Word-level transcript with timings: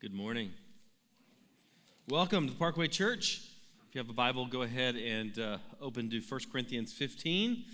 Good 0.00 0.14
morning. 0.14 0.52
Welcome 2.08 2.48
to 2.48 2.54
Parkway 2.54 2.86
Church. 2.86 3.40
If 3.88 3.96
you 3.96 3.98
have 3.98 4.08
a 4.08 4.12
Bible, 4.12 4.46
go 4.46 4.62
ahead 4.62 4.94
and 4.94 5.36
uh, 5.36 5.58
open 5.80 6.08
to 6.10 6.20
1 6.20 6.40
Corinthians 6.52 6.92
15. 6.92 7.50
I'm 7.50 7.64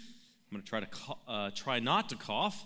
going 0.50 0.62
to 0.62 0.66
try 0.66 0.80
to 0.80 0.86
uh, 1.28 1.50
try 1.54 1.80
not 1.80 2.08
to 2.08 2.16
cough. 2.16 2.64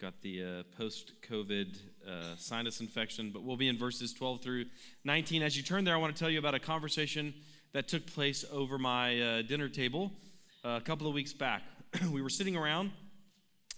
Got 0.00 0.20
the 0.22 0.42
uh, 0.42 0.62
post-COVID 0.76 1.78
uh, 2.08 2.10
sinus 2.38 2.80
infection, 2.80 3.30
but 3.32 3.44
we'll 3.44 3.56
be 3.56 3.68
in 3.68 3.78
verses 3.78 4.12
12 4.12 4.42
through 4.42 4.64
19. 5.04 5.44
As 5.44 5.56
you 5.56 5.62
turn 5.62 5.84
there, 5.84 5.94
I 5.94 5.98
want 5.98 6.16
to 6.16 6.18
tell 6.18 6.28
you 6.28 6.40
about 6.40 6.56
a 6.56 6.58
conversation 6.58 7.34
that 7.74 7.86
took 7.86 8.04
place 8.04 8.44
over 8.50 8.78
my 8.78 9.20
uh, 9.20 9.42
dinner 9.42 9.68
table 9.68 10.10
uh, 10.64 10.70
a 10.70 10.80
couple 10.80 11.06
of 11.06 11.14
weeks 11.14 11.32
back. 11.32 11.62
we 12.10 12.20
were 12.20 12.28
sitting 12.28 12.56
around 12.56 12.90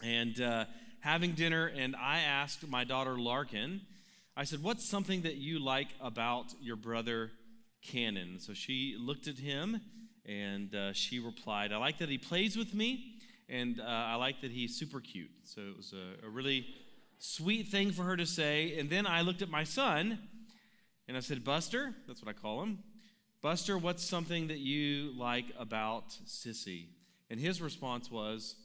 and 0.03 0.67
having 1.01 1.33
dinner, 1.33 1.67
and 1.67 1.95
I 1.95 2.21
asked 2.21 2.67
my 2.67 2.85
daughter 2.85 3.19
Larkin 3.19 3.83
I 4.41 4.45
said, 4.45 4.63
What's 4.63 4.89
something 4.89 5.21
that 5.23 5.35
you 5.35 5.59
like 5.59 5.89
about 6.01 6.47
your 6.63 6.77
brother 6.77 7.31
Cannon? 7.83 8.39
So 8.41 8.55
she 8.55 8.97
looked 8.99 9.29
at 9.29 9.37
him 9.37 9.83
and 10.25 10.75
uh, 10.75 10.95
she 10.95 11.19
replied, 11.19 11.75
I 11.75 11.77
like 11.77 11.99
that 11.99 12.09
he 12.09 12.17
plays 12.17 12.57
with 12.57 12.73
me 12.73 13.17
and 13.51 13.79
uh, 13.79 13.85
I 13.85 14.15
like 14.15 14.41
that 14.41 14.51
he's 14.51 14.79
super 14.79 14.99
cute. 14.99 15.29
So 15.45 15.61
it 15.61 15.77
was 15.77 15.93
a, 15.93 16.27
a 16.27 16.31
really 16.31 16.67
sweet 17.19 17.69
thing 17.69 17.93
for 17.93 18.05
her 18.05 18.17
to 18.17 18.25
say. 18.25 18.79
And 18.79 18.89
then 18.89 19.07
I 19.07 19.21
looked 19.21 19.43
at 19.43 19.51
my 19.51 19.63
son 19.63 20.19
and 21.07 21.19
I 21.19 21.21
said, 21.21 21.45
Buster, 21.45 21.95
that's 22.09 22.25
what 22.25 22.35
I 22.35 22.41
call 22.41 22.63
him. 22.63 22.79
Buster, 23.43 23.77
what's 23.77 24.03
something 24.03 24.47
that 24.47 24.61
you 24.61 25.13
like 25.19 25.53
about 25.59 26.17
Sissy? 26.25 26.87
And 27.29 27.39
his 27.39 27.61
response 27.61 28.11
was, 28.11 28.57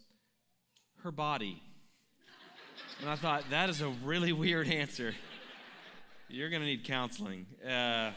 her 1.03 1.11
body. 1.11 1.61
And 3.01 3.09
I 3.09 3.17
thought, 3.17 3.43
that 3.49 3.69
is 3.69 3.81
a 3.81 3.89
really 3.89 4.31
weird 4.31 4.69
answer. 4.69 5.13
You're 6.27 6.49
going 6.49 6.61
to 6.63 6.67
need 6.67 6.83
counseling. 6.83 7.45
Uh, 7.63 8.11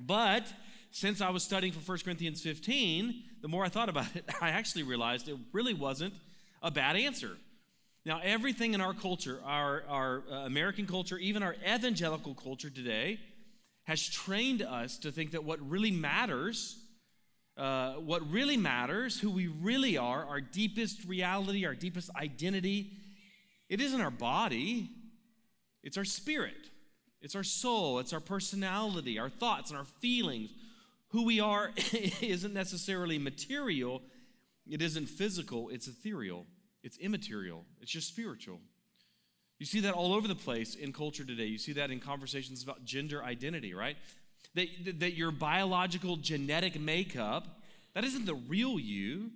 but 0.00 0.50
since 0.90 1.20
I 1.20 1.28
was 1.28 1.42
studying 1.42 1.74
for 1.74 1.80
1 1.92 1.98
Corinthians 2.04 2.40
15, 2.40 3.22
the 3.42 3.48
more 3.48 3.64
I 3.64 3.68
thought 3.68 3.90
about 3.90 4.14
it, 4.16 4.24
I 4.40 4.50
actually 4.50 4.82
realized 4.82 5.28
it 5.28 5.36
really 5.52 5.74
wasn't 5.74 6.14
a 6.62 6.70
bad 6.70 6.96
answer. 6.96 7.36
Now, 8.06 8.20
everything 8.22 8.72
in 8.72 8.80
our 8.80 8.94
culture, 8.94 9.40
our, 9.44 9.82
our 9.88 10.22
uh, 10.30 10.34
American 10.46 10.86
culture, 10.86 11.18
even 11.18 11.42
our 11.42 11.54
evangelical 11.68 12.34
culture 12.34 12.70
today, 12.70 13.20
has 13.84 14.08
trained 14.08 14.62
us 14.62 14.96
to 14.98 15.12
think 15.12 15.32
that 15.32 15.44
what 15.44 15.60
really 15.68 15.90
matters, 15.90 16.78
uh, 17.58 17.94
what 17.94 18.28
really 18.30 18.56
matters, 18.56 19.20
who 19.20 19.30
we 19.30 19.48
really 19.48 19.98
are, 19.98 20.24
our 20.24 20.40
deepest 20.40 21.04
reality, 21.04 21.66
our 21.66 21.74
deepest 21.74 22.08
identity, 22.16 22.92
it 23.68 23.82
isn't 23.82 24.00
our 24.00 24.10
body, 24.10 24.88
it's 25.82 25.98
our 25.98 26.04
spirit. 26.04 26.70
It's 27.26 27.34
our 27.34 27.42
soul, 27.42 27.98
it's 27.98 28.12
our 28.12 28.20
personality, 28.20 29.18
our 29.18 29.28
thoughts, 29.28 29.70
and 29.70 29.76
our 29.76 29.84
feelings. 29.84 30.48
Who 31.08 31.24
we 31.24 31.40
are 31.40 31.72
isn't 32.22 32.54
necessarily 32.54 33.18
material, 33.18 34.00
it 34.64 34.80
isn't 34.80 35.06
physical, 35.06 35.68
it's 35.70 35.88
ethereal, 35.88 36.46
it's 36.84 36.96
immaterial, 36.98 37.64
it's 37.82 37.90
just 37.90 38.06
spiritual. 38.06 38.60
You 39.58 39.66
see 39.66 39.80
that 39.80 39.94
all 39.94 40.14
over 40.14 40.28
the 40.28 40.36
place 40.36 40.76
in 40.76 40.92
culture 40.92 41.24
today. 41.24 41.46
You 41.46 41.58
see 41.58 41.72
that 41.72 41.90
in 41.90 41.98
conversations 41.98 42.62
about 42.62 42.84
gender 42.84 43.24
identity, 43.24 43.74
right? 43.74 43.96
That, 44.54 45.00
that 45.00 45.14
your 45.14 45.32
biological 45.32 46.18
genetic 46.18 46.78
makeup, 46.78 47.60
that 47.94 48.04
isn't 48.04 48.26
the 48.26 48.36
real 48.36 48.78
you, 48.78 49.32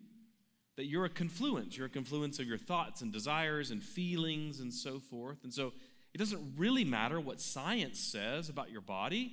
that 0.77 0.86
you're 0.86 1.06
a 1.06 1.11
confluence. 1.11 1.77
You're 1.77 1.88
a 1.88 1.91
confluence 1.91 2.38
of 2.38 2.46
your 2.46 2.56
thoughts 2.56 3.00
and 3.00 3.12
desires 3.12 3.72
and 3.72 3.83
feelings 3.83 4.61
and 4.61 4.72
so 4.72 5.00
forth. 5.00 5.42
And 5.42 5.52
so 5.52 5.72
it 6.12 6.19
doesn't 6.19 6.55
really 6.56 6.84
matter 6.84 7.20
what 7.20 7.41
science 7.41 8.00
says 8.00 8.48
about 8.48 8.70
your 8.70 8.80
body 8.80 9.33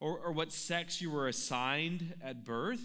or, 0.00 0.18
or 0.18 0.32
what 0.32 0.52
sex 0.52 1.00
you 1.00 1.10
were 1.10 1.28
assigned 1.28 2.14
at 2.22 2.44
birth. 2.44 2.82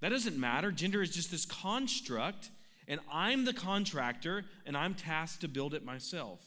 That 0.00 0.10
doesn't 0.10 0.38
matter. 0.38 0.70
Gender 0.70 1.00
is 1.00 1.10
just 1.10 1.30
this 1.30 1.46
construct, 1.46 2.50
and 2.88 3.00
I'm 3.10 3.44
the 3.44 3.54
contractor, 3.54 4.44
and 4.66 4.76
I'm 4.76 4.94
tasked 4.94 5.42
to 5.42 5.48
build 5.48 5.74
it 5.74 5.84
myself. 5.84 6.40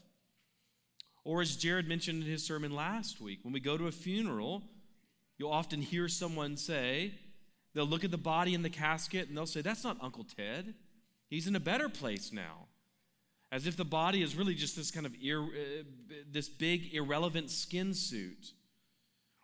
Or 1.23 1.41
as 1.41 1.55
Jared 1.55 1.87
mentioned 1.87 2.23
in 2.23 2.29
his 2.29 2.45
sermon 2.45 2.75
last 2.75 3.19
week, 3.19 3.39
when 3.41 3.53
we 3.53 3.59
go 3.59 3.77
to 3.77 3.87
a 3.87 3.91
funeral, 3.91 4.61
you'll 5.37 5.51
often 5.51 5.81
hear 5.81 6.07
someone 6.07 6.57
say, 6.57 7.13
they'll 7.73 7.87
look 7.87 8.03
at 8.03 8.11
the 8.11 8.17
body 8.17 8.53
in 8.53 8.61
the 8.61 8.69
casket 8.69 9.27
and 9.27 9.35
they'll 9.35 9.47
say, 9.47 9.61
That's 9.61 9.83
not 9.83 9.97
Uncle 10.01 10.25
Ted. 10.25 10.75
He's 11.27 11.47
in 11.47 11.55
a 11.55 11.59
better 11.59 11.89
place 11.89 12.31
now 12.31 12.64
as 13.55 13.65
if 13.67 13.77
the 13.77 13.85
body 13.85 14.21
is 14.21 14.35
really 14.35 14.53
just 14.53 14.75
this 14.75 14.91
kind 14.91 15.05
of 15.05 15.15
ir- 15.23 15.39
uh, 15.41 15.83
this 16.29 16.49
big 16.49 16.93
irrelevant 16.93 17.49
skin 17.49 17.93
suit. 17.93 18.51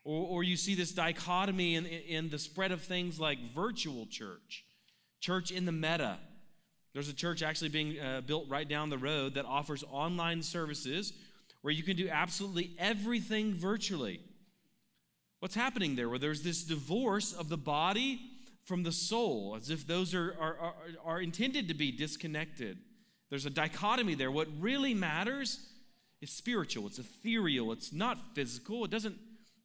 Or, 0.03 0.27
or 0.27 0.43
you 0.43 0.57
see 0.57 0.75
this 0.75 0.91
dichotomy 0.91 1.75
in, 1.75 1.85
in 1.85 2.29
the 2.29 2.37
spread 2.37 2.73
of 2.73 2.81
things 2.81 3.21
like 3.21 3.39
virtual 3.55 4.05
church 4.05 4.65
church 5.21 5.49
in 5.49 5.65
the 5.65 5.71
meta. 5.71 6.17
There's 6.93 7.07
a 7.07 7.13
church 7.13 7.41
actually 7.41 7.69
being 7.69 7.99
uh, 7.99 8.19
built 8.25 8.49
right 8.49 8.67
down 8.67 8.89
the 8.89 8.97
road 8.97 9.35
that 9.35 9.45
offers 9.45 9.81
online 9.89 10.41
services 10.41 11.13
where 11.61 11.71
you 11.71 11.83
can 11.83 11.95
do 11.95 12.09
absolutely 12.09 12.71
everything 12.79 13.53
virtually. 13.53 14.19
What's 15.39 15.55
happening 15.55 15.95
there? 15.95 16.09
Where 16.09 16.19
there's 16.19 16.41
this 16.41 16.63
divorce 16.63 17.31
of 17.31 17.47
the 17.47 17.57
body 17.57 18.19
from 18.65 18.83
the 18.83 18.91
soul 18.91 19.55
as 19.57 19.69
if 19.69 19.87
those 19.87 20.13
are, 20.13 20.35
are, 20.37 20.57
are, 20.57 20.73
are 21.05 21.21
intended 21.21 21.69
to 21.69 21.73
be 21.73 21.93
disconnected 21.93 22.77
there's 23.31 23.47
a 23.47 23.49
dichotomy 23.49 24.13
there. 24.13 24.29
What 24.29 24.49
really 24.59 24.93
matters 24.93 25.65
is 26.21 26.29
spiritual, 26.29 26.85
it's 26.85 26.99
ethereal, 26.99 27.71
it's 27.71 27.91
not 27.91 28.35
physical. 28.35 28.85
It 28.85 28.91
doesn't 28.91 29.17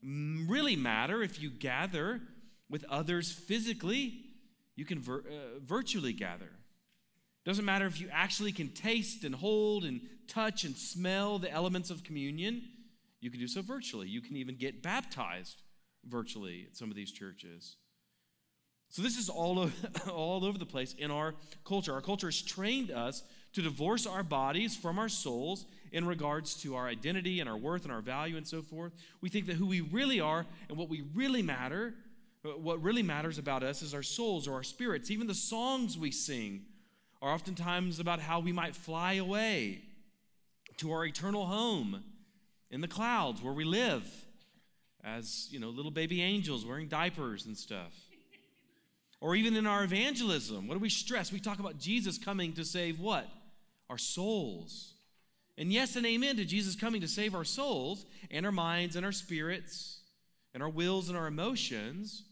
really 0.02 0.76
matter 0.76 1.22
if 1.22 1.42
you 1.42 1.50
gather 1.50 2.20
with 2.70 2.84
others 2.84 3.32
physically, 3.32 4.20
you 4.76 4.84
can 4.84 5.00
vir- 5.00 5.24
uh, 5.26 5.58
virtually 5.60 6.12
gather. 6.12 6.50
Doesn't 7.44 7.64
matter 7.64 7.86
if 7.86 8.00
you 8.00 8.08
actually 8.12 8.52
can 8.52 8.68
taste 8.68 9.24
and 9.24 9.34
hold 9.34 9.84
and 9.84 10.00
touch 10.28 10.64
and 10.64 10.76
smell 10.76 11.38
the 11.38 11.50
elements 11.50 11.90
of 11.90 12.04
communion, 12.04 12.62
you 13.20 13.30
can 13.30 13.40
do 13.40 13.48
so 13.48 13.62
virtually. 13.62 14.08
You 14.08 14.20
can 14.20 14.36
even 14.36 14.56
get 14.56 14.82
baptized 14.82 15.62
virtually 16.04 16.66
at 16.70 16.76
some 16.76 16.90
of 16.90 16.96
these 16.96 17.12
churches. 17.12 17.76
So, 18.88 19.02
this 19.02 19.18
is 19.18 19.28
all 19.28 19.58
over, 19.58 19.72
all 20.10 20.44
over 20.44 20.58
the 20.58 20.66
place 20.66 20.94
in 20.94 21.10
our 21.10 21.34
culture. 21.64 21.92
Our 21.92 22.00
culture 22.00 22.28
has 22.28 22.40
trained 22.40 22.90
us 22.90 23.22
to 23.56 23.62
divorce 23.62 24.06
our 24.06 24.22
bodies 24.22 24.76
from 24.76 24.98
our 24.98 25.08
souls 25.08 25.64
in 25.90 26.06
regards 26.06 26.52
to 26.60 26.76
our 26.76 26.86
identity 26.86 27.40
and 27.40 27.48
our 27.48 27.56
worth 27.56 27.84
and 27.84 27.92
our 27.92 28.02
value 28.02 28.36
and 28.36 28.46
so 28.46 28.60
forth. 28.60 28.92
We 29.22 29.30
think 29.30 29.46
that 29.46 29.54
who 29.54 29.64
we 29.64 29.80
really 29.80 30.20
are 30.20 30.44
and 30.68 30.76
what 30.76 30.90
we 30.90 31.04
really 31.14 31.40
matter, 31.40 31.94
what 32.42 32.82
really 32.82 33.02
matters 33.02 33.38
about 33.38 33.62
us 33.62 33.80
is 33.80 33.94
our 33.94 34.02
souls 34.02 34.46
or 34.46 34.52
our 34.52 34.62
spirits. 34.62 35.10
Even 35.10 35.26
the 35.26 35.34
songs 35.34 35.96
we 35.96 36.10
sing 36.10 36.66
are 37.22 37.32
oftentimes 37.32 37.98
about 37.98 38.20
how 38.20 38.40
we 38.40 38.52
might 38.52 38.76
fly 38.76 39.14
away 39.14 39.80
to 40.76 40.92
our 40.92 41.06
eternal 41.06 41.46
home 41.46 42.04
in 42.70 42.82
the 42.82 42.88
clouds 42.88 43.42
where 43.42 43.54
we 43.54 43.64
live 43.64 44.06
as, 45.02 45.48
you 45.50 45.58
know, 45.58 45.70
little 45.70 45.90
baby 45.90 46.20
angels 46.20 46.66
wearing 46.66 46.88
diapers 46.88 47.46
and 47.46 47.56
stuff. 47.56 47.94
Or 49.18 49.34
even 49.34 49.56
in 49.56 49.66
our 49.66 49.82
evangelism, 49.82 50.68
what 50.68 50.74
do 50.74 50.80
we 50.80 50.90
stress? 50.90 51.32
We 51.32 51.40
talk 51.40 51.58
about 51.58 51.78
Jesus 51.78 52.18
coming 52.18 52.52
to 52.52 52.64
save 52.66 53.00
what? 53.00 53.26
Our 53.88 53.98
souls. 53.98 54.94
And 55.58 55.72
yes 55.72 55.96
and 55.96 56.04
amen 56.04 56.36
to 56.36 56.44
Jesus 56.44 56.76
coming 56.76 57.00
to 57.00 57.08
save 57.08 57.34
our 57.34 57.44
souls 57.44 58.04
and 58.30 58.44
our 58.44 58.52
minds 58.52 58.96
and 58.96 59.06
our 59.06 59.12
spirits 59.12 60.00
and 60.52 60.62
our 60.62 60.68
wills 60.68 61.08
and 61.08 61.16
our 61.16 61.26
emotions, 61.26 62.24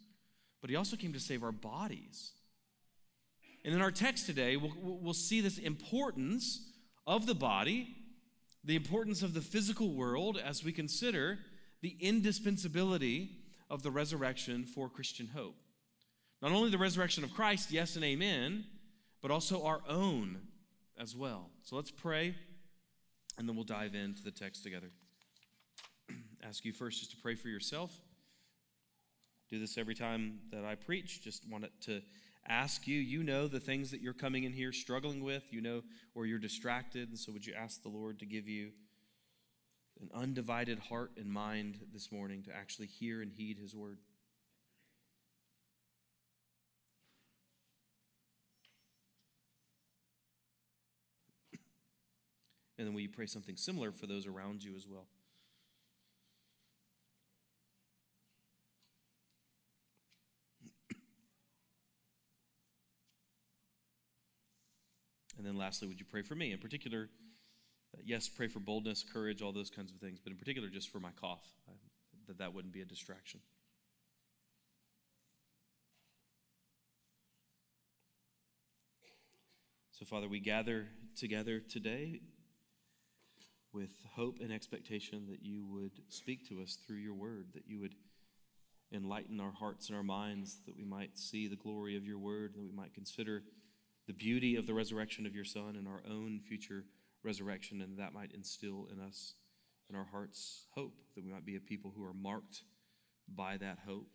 but 0.61 0.71
he 0.71 0.77
also 0.77 0.97
came 0.97 1.13
to 1.13 1.21
save 1.21 1.43
our 1.43 1.53
bodies. 1.53 2.33
And 3.65 3.75
in 3.75 3.81
our 3.81 3.91
text 3.91 4.27
today, 4.27 4.57
we'll, 4.57 4.73
we'll 4.79 5.15
see 5.15 5.41
this 5.41 5.59
importance 5.59 6.71
of 7.07 7.27
the 7.27 7.35
body, 7.35 7.97
the 8.63 8.77
importance 8.77 9.23
of 9.23 9.35
the 9.35 9.41
physical 9.41 9.95
world 9.95 10.39
as 10.43 10.63
we 10.63 10.73
consider 10.73 11.39
the 11.81 11.97
indispensability 12.01 13.31
of 13.71 13.83
the 13.83 13.91
resurrection 13.91 14.65
for 14.65 14.89
Christian 14.89 15.29
hope. 15.35 15.57
Not 16.43 16.53
only 16.53 16.71
the 16.71 16.79
resurrection 16.79 17.25
of 17.25 17.35
Christ, 17.35 17.71
yes 17.71 17.97
and 17.97 18.05
amen, 18.05 18.65
but 19.23 19.31
also 19.31 19.65
our 19.65 19.81
own 19.89 20.41
as 20.99 21.17
well. 21.17 21.51
So 21.63 21.77
let's 21.77 21.91
pray, 21.91 22.35
and 23.39 23.49
then 23.49 23.57
we'll 23.57 23.65
dive 23.65 23.95
into 23.95 24.23
the 24.23 24.31
text 24.31 24.63
together. 24.63 24.91
Ask 26.43 26.65
you 26.65 26.73
first 26.73 27.01
just 27.01 27.11
to 27.13 27.17
pray 27.17 27.35
for 27.35 27.49
yourself. 27.49 27.93
Do 29.51 29.59
this 29.59 29.77
every 29.79 29.95
time 29.95 30.41
that 30.51 30.65
I 30.65 30.75
preach. 30.75 31.23
Just 31.23 31.49
want 31.49 31.67
to 31.83 32.03
ask 32.49 32.87
you. 32.87 32.99
You 32.99 33.23
know 33.23 33.47
the 33.47 33.61
things 33.61 33.91
that 33.91 34.01
you're 34.01 34.15
coming 34.15 34.45
in 34.45 34.53
here 34.53 34.73
struggling 34.73 35.23
with. 35.23 35.45
You 35.51 35.61
know 35.61 35.83
where 36.15 36.27
you're 36.27 36.39
distracted. 36.39 37.11
And 37.11 37.19
so, 37.19 37.31
would 37.33 37.47
you 37.47 37.55
ask 37.55 37.83
the 37.83 37.89
Lord 37.89 38.19
to 38.21 38.27
give 38.27 38.49
you 38.49 38.71
an 40.01 40.11
undivided 40.15 40.79
heart 40.79 41.13
and 41.17 41.31
mind 41.31 41.79
this 41.93 42.11
morning 42.11 42.43
to 42.45 42.57
actually 42.57 42.87
hear 42.87 43.23
and 43.23 43.31
heed 43.31 43.59
His 43.59 43.75
word? 43.75 43.99
And 52.77 52.87
then 52.87 52.95
will 52.95 53.03
you 53.03 53.09
pray 53.09 53.27
something 53.27 53.57
similar 53.57 53.93
for 53.93 54.07
those 54.07 54.27
around 54.27 54.65
you 54.65 54.75
as 54.75 54.87
well? 54.89 55.07
And 65.37 65.53
then 65.53 65.59
lastly, 65.59 65.89
would 65.89 66.01
you 66.01 66.07
pray 66.07 66.23
for 66.23 66.35
me? 66.35 66.53
In 66.53 66.59
particular, 66.59 67.11
uh, 67.95 68.01
yes, 68.03 68.29
pray 68.29 68.49
for 68.49 68.61
boldness, 68.61 69.05
courage, 69.05 69.43
all 69.43 69.53
those 69.53 69.69
kinds 69.69 69.93
of 69.93 69.99
things, 69.99 70.19
but 70.19 70.33
in 70.33 70.39
particular, 70.39 70.69
just 70.69 70.89
for 70.89 71.01
my 71.01 71.11
cough, 71.21 71.45
uh, 71.69 71.73
that 72.29 72.39
that 72.39 72.55
wouldn't 72.55 72.73
be 72.73 72.81
a 72.81 72.87
distraction. 72.87 73.41
So, 79.93 80.05
Father, 80.05 80.29
we 80.29 80.41
gather 80.41 80.87
together 81.15 81.61
today 81.61 82.21
with 83.75 83.91
hope 84.15 84.39
and 84.41 84.53
expectation 84.53 85.27
that 85.29 85.43
you 85.43 85.67
would 85.67 85.93
speak 86.09 86.49
to 86.49 86.63
us 86.63 86.79
through 86.87 86.99
your 86.99 87.15
word, 87.15 87.49
that 87.55 87.65
you 87.67 87.81
would 87.81 87.95
enlighten 88.93 89.41
our 89.41 89.51
hearts 89.51 89.89
and 89.89 89.97
our 89.97 90.05
minds, 90.05 90.59
that 90.67 90.77
we 90.77 90.85
might 90.85 91.19
see 91.19 91.49
the 91.49 91.57
glory 91.57 91.97
of 91.97 92.07
your 92.07 92.19
word, 92.19 92.55
that 92.55 92.63
we 92.63 92.71
might 92.71 92.95
consider 92.95 93.43
the 94.07 94.13
beauty 94.13 94.55
of 94.55 94.67
the 94.67 94.75
resurrection 94.75 95.27
of 95.27 95.35
your 95.35 95.45
Son 95.45 95.75
and 95.77 95.89
our 95.89 96.03
own 96.09 96.41
future 96.47 96.85
resurrection, 97.25 97.81
and 97.81 97.99
that 97.99 98.13
might 98.13 98.33
instill 98.33 98.87
in 98.93 99.01
us, 99.01 99.35
in 99.91 99.97
our 99.97 100.07
hearts, 100.11 100.67
hope, 100.75 100.95
that 101.17 101.25
we 101.25 101.33
might 101.33 101.45
be 101.45 101.57
a 101.57 101.61
people 101.61 101.93
who 101.97 102.05
are 102.05 102.15
marked 102.15 102.63
by 103.29 103.57
that 103.57 103.79
hope, 103.87 104.09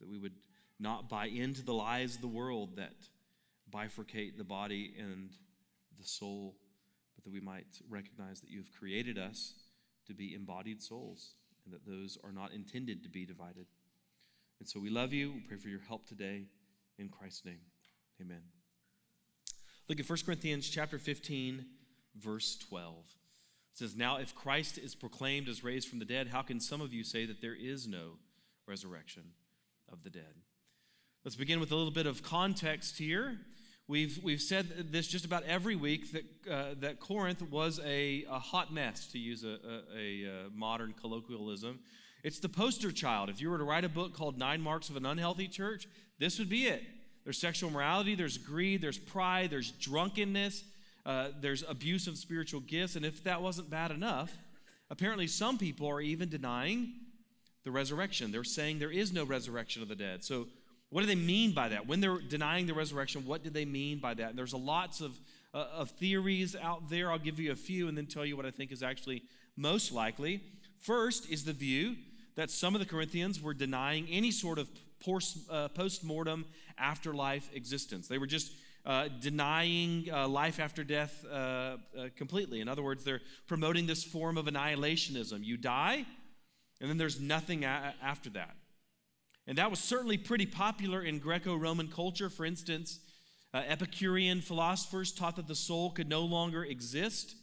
that 0.00 0.08
we 0.08 0.18
would 0.18 0.34
not 0.78 1.08
buy 1.08 1.26
into 1.26 1.62
the 1.62 1.72
lies 1.72 2.16
of 2.16 2.20
the 2.20 2.28
world 2.28 2.76
that 2.76 2.94
bifurcate 3.72 4.36
the 4.36 4.44
body 4.44 4.92
and 4.98 5.30
the 5.98 6.04
soul, 6.04 6.56
but 7.18 7.24
that 7.24 7.32
we 7.32 7.40
might 7.40 7.66
recognize 7.90 8.40
that 8.40 8.48
you 8.48 8.58
have 8.58 8.70
created 8.78 9.18
us 9.18 9.54
to 10.06 10.14
be 10.14 10.36
embodied 10.36 10.80
souls 10.80 11.34
and 11.64 11.74
that 11.74 11.84
those 11.84 12.16
are 12.22 12.30
not 12.30 12.52
intended 12.52 13.02
to 13.02 13.08
be 13.08 13.26
divided. 13.26 13.66
And 14.60 14.68
so 14.68 14.78
we 14.78 14.88
love 14.88 15.12
you. 15.12 15.32
We 15.32 15.40
pray 15.40 15.56
for 15.56 15.68
your 15.68 15.80
help 15.80 16.06
today. 16.06 16.44
In 16.96 17.08
Christ's 17.08 17.44
name, 17.44 17.60
amen. 18.20 18.42
Look 19.88 19.98
at 19.98 20.08
1 20.08 20.18
Corinthians 20.24 20.68
chapter 20.68 20.98
15, 20.98 21.64
verse 22.16 22.56
12. 22.68 22.94
It 22.98 23.78
says, 23.78 23.96
Now 23.96 24.18
if 24.18 24.34
Christ 24.34 24.78
is 24.78 24.94
proclaimed 24.94 25.48
as 25.48 25.64
raised 25.64 25.88
from 25.88 25.98
the 25.98 26.04
dead, 26.04 26.28
how 26.28 26.42
can 26.42 26.60
some 26.60 26.80
of 26.80 26.92
you 26.92 27.02
say 27.02 27.26
that 27.26 27.40
there 27.40 27.56
is 27.58 27.88
no 27.88 28.18
resurrection 28.66 29.22
of 29.90 30.04
the 30.04 30.10
dead? 30.10 30.42
Let's 31.24 31.36
begin 31.36 31.58
with 31.58 31.72
a 31.72 31.76
little 31.76 31.92
bit 31.92 32.06
of 32.06 32.22
context 32.22 32.96
here. 32.96 33.38
We've, 33.88 34.20
we've 34.22 34.42
said 34.42 34.92
this 34.92 35.08
just 35.08 35.24
about 35.24 35.44
every 35.44 35.74
week 35.74 36.12
that, 36.12 36.52
uh, 36.52 36.74
that 36.80 37.00
Corinth 37.00 37.40
was 37.50 37.80
a, 37.82 38.26
a, 38.30 38.38
hot 38.38 38.70
mess, 38.70 39.06
to 39.12 39.18
use 39.18 39.44
a, 39.44 39.58
a, 39.96 39.98
a, 39.98 40.26
uh, 40.26 40.32
modern 40.54 40.92
colloquialism. 41.00 41.78
It's 42.22 42.38
the 42.38 42.50
poster 42.50 42.92
child. 42.92 43.30
If 43.30 43.40
you 43.40 43.48
were 43.48 43.56
to 43.56 43.64
write 43.64 43.84
a 43.84 43.88
book 43.88 44.12
called 44.12 44.36
Nine 44.36 44.60
Marks 44.60 44.90
of 44.90 44.96
an 44.96 45.06
Unhealthy 45.06 45.48
Church, 45.48 45.88
this 46.18 46.38
would 46.38 46.50
be 46.50 46.66
it. 46.66 46.82
There's 47.24 47.38
sexual 47.38 47.70
morality, 47.70 48.14
there's 48.14 48.36
greed, 48.36 48.82
there's 48.82 48.98
pride, 48.98 49.48
there's 49.48 49.70
drunkenness, 49.70 50.64
uh, 51.06 51.28
there's 51.40 51.64
abuse 51.66 52.06
of 52.06 52.18
spiritual 52.18 52.60
gifts. 52.60 52.94
And 52.94 53.06
if 53.06 53.24
that 53.24 53.40
wasn't 53.40 53.70
bad 53.70 53.90
enough, 53.90 54.36
apparently 54.90 55.26
some 55.26 55.56
people 55.56 55.88
are 55.88 56.02
even 56.02 56.28
denying 56.28 56.92
the 57.64 57.70
resurrection. 57.70 58.32
They're 58.32 58.44
saying 58.44 58.80
there 58.80 58.92
is 58.92 59.14
no 59.14 59.24
resurrection 59.24 59.80
of 59.80 59.88
the 59.88 59.96
dead. 59.96 60.24
So 60.24 60.46
what 60.90 61.02
do 61.02 61.06
they 61.06 61.14
mean 61.14 61.52
by 61.52 61.68
that? 61.68 61.86
When 61.86 62.00
they're 62.00 62.20
denying 62.20 62.66
the 62.66 62.74
resurrection, 62.74 63.26
what 63.26 63.42
do 63.42 63.50
they 63.50 63.64
mean 63.64 63.98
by 63.98 64.14
that? 64.14 64.30
And 64.30 64.38
there's 64.38 64.54
a 64.54 64.58
lots 64.58 65.00
of, 65.00 65.18
uh, 65.52 65.66
of 65.72 65.90
theories 65.90 66.56
out 66.56 66.88
there. 66.88 67.10
I'll 67.10 67.18
give 67.18 67.38
you 67.38 67.52
a 67.52 67.56
few 67.56 67.88
and 67.88 67.96
then 67.96 68.06
tell 68.06 68.24
you 68.24 68.36
what 68.36 68.46
I 68.46 68.50
think 68.50 68.72
is 68.72 68.82
actually 68.82 69.22
most 69.56 69.92
likely. 69.92 70.40
First 70.78 71.30
is 71.30 71.44
the 71.44 71.52
view 71.52 71.96
that 72.36 72.50
some 72.50 72.74
of 72.74 72.80
the 72.80 72.86
Corinthians 72.86 73.42
were 73.42 73.54
denying 73.54 74.06
any 74.10 74.30
sort 74.30 74.58
of 74.58 74.68
uh, 75.50 75.68
post 75.68 76.04
mortem 76.04 76.44
afterlife 76.78 77.50
existence. 77.54 78.08
They 78.08 78.18
were 78.18 78.26
just 78.26 78.52
uh, 78.86 79.08
denying 79.20 80.08
uh, 80.10 80.26
life 80.28 80.60
after 80.60 80.84
death 80.84 81.24
uh, 81.30 81.34
uh, 81.34 81.76
completely. 82.16 82.60
In 82.60 82.68
other 82.68 82.82
words, 82.82 83.04
they're 83.04 83.20
promoting 83.46 83.86
this 83.86 84.04
form 84.04 84.38
of 84.38 84.46
annihilationism. 84.46 85.44
You 85.44 85.56
die, 85.56 86.06
and 86.80 86.88
then 86.88 86.96
there's 86.96 87.20
nothing 87.20 87.64
a- 87.64 87.94
after 88.02 88.30
that. 88.30 88.54
And 89.48 89.56
that 89.56 89.70
was 89.70 89.78
certainly 89.80 90.18
pretty 90.18 90.44
popular 90.44 91.00
in 91.00 91.18
Greco 91.18 91.56
Roman 91.56 91.88
culture. 91.88 92.28
For 92.28 92.44
instance, 92.44 93.00
uh, 93.54 93.62
Epicurean 93.66 94.42
philosophers 94.42 95.10
taught 95.10 95.36
that 95.36 95.48
the 95.48 95.54
soul 95.54 95.90
could 95.90 96.06
no 96.06 96.20
longer 96.20 96.64
exist 96.64 97.34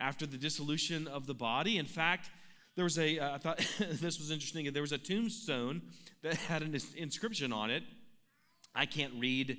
after 0.00 0.26
the 0.26 0.36
dissolution 0.36 1.06
of 1.06 1.28
the 1.28 1.34
body. 1.34 1.78
In 1.78 1.86
fact, 1.86 2.28
there 2.74 2.82
was 2.82 2.98
a. 2.98 3.20
Uh, 3.20 3.36
I 3.36 3.38
thought 3.38 3.58
this 3.78 4.18
was 4.18 4.32
interesting, 4.32 4.70
there 4.72 4.82
was 4.82 4.90
a 4.90 4.98
tombstone 4.98 5.82
that 6.22 6.34
had 6.34 6.62
an 6.62 6.76
inscription 6.96 7.52
on 7.52 7.70
it. 7.70 7.84
I 8.74 8.84
can't 8.84 9.12
read 9.16 9.56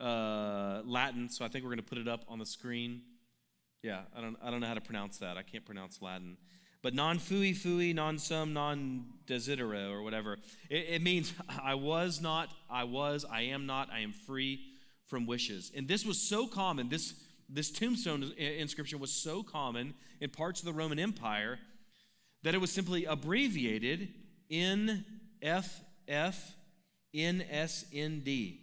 uh, 0.00 0.82
Latin, 0.84 1.28
so 1.28 1.44
I 1.44 1.48
think 1.48 1.62
we're 1.62 1.70
going 1.70 1.78
to 1.78 1.88
put 1.88 1.98
it 1.98 2.08
up 2.08 2.24
on 2.26 2.40
the 2.40 2.46
screen. 2.46 3.02
Yeah, 3.84 4.00
I 4.16 4.20
don't, 4.20 4.36
I 4.42 4.50
don't 4.50 4.60
know 4.60 4.66
how 4.66 4.74
to 4.74 4.80
pronounce 4.80 5.18
that. 5.18 5.36
I 5.36 5.42
can't 5.42 5.64
pronounce 5.64 6.02
Latin 6.02 6.36
but 6.82 6.94
non 6.94 7.18
fui 7.18 7.52
fui, 7.52 7.92
non 7.92 8.18
sum, 8.18 8.52
non 8.52 9.04
desidero, 9.26 9.90
or 9.90 10.02
whatever. 10.02 10.38
It, 10.70 10.86
it, 10.88 11.02
means 11.02 11.32
I 11.62 11.74
was 11.74 12.20
not, 12.20 12.48
I 12.70 12.84
was, 12.84 13.24
I 13.30 13.42
am 13.42 13.66
not, 13.66 13.88
I 13.92 14.00
am 14.00 14.12
free 14.12 14.60
from 15.06 15.26
wishes. 15.26 15.72
And 15.76 15.88
this 15.88 16.04
was 16.04 16.20
so 16.20 16.46
common, 16.46 16.88
this, 16.88 17.14
this 17.48 17.70
tombstone 17.70 18.32
inscription 18.36 18.98
was 18.98 19.10
so 19.10 19.42
common 19.42 19.94
in 20.20 20.30
parts 20.30 20.60
of 20.60 20.66
the 20.66 20.72
Roman 20.72 20.98
Empire 20.98 21.58
that 22.42 22.54
it 22.54 22.60
was 22.60 22.70
simply 22.70 23.04
abbreviated 23.04 24.08
in 24.48 25.04
F 25.42 25.80
F 26.06 26.54
N 27.14 27.44
S 27.50 27.84
N 27.92 28.22
D. 28.24 28.60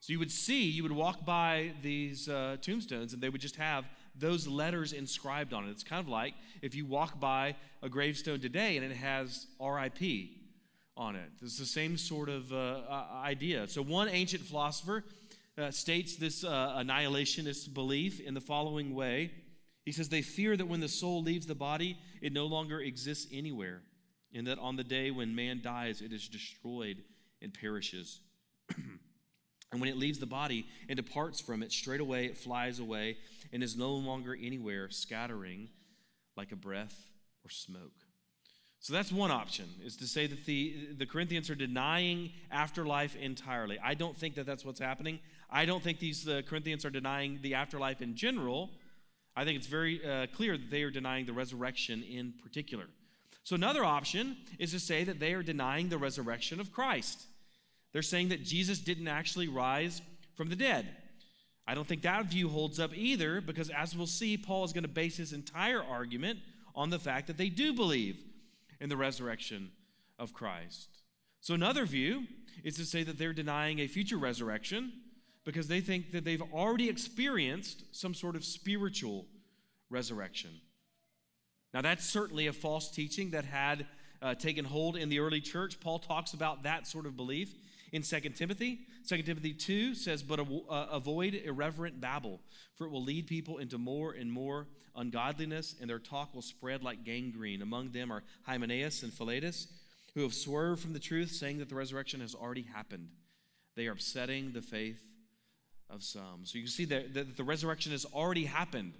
So 0.00 0.12
you 0.12 0.18
would 0.18 0.32
see, 0.32 0.64
you 0.64 0.82
would 0.82 0.92
walk 0.92 1.24
by 1.24 1.72
these 1.80 2.28
uh, 2.28 2.56
tombstones 2.60 3.12
and 3.12 3.22
they 3.22 3.28
would 3.28 3.40
just 3.40 3.56
have 3.56 3.84
those 4.14 4.46
letters 4.46 4.92
inscribed 4.92 5.52
on 5.52 5.66
it. 5.66 5.70
It's 5.70 5.84
kind 5.84 6.00
of 6.00 6.08
like 6.08 6.34
if 6.60 6.74
you 6.74 6.86
walk 6.86 7.18
by 7.18 7.56
a 7.82 7.88
gravestone 7.88 8.40
today 8.40 8.76
and 8.76 8.84
it 8.84 8.96
has 8.96 9.46
RIP 9.60 10.02
on 10.96 11.16
it. 11.16 11.30
It's 11.40 11.58
the 11.58 11.66
same 11.66 11.96
sort 11.96 12.28
of 12.28 12.52
uh, 12.52 12.80
idea. 13.24 13.66
So, 13.68 13.82
one 13.82 14.08
ancient 14.08 14.42
philosopher 14.42 15.04
uh, 15.58 15.70
states 15.70 16.16
this 16.16 16.44
uh, 16.44 16.76
annihilationist 16.78 17.72
belief 17.74 18.20
in 18.20 18.34
the 18.34 18.40
following 18.40 18.94
way 18.94 19.30
He 19.84 19.92
says, 19.92 20.08
They 20.08 20.22
fear 20.22 20.56
that 20.56 20.66
when 20.66 20.80
the 20.80 20.88
soul 20.88 21.22
leaves 21.22 21.46
the 21.46 21.54
body, 21.54 21.98
it 22.20 22.32
no 22.32 22.46
longer 22.46 22.80
exists 22.80 23.26
anywhere, 23.32 23.82
and 24.34 24.46
that 24.46 24.58
on 24.58 24.76
the 24.76 24.84
day 24.84 25.10
when 25.10 25.34
man 25.34 25.60
dies, 25.62 26.00
it 26.00 26.12
is 26.12 26.28
destroyed 26.28 27.02
and 27.40 27.52
perishes. 27.52 28.20
And 29.72 29.80
when 29.80 29.88
it 29.88 29.96
leaves 29.96 30.18
the 30.18 30.26
body 30.26 30.66
and 30.88 30.98
departs 30.98 31.40
from 31.40 31.62
it, 31.62 31.72
straightway 31.72 32.26
it 32.26 32.36
flies 32.36 32.78
away 32.78 33.16
and 33.52 33.62
is 33.62 33.76
no 33.76 33.92
longer 33.92 34.36
anywhere, 34.40 34.90
scattering 34.90 35.68
like 36.36 36.52
a 36.52 36.56
breath 36.56 37.10
or 37.44 37.50
smoke. 37.50 37.92
So 38.80 38.92
that's 38.92 39.12
one 39.12 39.30
option, 39.30 39.66
is 39.84 39.96
to 39.98 40.08
say 40.08 40.26
that 40.26 40.44
the, 40.44 40.88
the 40.98 41.06
Corinthians 41.06 41.48
are 41.50 41.54
denying 41.54 42.32
afterlife 42.50 43.14
entirely. 43.14 43.78
I 43.78 43.94
don't 43.94 44.16
think 44.16 44.34
that 44.34 44.44
that's 44.44 44.64
what's 44.64 44.80
happening. 44.80 45.20
I 45.48 45.66
don't 45.66 45.82
think 45.82 46.00
these 46.00 46.24
the 46.24 46.42
Corinthians 46.42 46.84
are 46.84 46.90
denying 46.90 47.38
the 47.42 47.54
afterlife 47.54 48.02
in 48.02 48.16
general. 48.16 48.70
I 49.36 49.44
think 49.44 49.56
it's 49.56 49.68
very 49.68 50.04
uh, 50.04 50.26
clear 50.34 50.58
that 50.58 50.70
they 50.70 50.82
are 50.82 50.90
denying 50.90 51.26
the 51.26 51.32
resurrection 51.32 52.02
in 52.02 52.34
particular. 52.42 52.86
So 53.44 53.54
another 53.54 53.84
option 53.84 54.36
is 54.58 54.72
to 54.72 54.80
say 54.80 55.04
that 55.04 55.20
they 55.20 55.32
are 55.34 55.42
denying 55.42 55.88
the 55.88 55.98
resurrection 55.98 56.58
of 56.58 56.72
Christ. 56.72 57.22
They're 57.92 58.02
saying 58.02 58.30
that 58.30 58.42
Jesus 58.42 58.78
didn't 58.78 59.08
actually 59.08 59.48
rise 59.48 60.02
from 60.34 60.48
the 60.48 60.56
dead. 60.56 60.88
I 61.72 61.74
don't 61.74 61.86
think 61.86 62.02
that 62.02 62.26
view 62.26 62.50
holds 62.50 62.78
up 62.78 62.94
either 62.94 63.40
because, 63.40 63.70
as 63.70 63.96
we'll 63.96 64.06
see, 64.06 64.36
Paul 64.36 64.62
is 64.64 64.74
going 64.74 64.82
to 64.82 64.90
base 64.90 65.16
his 65.16 65.32
entire 65.32 65.82
argument 65.82 66.40
on 66.74 66.90
the 66.90 66.98
fact 66.98 67.28
that 67.28 67.38
they 67.38 67.48
do 67.48 67.72
believe 67.72 68.22
in 68.78 68.90
the 68.90 68.96
resurrection 68.98 69.70
of 70.18 70.34
Christ. 70.34 70.90
So, 71.40 71.54
another 71.54 71.86
view 71.86 72.26
is 72.62 72.76
to 72.76 72.84
say 72.84 73.04
that 73.04 73.16
they're 73.16 73.32
denying 73.32 73.78
a 73.78 73.86
future 73.86 74.18
resurrection 74.18 74.92
because 75.46 75.66
they 75.66 75.80
think 75.80 76.12
that 76.12 76.26
they've 76.26 76.42
already 76.52 76.90
experienced 76.90 77.84
some 77.92 78.12
sort 78.12 78.36
of 78.36 78.44
spiritual 78.44 79.24
resurrection. 79.88 80.50
Now, 81.72 81.80
that's 81.80 82.04
certainly 82.04 82.48
a 82.48 82.52
false 82.52 82.90
teaching 82.90 83.30
that 83.30 83.46
had 83.46 83.86
uh, 84.20 84.34
taken 84.34 84.66
hold 84.66 84.98
in 84.98 85.08
the 85.08 85.20
early 85.20 85.40
church. 85.40 85.80
Paul 85.80 86.00
talks 86.00 86.34
about 86.34 86.64
that 86.64 86.86
sort 86.86 87.06
of 87.06 87.16
belief 87.16 87.54
in 87.92 88.02
2 88.02 88.20
Timothy. 88.30 88.80
2 89.06 89.22
Timothy 89.22 89.52
2 89.52 89.94
says, 89.94 90.22
But 90.22 90.40
uh, 90.40 90.86
avoid 90.90 91.34
irreverent 91.34 92.00
babble, 92.00 92.40
for 92.74 92.86
it 92.86 92.90
will 92.90 93.04
lead 93.04 93.26
people 93.26 93.58
into 93.58 93.78
more 93.78 94.12
and 94.12 94.32
more 94.32 94.66
ungodliness, 94.96 95.76
and 95.80 95.88
their 95.88 95.98
talk 95.98 96.34
will 96.34 96.42
spread 96.42 96.82
like 96.82 97.04
gangrene. 97.04 97.62
Among 97.62 97.92
them 97.92 98.10
are 98.10 98.22
Hymenaeus 98.44 99.02
and 99.02 99.12
Philetus, 99.12 99.68
who 100.14 100.22
have 100.22 100.34
swerved 100.34 100.82
from 100.82 100.92
the 100.92 100.98
truth, 100.98 101.30
saying 101.30 101.58
that 101.58 101.68
the 101.68 101.74
resurrection 101.74 102.20
has 102.20 102.34
already 102.34 102.62
happened. 102.62 103.08
They 103.76 103.86
are 103.86 103.92
upsetting 103.92 104.52
the 104.52 104.62
faith 104.62 105.00
of 105.88 106.02
some. 106.02 106.44
So 106.44 106.58
you 106.58 106.64
can 106.64 106.70
see 106.70 106.84
that, 106.86 107.14
that 107.14 107.36
the 107.36 107.44
resurrection 107.44 107.92
has 107.92 108.04
already 108.04 108.44
happened. 108.44 108.94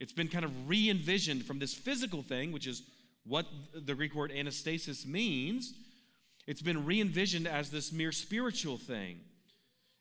It's 0.00 0.12
been 0.12 0.28
kind 0.28 0.44
of 0.44 0.68
re 0.68 0.90
envisioned 0.90 1.44
from 1.44 1.58
this 1.58 1.74
physical 1.74 2.22
thing, 2.22 2.52
which 2.52 2.66
is 2.66 2.82
what 3.24 3.46
the 3.74 3.94
Greek 3.94 4.14
word 4.14 4.32
anastasis 4.32 5.06
means, 5.06 5.72
it's 6.46 6.62
been 6.62 6.84
re 6.84 7.00
envisioned 7.00 7.46
as 7.46 7.70
this 7.70 7.92
mere 7.92 8.12
spiritual 8.12 8.76
thing. 8.76 9.20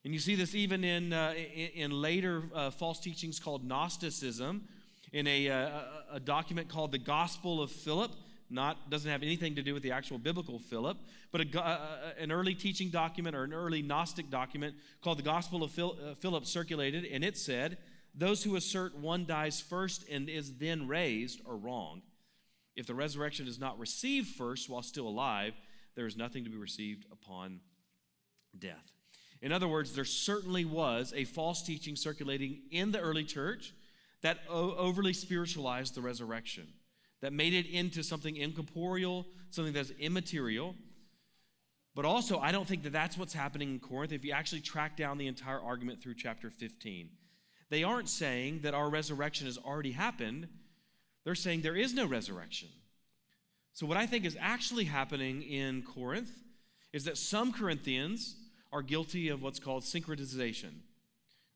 And 0.03 0.13
you 0.13 0.19
see 0.19 0.35
this 0.35 0.53
even 0.53 0.83
in, 0.83 1.13
uh, 1.13 1.33
in, 1.33 1.91
later 1.91 2.43
uh, 2.53 2.71
false 2.71 2.99
teachings 2.99 3.39
called 3.39 3.63
Gnosticism, 3.65 4.67
in 5.13 5.27
a, 5.27 5.49
uh, 5.49 5.69
a 6.13 6.19
document 6.19 6.67
called 6.67 6.91
the 6.91 6.97
Gospel 6.97 7.61
of 7.61 7.71
Philip. 7.71 8.11
Not 8.49 8.89
doesn't 8.89 9.09
have 9.09 9.23
anything 9.23 9.55
to 9.55 9.63
do 9.63 9.73
with 9.73 9.81
the 9.81 9.91
actual 9.91 10.17
biblical 10.17 10.59
Philip, 10.59 10.97
but 11.31 11.41
a, 11.41 11.59
uh, 11.59 11.63
uh, 11.63 11.97
an 12.19 12.31
early 12.31 12.53
teaching 12.53 12.89
document 12.89 13.35
or 13.35 13.43
an 13.43 13.53
early 13.53 13.81
Gnostic 13.81 14.29
document 14.29 14.75
called 15.01 15.17
the 15.17 15.23
Gospel 15.23 15.63
of 15.63 15.71
Phil, 15.71 15.97
Philip 16.19 16.45
circulated, 16.45 17.05
and 17.05 17.23
it 17.23 17.37
said, 17.37 17.77
"Those 18.13 18.43
who 18.43 18.55
assert 18.55 18.95
one 18.97 19.25
dies 19.25 19.61
first 19.61 20.07
and 20.09 20.29
is 20.29 20.57
then 20.57 20.87
raised 20.87 21.41
are 21.47 21.55
wrong. 21.55 22.01
If 22.75 22.85
the 22.85 22.93
resurrection 22.93 23.47
is 23.47 23.59
not 23.59 23.79
received 23.79 24.35
first 24.35 24.69
while 24.69 24.83
still 24.83 25.07
alive, 25.07 25.53
there 25.95 26.07
is 26.07 26.17
nothing 26.17 26.43
to 26.43 26.49
be 26.49 26.57
received 26.57 27.05
upon 27.11 27.61
death." 28.57 28.91
In 29.41 29.51
other 29.51 29.67
words, 29.67 29.93
there 29.93 30.05
certainly 30.05 30.63
was 30.63 31.13
a 31.13 31.25
false 31.25 31.61
teaching 31.61 31.97
circulating 31.97 32.61
in 32.71 32.91
the 32.91 32.99
early 32.99 33.25
church 33.25 33.73
that 34.21 34.39
o- 34.49 34.73
overly 34.75 35.11
spiritualized 35.11 35.95
the 35.95 36.01
resurrection, 36.01 36.65
that 37.19 37.33
made 37.33 37.53
it 37.53 37.65
into 37.65 38.03
something 38.03 38.37
incorporeal, 38.37 39.27
something 39.49 39.73
that's 39.73 39.91
immaterial. 39.99 40.75
But 41.93 42.05
also, 42.05 42.39
I 42.39 42.53
don't 42.53 42.67
think 42.67 42.83
that 42.83 42.93
that's 42.93 43.17
what's 43.17 43.33
happening 43.33 43.69
in 43.69 43.79
Corinth 43.79 44.13
if 44.13 44.23
you 44.23 44.31
actually 44.31 44.61
track 44.61 44.95
down 44.95 45.17
the 45.17 45.27
entire 45.27 45.59
argument 45.59 46.01
through 46.01 46.15
chapter 46.15 46.49
15. 46.49 47.09
They 47.69 47.83
aren't 47.83 48.09
saying 48.09 48.61
that 48.61 48.73
our 48.73 48.89
resurrection 48.89 49.45
has 49.45 49.57
already 49.57 49.91
happened, 49.91 50.47
they're 51.25 51.35
saying 51.35 51.61
there 51.61 51.75
is 51.75 51.93
no 51.93 52.05
resurrection. 52.05 52.69
So, 53.73 53.87
what 53.87 53.97
I 53.97 54.05
think 54.05 54.23
is 54.23 54.37
actually 54.39 54.85
happening 54.85 55.41
in 55.41 55.81
Corinth 55.81 56.29
is 56.93 57.05
that 57.05 57.17
some 57.17 57.51
Corinthians 57.51 58.35
are 58.71 58.83
guilty 58.83 59.29
of 59.29 59.41
what's 59.41 59.59
called 59.59 59.83
syncretization. 59.83 60.73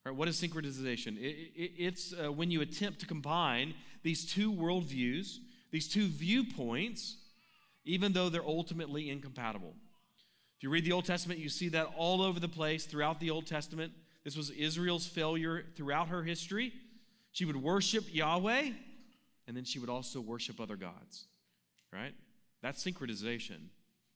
Right, 0.04 0.16
what 0.16 0.28
is 0.28 0.42
syncretization? 0.42 1.18
It, 1.18 1.52
it, 1.56 1.72
it's 1.78 2.14
uh, 2.14 2.32
when 2.32 2.50
you 2.50 2.62
attempt 2.62 3.00
to 3.02 3.06
combine 3.06 3.76
these 4.02 4.26
two 4.26 4.52
worldviews, 4.52 5.38
these 5.72 5.88
two 5.88 6.08
viewpoints, 6.08 7.18
even 7.86 8.14
though 8.14 8.30
they're 8.30 8.44
ultimately 8.44 9.12
incompatible. 9.12 9.76
If 10.58 10.64
you 10.64 10.72
read 10.72 10.86
the 10.86 10.94
Old 10.94 11.06
Testament, 11.06 11.40
you 11.40 11.50
see 11.50 11.70
that 11.70 11.88
all 11.96 12.24
over 12.24 12.40
the 12.40 12.48
place 12.48 12.86
throughout 12.86 13.20
the 13.20 13.30
Old 13.30 13.46
Testament. 13.46 13.94
This 14.24 14.36
was 14.36 14.50
Israel's 14.50 15.06
failure 15.06 15.66
throughout 15.76 16.08
her 16.08 16.24
history. 16.24 16.74
She 17.32 17.46
would 17.46 17.58
worship 17.58 18.06
Yahweh, 18.12 18.72
and 19.48 19.56
then 19.56 19.66
she 19.66 19.78
would 19.78 19.90
also 19.90 20.20
worship 20.20 20.60
other 20.60 20.76
gods. 20.76 21.28
Right? 21.94 22.13
That's 22.62 22.84
syncretization. 22.84 23.70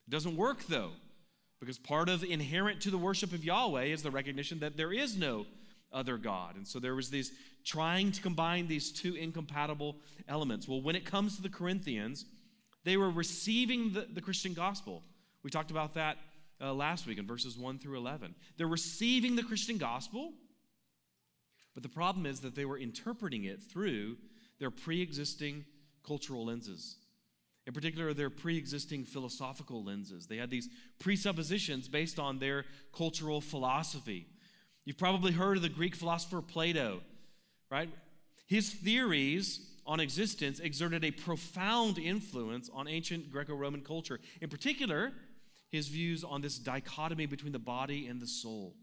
It 0.07 0.09
doesn't 0.09 0.35
work, 0.35 0.65
though. 0.67 0.91
Because 1.59 1.77
part 1.77 2.09
of 2.09 2.23
inherent 2.23 2.81
to 2.81 2.91
the 2.91 2.97
worship 2.97 3.33
of 3.33 3.45
Yahweh 3.45 3.85
is 3.85 4.01
the 4.01 4.11
recognition 4.11 4.59
that 4.59 4.77
there 4.77 4.91
is 4.91 5.15
no 5.15 5.45
other 5.93 6.17
God. 6.17 6.55
And 6.55 6.67
so 6.67 6.79
there 6.79 6.95
was 6.95 7.11
this 7.11 7.31
trying 7.63 8.11
to 8.13 8.21
combine 8.21 8.67
these 8.67 8.91
two 8.91 9.13
incompatible 9.13 9.97
elements. 10.27 10.67
Well, 10.67 10.81
when 10.81 10.95
it 10.95 11.05
comes 11.05 11.35
to 11.35 11.41
the 11.43 11.49
Corinthians, 11.49 12.25
they 12.83 12.97
were 12.97 13.11
receiving 13.11 13.93
the, 13.93 14.07
the 14.11 14.21
Christian 14.21 14.53
gospel. 14.53 15.03
We 15.43 15.51
talked 15.51 15.69
about 15.69 15.93
that 15.93 16.17
uh, 16.59 16.73
last 16.73 17.05
week 17.05 17.19
in 17.19 17.27
verses 17.27 17.57
1 17.57 17.77
through 17.77 17.97
11. 17.97 18.33
They're 18.57 18.67
receiving 18.67 19.35
the 19.35 19.43
Christian 19.43 19.77
gospel, 19.77 20.33
but 21.73 21.83
the 21.83 21.89
problem 21.89 22.25
is 22.25 22.39
that 22.39 22.55
they 22.55 22.65
were 22.65 22.77
interpreting 22.77 23.43
it 23.43 23.61
through 23.61 24.17
their 24.59 24.71
pre 24.71 25.01
existing 25.01 25.65
cultural 26.03 26.45
lenses 26.45 26.97
in 27.71 27.73
particular 27.73 28.13
their 28.13 28.29
pre 28.29 28.57
existing 28.57 29.05
philosophical 29.05 29.81
lenses. 29.81 30.27
They 30.27 30.35
had 30.35 30.49
these 30.49 30.67
presuppositions 30.99 31.87
based 31.87 32.19
on 32.19 32.37
their 32.37 32.65
cultural 32.93 33.39
philosophy. 33.39 34.27
You've 34.83 34.97
probably 34.97 35.31
heard 35.31 35.55
of 35.55 35.63
the 35.63 35.69
Greek 35.69 35.95
philosopher 35.95 36.41
Plato, 36.41 36.99
right? 37.69 37.89
His 38.45 38.69
theories 38.69 39.61
on 39.87 40.01
existence 40.01 40.59
exerted 40.59 41.05
a 41.05 41.11
profound 41.11 41.97
influence 41.97 42.69
on 42.73 42.89
ancient 42.89 43.31
Greco 43.31 43.55
Roman 43.55 43.79
culture, 43.79 44.19
in 44.41 44.49
particular, 44.49 45.13
his 45.71 45.87
views 45.87 46.25
on 46.25 46.41
this 46.41 46.57
dichotomy 46.57 47.25
between 47.25 47.53
the 47.53 47.59
body 47.59 48.07
and 48.07 48.19
the 48.19 48.27
soul. 48.27 48.73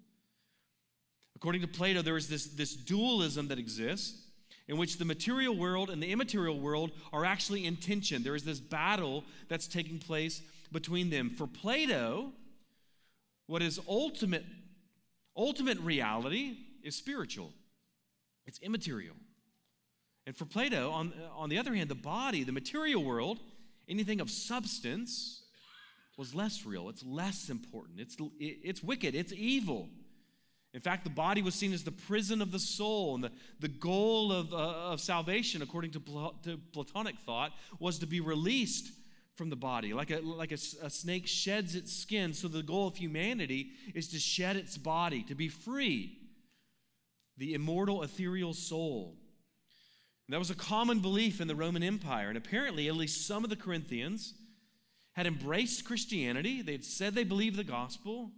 According 1.37 1.61
to 1.61 1.69
Plato, 1.69 2.01
there 2.01 2.17
is 2.17 2.27
this, 2.27 2.47
this 2.47 2.75
dualism 2.75 3.49
that 3.49 3.59
exists 3.59 4.28
in 4.69 4.77
which 4.77 4.99
the 4.99 5.05
material 5.05 5.57
world 5.57 5.91
and 5.91 6.03
the 6.03 6.13
immaterial 6.13 6.61
world 6.61 6.93
are 7.13 7.25
actually 7.25 7.65
in 7.65 7.77
tension. 7.77 8.23
There 8.23 8.35
is 8.35 8.45
this 8.45 8.61
battle 8.61 9.25
that's 9.49 9.67
taking 9.67 9.99
place 9.99 10.43
between 10.71 11.11
them. 11.11 11.31
For 11.31 11.47
Plato, 11.47 12.33
what 13.47 13.63
is 13.63 13.81
ultimate 13.89 14.45
ultimate 15.37 15.79
reality 15.79 16.57
is 16.83 16.97
spiritual. 16.97 17.53
It's 18.47 18.59
immaterial. 18.59 19.15
And 20.27 20.37
for 20.37 20.45
Plato, 20.45 20.91
on, 20.91 21.13
on 21.35 21.49
the 21.49 21.59
other 21.59 21.75
hand, 21.75 21.89
the 21.89 21.95
body, 21.95 22.43
the 22.43 22.53
material 22.53 23.05
world, 23.05 23.39
anything 23.89 24.21
of 24.21 24.31
substance 24.31 25.43
was 26.17 26.35
less 26.35 26.67
real. 26.67 26.89
It's 26.89 27.05
less 27.05 27.49
important. 27.49 28.01
It's, 28.01 28.17
it's 28.39 28.83
wicked. 28.83 29.15
It's 29.15 29.33
evil. 29.33 29.89
In 30.79 30.83
fact, 30.83 31.03
the 31.03 31.11
body 31.11 31.43
was 31.43 31.57
seen 31.57 31.73
as 31.73 31.83
the 31.83 31.91
prison 31.91 32.41
of 32.41 32.53
the 32.53 32.59
soul, 32.61 33.17
and 33.17 33.25
the, 33.25 33.33
the 33.59 33.67
goal 33.67 34.31
of, 34.31 34.55
uh, 34.55 34.93
of 34.93 35.01
salvation, 35.01 35.61
according 35.61 35.91
to, 35.91 35.99
Pl- 35.99 36.37
to 36.45 36.57
Platonic 36.73 37.19
thought, 37.19 37.51
was 37.81 37.99
to 37.99 38.07
be 38.07 38.21
released 38.21 38.93
from 39.35 39.51
the 39.51 39.57
body. 39.57 39.93
Like, 39.93 40.13
a, 40.13 40.21
like 40.21 40.53
a, 40.53 40.59
a 40.81 40.89
snake 40.89 41.27
sheds 41.27 41.75
its 41.75 41.93
skin, 41.93 42.33
so 42.33 42.47
the 42.47 42.63
goal 42.63 42.87
of 42.87 42.95
humanity 42.95 43.71
is 43.93 44.07
to 44.11 44.21
shed 44.21 44.55
its 44.55 44.79
body, 44.79 45.25
to 45.25 45.35
be 45.35 45.49
free, 45.49 46.17
the 47.37 47.55
immortal, 47.55 48.05
ethereal 48.05 48.55
soul. 48.55 49.17
And 50.29 50.35
that 50.35 50.39
was 50.39 50.51
a 50.51 50.55
common 50.55 51.01
belief 51.01 51.41
in 51.41 51.49
the 51.49 51.57
Roman 51.57 51.83
Empire, 51.83 52.29
and 52.29 52.39
apparently, 52.39 52.87
at 52.87 52.95
least 52.95 53.27
some 53.27 53.43
of 53.43 53.51
the 53.51 53.57
Corinthians 53.57 54.33
had 55.15 55.27
embraced 55.27 55.85
Christianity. 55.85 56.63
They 56.63 56.71
had 56.71 56.85
said 56.85 57.17
they 57.17 57.25
believed 57.25 57.57
the 57.57 57.65
gospel. 57.65 58.31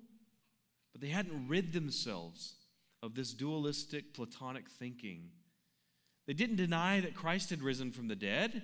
But 0.93 1.01
they 1.01 1.09
hadn't 1.09 1.49
rid 1.49 1.73
themselves 1.73 2.55
of 3.03 3.15
this 3.15 3.33
dualistic 3.33 4.15
Platonic 4.15 4.69
thinking. 4.69 5.31
They 6.27 6.35
didn't 6.35 6.57
deny 6.57 7.01
that 7.01 7.15
Christ 7.15 7.51
had 7.51 7.63
risen 7.63 7.93
from 7.93 8.09
the 8.09 8.17
dead. 8.17 8.63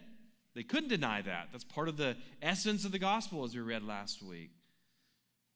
They 0.55 0.63
couldn't 0.63 0.89
deny 0.89 1.23
that. 1.23 1.49
That's 1.53 1.65
part 1.65 1.89
of 1.89 1.97
the 1.97 2.17
essence 2.43 2.85
of 2.85 2.93
the 2.93 2.99
gospel, 2.99 3.45
as 3.45 3.55
we 3.55 3.61
read 3.61 3.83
last 3.83 4.23
week. 4.23 4.51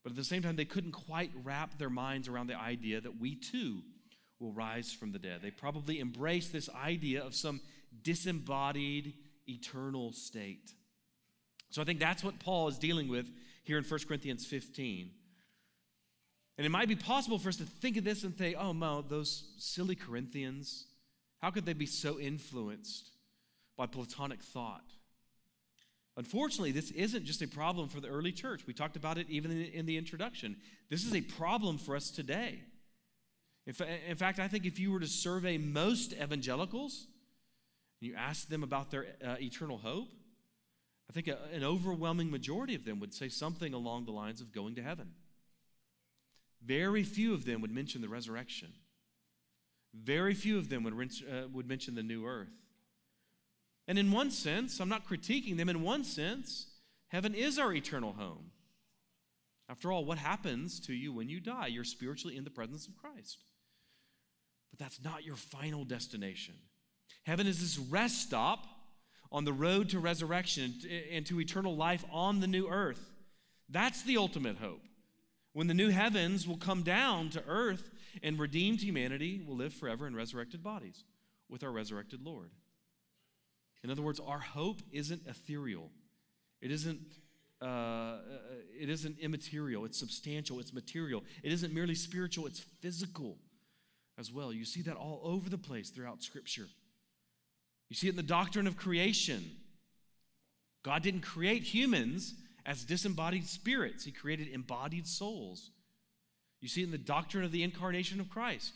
But 0.03 0.11
at 0.11 0.17
the 0.17 0.25
same 0.25 0.43
time, 0.43 0.57
they 0.57 0.65
couldn't 0.65 0.93
quite 0.93 1.31
wrap 1.45 1.79
their 1.79 1.91
minds 1.91 2.29
around 2.29 2.47
the 2.47 2.59
idea 2.59 3.01
that 3.01 3.21
we 3.21 3.35
too 3.35 3.83
will 4.39 4.53
rise 4.53 4.93
from 4.93 5.13
the 5.13 5.19
dead. 5.19 5.41
They 5.43 5.51
probably 5.51 6.01
embraced 6.01 6.53
this 6.53 6.71
idea 6.71 7.23
of 7.23 7.35
some 7.35 7.61
disembodied 8.03 9.15
eternal 9.47 10.13
state. 10.13 10.73
So 11.71 11.83
I 11.83 11.85
think 11.85 12.01
that's 12.01 12.25
what 12.25 12.41
Paul 12.41 12.69
is 12.69 12.79
dealing 12.79 13.09
with 13.09 13.31
here 13.63 13.79
in 13.79 13.85
1 13.85 14.01
Corinthians 14.09 14.47
15. 14.47 15.11
And 16.61 16.67
it 16.67 16.69
might 16.69 16.89
be 16.89 16.95
possible 16.95 17.39
for 17.39 17.49
us 17.49 17.57
to 17.57 17.65
think 17.65 17.97
of 17.97 18.05
this 18.05 18.23
and 18.23 18.37
think, 18.37 18.55
oh, 18.61 18.75
no, 18.75 19.01
those 19.01 19.45
silly 19.57 19.95
Corinthians, 19.95 20.85
how 21.39 21.51
could 21.51 21.65
they 21.65 21.73
be 21.73 21.87
so 21.87 22.21
influenced 22.21 23.13
by 23.79 23.87
Platonic 23.87 24.43
thought? 24.43 24.85
Unfortunately, 26.19 26.71
this 26.71 26.91
isn't 26.91 27.25
just 27.25 27.41
a 27.41 27.49
problem 27.49 27.89
for 27.89 28.03
the 28.03 28.09
early 28.09 28.31
church. 28.31 28.67
We 28.67 28.75
talked 28.75 28.97
about 28.97 29.17
it 29.17 29.25
even 29.31 29.51
in 29.51 29.87
the 29.87 29.97
introduction. 29.97 30.59
This 30.91 31.03
is 31.03 31.15
a 31.15 31.23
problem 31.23 31.79
for 31.79 31.97
us 31.97 32.11
today. 32.11 32.61
In, 33.67 33.73
fact, 34.17 34.39
I 34.39 34.47
think 34.47 34.67
if 34.67 34.79
you 34.79 34.93
were 34.93 35.01
to 35.01 35.07
survey 35.07 35.57
most 35.57 36.13
evangelicals 36.13 37.07
and 38.03 38.11
you 38.11 38.17
ask 38.17 38.51
them 38.51 38.63
about 38.63 38.91
their 38.91 39.07
uh, 39.27 39.37
eternal 39.41 39.79
hope, 39.79 40.09
I 41.09 41.15
think 41.15 41.27
a, 41.27 41.39
an 41.55 41.65
overwhelming 41.65 42.31
majority 42.31 42.75
of 42.75 42.85
them 42.85 43.01
would 43.01 43.15
say 43.15 43.31
something 43.31 43.73
along 43.73 44.05
the 44.05 44.13
lines 44.13 44.43
of 44.43 44.53
going 44.53 44.75
to 44.75 44.83
heaven. 44.83 45.13
Very 46.65 47.03
few 47.03 47.33
of 47.33 47.45
them 47.45 47.61
would 47.63 47.71
mention 47.71 48.03
the 48.03 48.09
resurrection. 48.09 48.73
Very 49.95 50.35
few 50.35 50.59
of 50.59 50.69
them 50.69 50.85
would, 50.85 50.95
uh, 50.95 51.49
would 51.53 51.69
mention 51.69 51.95
the 51.95 52.03
new 52.03 52.27
earth. 52.27 52.53
And 53.89 53.99
in 53.99 54.13
one 54.13 54.31
sense, 54.31 54.79
I'm 54.79 54.89
not 54.89 55.09
critiquing 55.09 55.57
them, 55.57 55.69
in 55.69 55.83
one 55.83 56.05
sense, 56.05 56.67
heaven 57.09 57.35
is 57.35 57.59
our 57.59 57.73
eternal 57.73 58.13
home. 58.13 58.53
After 59.69 59.91
all, 59.91 60.05
what 60.05 60.19
happens 60.19 60.81
to 60.81 60.93
you 60.93 61.13
when 61.13 61.29
you 61.29 61.41
die? 61.41 61.69
You're 61.69 61.85
spiritually 61.85 62.37
in 62.37 62.45
the 62.45 62.51
presence 62.51 62.87
of 62.87 62.97
Christ. 62.97 63.45
But 64.71 64.79
that's 64.79 65.03
not 65.03 65.25
your 65.25 65.37
final 65.37 65.85
destination. 65.85 66.55
Heaven 67.25 67.47
is 67.47 67.61
this 67.61 67.79
rest 67.79 68.23
stop 68.23 68.67
on 69.33 69.45
the 69.45 69.53
road 69.53 69.89
to 69.91 69.99
resurrection 69.99 70.75
and 71.13 71.25
to 71.27 71.41
eternal 71.41 71.77
life 71.77 72.05
on 72.11 72.41
the 72.41 72.47
new 72.47 72.69
earth. 72.69 73.11
That's 73.69 74.03
the 74.03 74.17
ultimate 74.17 74.57
hope. 74.57 74.83
When 75.53 75.67
the 75.67 75.75
new 75.75 75.89
heavens 75.89 76.47
will 76.47 76.57
come 76.57 76.83
down 76.83 77.31
to 77.31 77.43
earth 77.47 77.91
and 78.23 78.39
redeemed 78.39 78.81
humanity 78.81 79.43
will 79.45 79.57
live 79.57 79.75
forever 79.75 80.07
in 80.07 80.15
resurrected 80.15 80.63
bodies 80.63 81.05
with 81.49 81.65
our 81.65 81.73
resurrected 81.73 82.23
Lord. 82.23 82.51
In 83.83 83.91
other 83.91 84.03
words, 84.03 84.21
our 84.21 84.39
hope 84.39 84.81
isn't 84.93 85.27
ethereal, 85.27 85.91
it 86.61 86.71
isn't 86.71 87.01
uh, 87.61 88.17
it 88.79 88.89
isn't 88.89 89.19
immaterial, 89.19 89.85
it's 89.85 89.99
substantial, 89.99 90.61
it's 90.61 90.73
material. 90.73 91.23
It 91.43 91.53
isn't 91.53 91.75
merely 91.75 91.95
spiritual, 91.95 92.47
it's 92.47 92.61
physical 92.81 93.37
as 94.19 94.33
well. 94.33 94.51
You 94.51 94.65
see 94.65 94.81
that 94.83 94.97
all 94.97 95.21
over 95.23 95.51
the 95.51 95.59
place 95.59 95.91
throughout 95.91 96.23
Scripture. 96.23 96.69
You 97.91 97.97
see 97.97 98.07
it 98.07 98.11
in 98.11 98.17
the 98.17 98.23
doctrine 98.23 98.67
of 98.67 98.79
creation. 98.79 99.45
God 100.83 101.03
didn't 101.03 101.21
create 101.21 101.63
humans 101.63 102.35
as 102.67 102.85
disembodied 102.85 103.47
spirits, 103.47 104.05
He 104.05 104.13
created 104.13 104.49
embodied 104.49 105.07
souls. 105.07 105.71
You 106.61 106.69
see 106.69 106.83
it 106.83 106.85
in 106.85 106.91
the 106.91 106.99
doctrine 106.99 107.45
of 107.45 107.53
the 107.53 107.63
incarnation 107.63 108.21
of 108.21 108.29
Christ. 108.29 108.75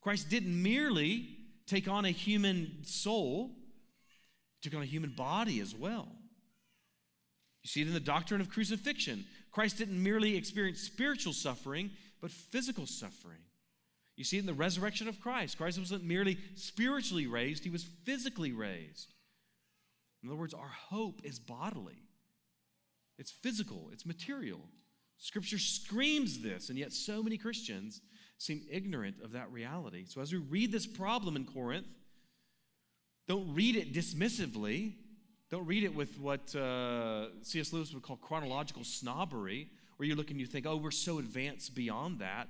Christ 0.00 0.30
didn't 0.30 0.62
merely 0.62 1.28
take 1.66 1.88
on 1.88 2.04
a 2.04 2.10
human 2.10 2.78
soul, 2.84 3.50
he 4.60 4.68
took 4.68 4.76
on 4.76 4.82
a 4.82 4.86
human 4.86 5.10
body 5.10 5.60
as 5.60 5.74
well. 5.74 6.08
You 7.62 7.68
see 7.68 7.82
it 7.82 7.88
in 7.88 7.94
the 7.94 8.00
doctrine 8.00 8.40
of 8.40 8.48
crucifixion. 8.48 9.26
Christ 9.52 9.78
didn't 9.78 10.02
merely 10.02 10.36
experience 10.36 10.80
spiritual 10.80 11.32
suffering, 11.32 11.90
but 12.20 12.30
physical 12.30 12.86
suffering. 12.86 13.40
You 14.16 14.24
see 14.24 14.36
it 14.36 14.40
in 14.40 14.46
the 14.46 14.54
resurrection 14.54 15.06
of 15.06 15.20
Christ. 15.20 15.58
Christ 15.58 15.78
wasn't 15.78 16.04
merely 16.04 16.38
spiritually 16.56 17.26
raised, 17.26 17.64
he 17.64 17.70
was 17.70 17.84
physically 18.04 18.52
raised. 18.52 19.12
In 20.22 20.28
other 20.28 20.38
words, 20.38 20.54
our 20.54 20.72
hope 20.88 21.20
is 21.22 21.38
bodily, 21.38 22.07
it's 23.18 23.30
physical, 23.30 23.90
it's 23.92 24.06
material. 24.06 24.60
Scripture 25.18 25.58
screams 25.58 26.40
this, 26.40 26.68
and 26.68 26.78
yet 26.78 26.92
so 26.92 27.22
many 27.22 27.36
Christians 27.36 28.00
seem 28.38 28.62
ignorant 28.70 29.16
of 29.22 29.32
that 29.32 29.50
reality. 29.50 30.04
So 30.06 30.20
as 30.20 30.32
we 30.32 30.38
read 30.38 30.70
this 30.70 30.86
problem 30.86 31.34
in 31.34 31.44
Corinth, 31.44 31.88
don't 33.26 33.52
read 33.52 33.76
it 33.76 33.92
dismissively. 33.92 34.94
Don't 35.50 35.66
read 35.66 35.82
it 35.82 35.94
with 35.94 36.18
what 36.20 36.54
uh, 36.54 37.26
C.S. 37.42 37.72
Lewis 37.72 37.92
would 37.92 38.02
call 38.02 38.16
chronological 38.16 38.84
snobbery, 38.84 39.68
where 39.96 40.08
you 40.08 40.14
look 40.14 40.30
and 40.30 40.38
you 40.38 40.46
think, 40.46 40.66
oh, 40.66 40.76
we're 40.76 40.90
so 40.90 41.18
advanced 41.18 41.74
beyond 41.74 42.20
that. 42.20 42.48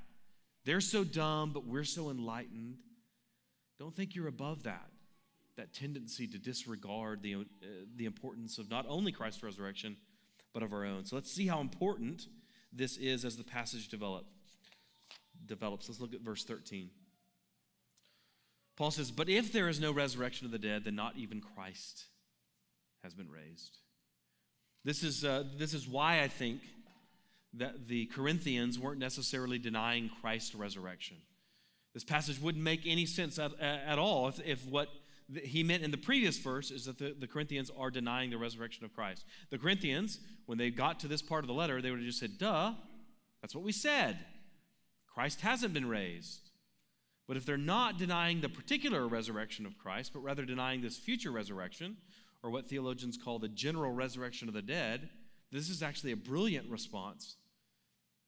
They're 0.64 0.80
so 0.82 1.02
dumb, 1.04 1.52
but 1.52 1.64
we're 1.64 1.84
so 1.84 2.10
enlightened. 2.10 2.76
Don't 3.78 3.94
think 3.94 4.14
you're 4.14 4.28
above 4.28 4.64
that, 4.64 4.90
that 5.56 5.72
tendency 5.72 6.26
to 6.26 6.38
disregard 6.38 7.22
the, 7.22 7.36
uh, 7.36 7.38
the 7.96 8.04
importance 8.04 8.58
of 8.58 8.68
not 8.68 8.84
only 8.88 9.12
Christ's 9.12 9.42
resurrection, 9.42 9.96
but 10.52 10.62
of 10.62 10.72
our 10.72 10.84
own. 10.84 11.04
So 11.04 11.16
let's 11.16 11.30
see 11.30 11.46
how 11.46 11.60
important 11.60 12.26
this 12.72 12.96
is 12.96 13.24
as 13.24 13.36
the 13.36 13.44
passage 13.44 13.88
develop, 13.88 14.26
develops. 15.46 15.88
Let's 15.88 16.00
look 16.00 16.14
at 16.14 16.20
verse 16.20 16.44
13. 16.44 16.90
Paul 18.76 18.90
says, 18.90 19.10
But 19.10 19.28
if 19.28 19.52
there 19.52 19.68
is 19.68 19.80
no 19.80 19.92
resurrection 19.92 20.46
of 20.46 20.52
the 20.52 20.58
dead, 20.58 20.84
then 20.84 20.94
not 20.94 21.16
even 21.16 21.40
Christ 21.40 22.04
has 23.02 23.14
been 23.14 23.30
raised. 23.30 23.78
This 24.84 25.02
is, 25.02 25.24
uh, 25.24 25.44
this 25.56 25.74
is 25.74 25.88
why 25.88 26.22
I 26.22 26.28
think 26.28 26.60
that 27.54 27.88
the 27.88 28.06
Corinthians 28.06 28.78
weren't 28.78 29.00
necessarily 29.00 29.58
denying 29.58 30.10
Christ's 30.20 30.54
resurrection. 30.54 31.16
This 31.94 32.04
passage 32.04 32.40
wouldn't 32.40 32.62
make 32.62 32.82
any 32.86 33.06
sense 33.06 33.38
at, 33.38 33.58
at 33.60 33.98
all 33.98 34.28
if, 34.28 34.40
if 34.46 34.66
what 34.66 34.88
he 35.44 35.62
meant 35.62 35.82
in 35.82 35.90
the 35.90 35.98
previous 35.98 36.38
verse 36.38 36.70
is 36.70 36.86
that 36.86 36.98
the, 36.98 37.14
the 37.18 37.26
Corinthians 37.26 37.70
are 37.76 37.90
denying 37.90 38.30
the 38.30 38.38
resurrection 38.38 38.84
of 38.84 38.94
Christ. 38.94 39.26
The 39.50 39.58
Corinthians, 39.58 40.20
when 40.46 40.58
they 40.58 40.70
got 40.70 41.00
to 41.00 41.08
this 41.08 41.22
part 41.22 41.44
of 41.44 41.48
the 41.48 41.54
letter, 41.54 41.82
they 41.82 41.90
would 41.90 42.00
have 42.00 42.06
just 42.06 42.20
said, 42.20 42.38
duh, 42.38 42.72
that's 43.42 43.54
what 43.54 43.64
we 43.64 43.72
said. 43.72 44.18
Christ 45.06 45.42
hasn't 45.42 45.74
been 45.74 45.88
raised. 45.88 46.50
But 47.26 47.36
if 47.36 47.44
they're 47.44 47.58
not 47.58 47.98
denying 47.98 48.40
the 48.40 48.48
particular 48.48 49.06
resurrection 49.06 49.66
of 49.66 49.76
Christ, 49.76 50.12
but 50.14 50.20
rather 50.20 50.46
denying 50.46 50.80
this 50.80 50.96
future 50.96 51.30
resurrection, 51.30 51.98
or 52.42 52.50
what 52.50 52.66
theologians 52.66 53.18
call 53.22 53.38
the 53.38 53.48
general 53.48 53.92
resurrection 53.92 54.48
of 54.48 54.54
the 54.54 54.62
dead, 54.62 55.10
this 55.52 55.68
is 55.68 55.82
actually 55.82 56.12
a 56.12 56.16
brilliant 56.16 56.70
response 56.70 57.36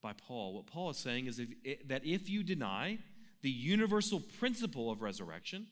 by 0.02 0.12
Paul. 0.12 0.54
What 0.54 0.66
Paul 0.66 0.90
is 0.90 0.98
saying 0.98 1.26
is 1.26 1.40
if, 1.40 1.88
that 1.88 2.04
if 2.04 2.28
you 2.28 2.42
deny 2.42 2.98
the 3.42 3.50
universal 3.50 4.20
principle 4.20 4.90
of 4.90 5.00
resurrection, 5.00 5.68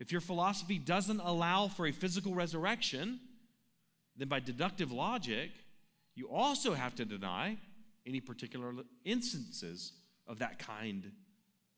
if 0.00 0.10
your 0.10 0.22
philosophy 0.22 0.78
doesn't 0.78 1.20
allow 1.20 1.68
for 1.68 1.86
a 1.86 1.92
physical 1.92 2.34
resurrection, 2.34 3.20
then 4.16 4.28
by 4.28 4.40
deductive 4.40 4.90
logic, 4.90 5.50
you 6.14 6.28
also 6.28 6.74
have 6.74 6.94
to 6.96 7.04
deny 7.04 7.58
any 8.06 8.20
particular 8.20 8.72
instances 9.04 9.92
of 10.26 10.38
that 10.38 10.58
kind 10.58 11.12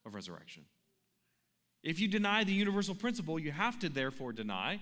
of 0.07 0.15
resurrection. 0.15 0.65
If 1.83 1.99
you 1.99 2.07
deny 2.07 2.45
the 2.45 2.53
universal 2.53 2.95
principle, 2.95 3.39
you 3.39 3.51
have 3.51 3.79
to 3.81 3.89
therefore 3.89 4.33
deny 4.33 4.81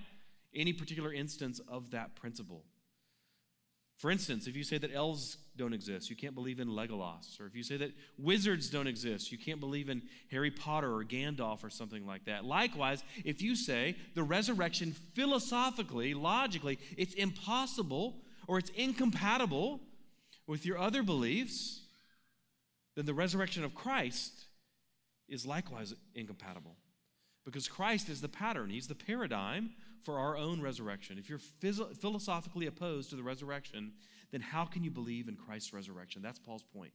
any 0.53 0.71
particular 0.71 1.11
instance 1.11 1.59
of 1.67 1.91
that 1.91 2.15
principle. 2.15 2.63
For 4.01 4.09
instance, 4.09 4.47
if 4.47 4.55
you 4.55 4.63
say 4.63 4.79
that 4.79 4.91
elves 4.95 5.37
don't 5.55 5.73
exist, 5.73 6.09
you 6.09 6.15
can't 6.15 6.33
believe 6.33 6.59
in 6.59 6.69
Legolas. 6.69 7.39
Or 7.39 7.45
if 7.45 7.55
you 7.55 7.61
say 7.61 7.77
that 7.77 7.91
wizards 8.17 8.67
don't 8.67 8.87
exist, 8.87 9.31
you 9.31 9.37
can't 9.37 9.59
believe 9.59 9.89
in 9.89 10.01
Harry 10.31 10.49
Potter 10.49 10.91
or 10.91 11.05
Gandalf 11.05 11.63
or 11.63 11.69
something 11.69 12.03
like 12.07 12.25
that. 12.25 12.43
Likewise, 12.43 13.03
if 13.23 13.43
you 13.43 13.55
say 13.55 13.95
the 14.15 14.23
resurrection 14.23 14.95
philosophically, 15.13 16.15
logically, 16.15 16.79
it's 16.97 17.13
impossible 17.13 18.15
or 18.47 18.57
it's 18.57 18.71
incompatible 18.71 19.79
with 20.47 20.65
your 20.65 20.79
other 20.79 21.03
beliefs, 21.03 21.81
then 22.95 23.05
the 23.05 23.13
resurrection 23.13 23.63
of 23.63 23.75
Christ 23.75 24.33
is 25.29 25.45
likewise 25.45 25.93
incompatible. 26.15 26.75
Because 27.45 27.67
Christ 27.67 28.09
is 28.09 28.19
the 28.19 28.29
pattern, 28.29 28.71
He's 28.71 28.87
the 28.87 28.95
paradigm 28.95 29.69
for 30.03 30.17
our 30.17 30.37
own 30.37 30.61
resurrection. 30.61 31.17
If 31.17 31.29
you're 31.29 31.39
phys- 31.39 31.97
philosophically 31.97 32.67
opposed 32.67 33.09
to 33.11 33.15
the 33.15 33.23
resurrection, 33.23 33.93
then 34.31 34.41
how 34.41 34.65
can 34.65 34.83
you 34.83 34.91
believe 34.91 35.27
in 35.27 35.35
Christ's 35.35 35.73
resurrection? 35.73 36.21
That's 36.21 36.39
Paul's 36.39 36.63
point. 36.63 36.93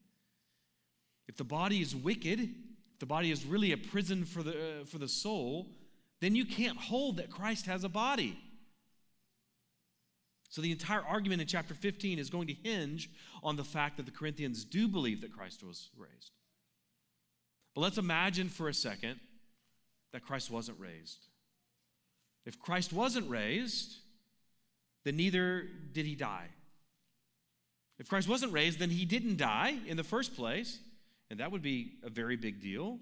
If 1.29 1.37
the 1.37 1.45
body 1.45 1.81
is 1.81 1.95
wicked, 1.95 2.40
if 2.40 2.99
the 2.99 3.07
body 3.07 3.31
is 3.31 3.45
really 3.45 3.73
a 3.73 3.77
prison 3.77 4.25
for 4.25 4.42
the, 4.42 4.53
uh, 4.53 4.85
for 4.85 4.99
the 4.99 5.09
soul, 5.09 5.69
then 6.21 6.35
you 6.35 6.45
can't 6.45 6.79
hold 6.79 7.19
that 7.19 7.31
Christ 7.31 7.66
has 7.66 7.85
a 7.85 7.88
body. 7.88 8.38
So 10.49 10.62
the 10.62 10.73
entire 10.73 11.03
argument 11.03 11.42
in 11.42 11.47
chapter 11.47 11.75
15 11.75 12.19
is 12.19 12.31
going 12.31 12.47
to 12.47 12.55
hinge 12.55 13.11
on 13.42 13.57
the 13.57 13.64
fact 13.64 13.99
that 13.99 14.07
the 14.07 14.12
Corinthians 14.12 14.64
do 14.64 14.88
believe 14.88 15.21
that 15.21 15.33
Christ 15.33 15.62
was 15.62 15.90
raised. 15.97 16.31
But 17.75 17.83
let's 17.83 17.99
imagine 17.99 18.49
for 18.49 18.69
a 18.69 18.75
second 18.75 19.21
that 20.12 20.23
Christ 20.23 20.51
wasn't 20.51 20.81
raised. 20.81 21.27
If 22.46 22.61
Christ 22.61 22.92
wasn't 22.92 23.28
raised, 23.28 23.96
then 25.04 25.16
neither 25.16 25.66
did 25.92 26.06
he 26.06 26.14
die. 26.14 26.46
If 27.98 28.09
Christ 28.09 28.28
wasn't 28.28 28.52
raised, 28.52 28.78
then 28.78 28.90
he 28.90 29.04
didn't 29.04 29.37
die 29.37 29.78
in 29.87 29.96
the 29.96 30.04
first 30.04 30.37
place, 30.37 30.78
and 31.28 31.40
that 31.40 31.50
would 31.50 31.62
be 31.62 31.94
a 32.04 32.11
very 32.11 32.37
big 32.37 32.61
deal, 32.61 32.98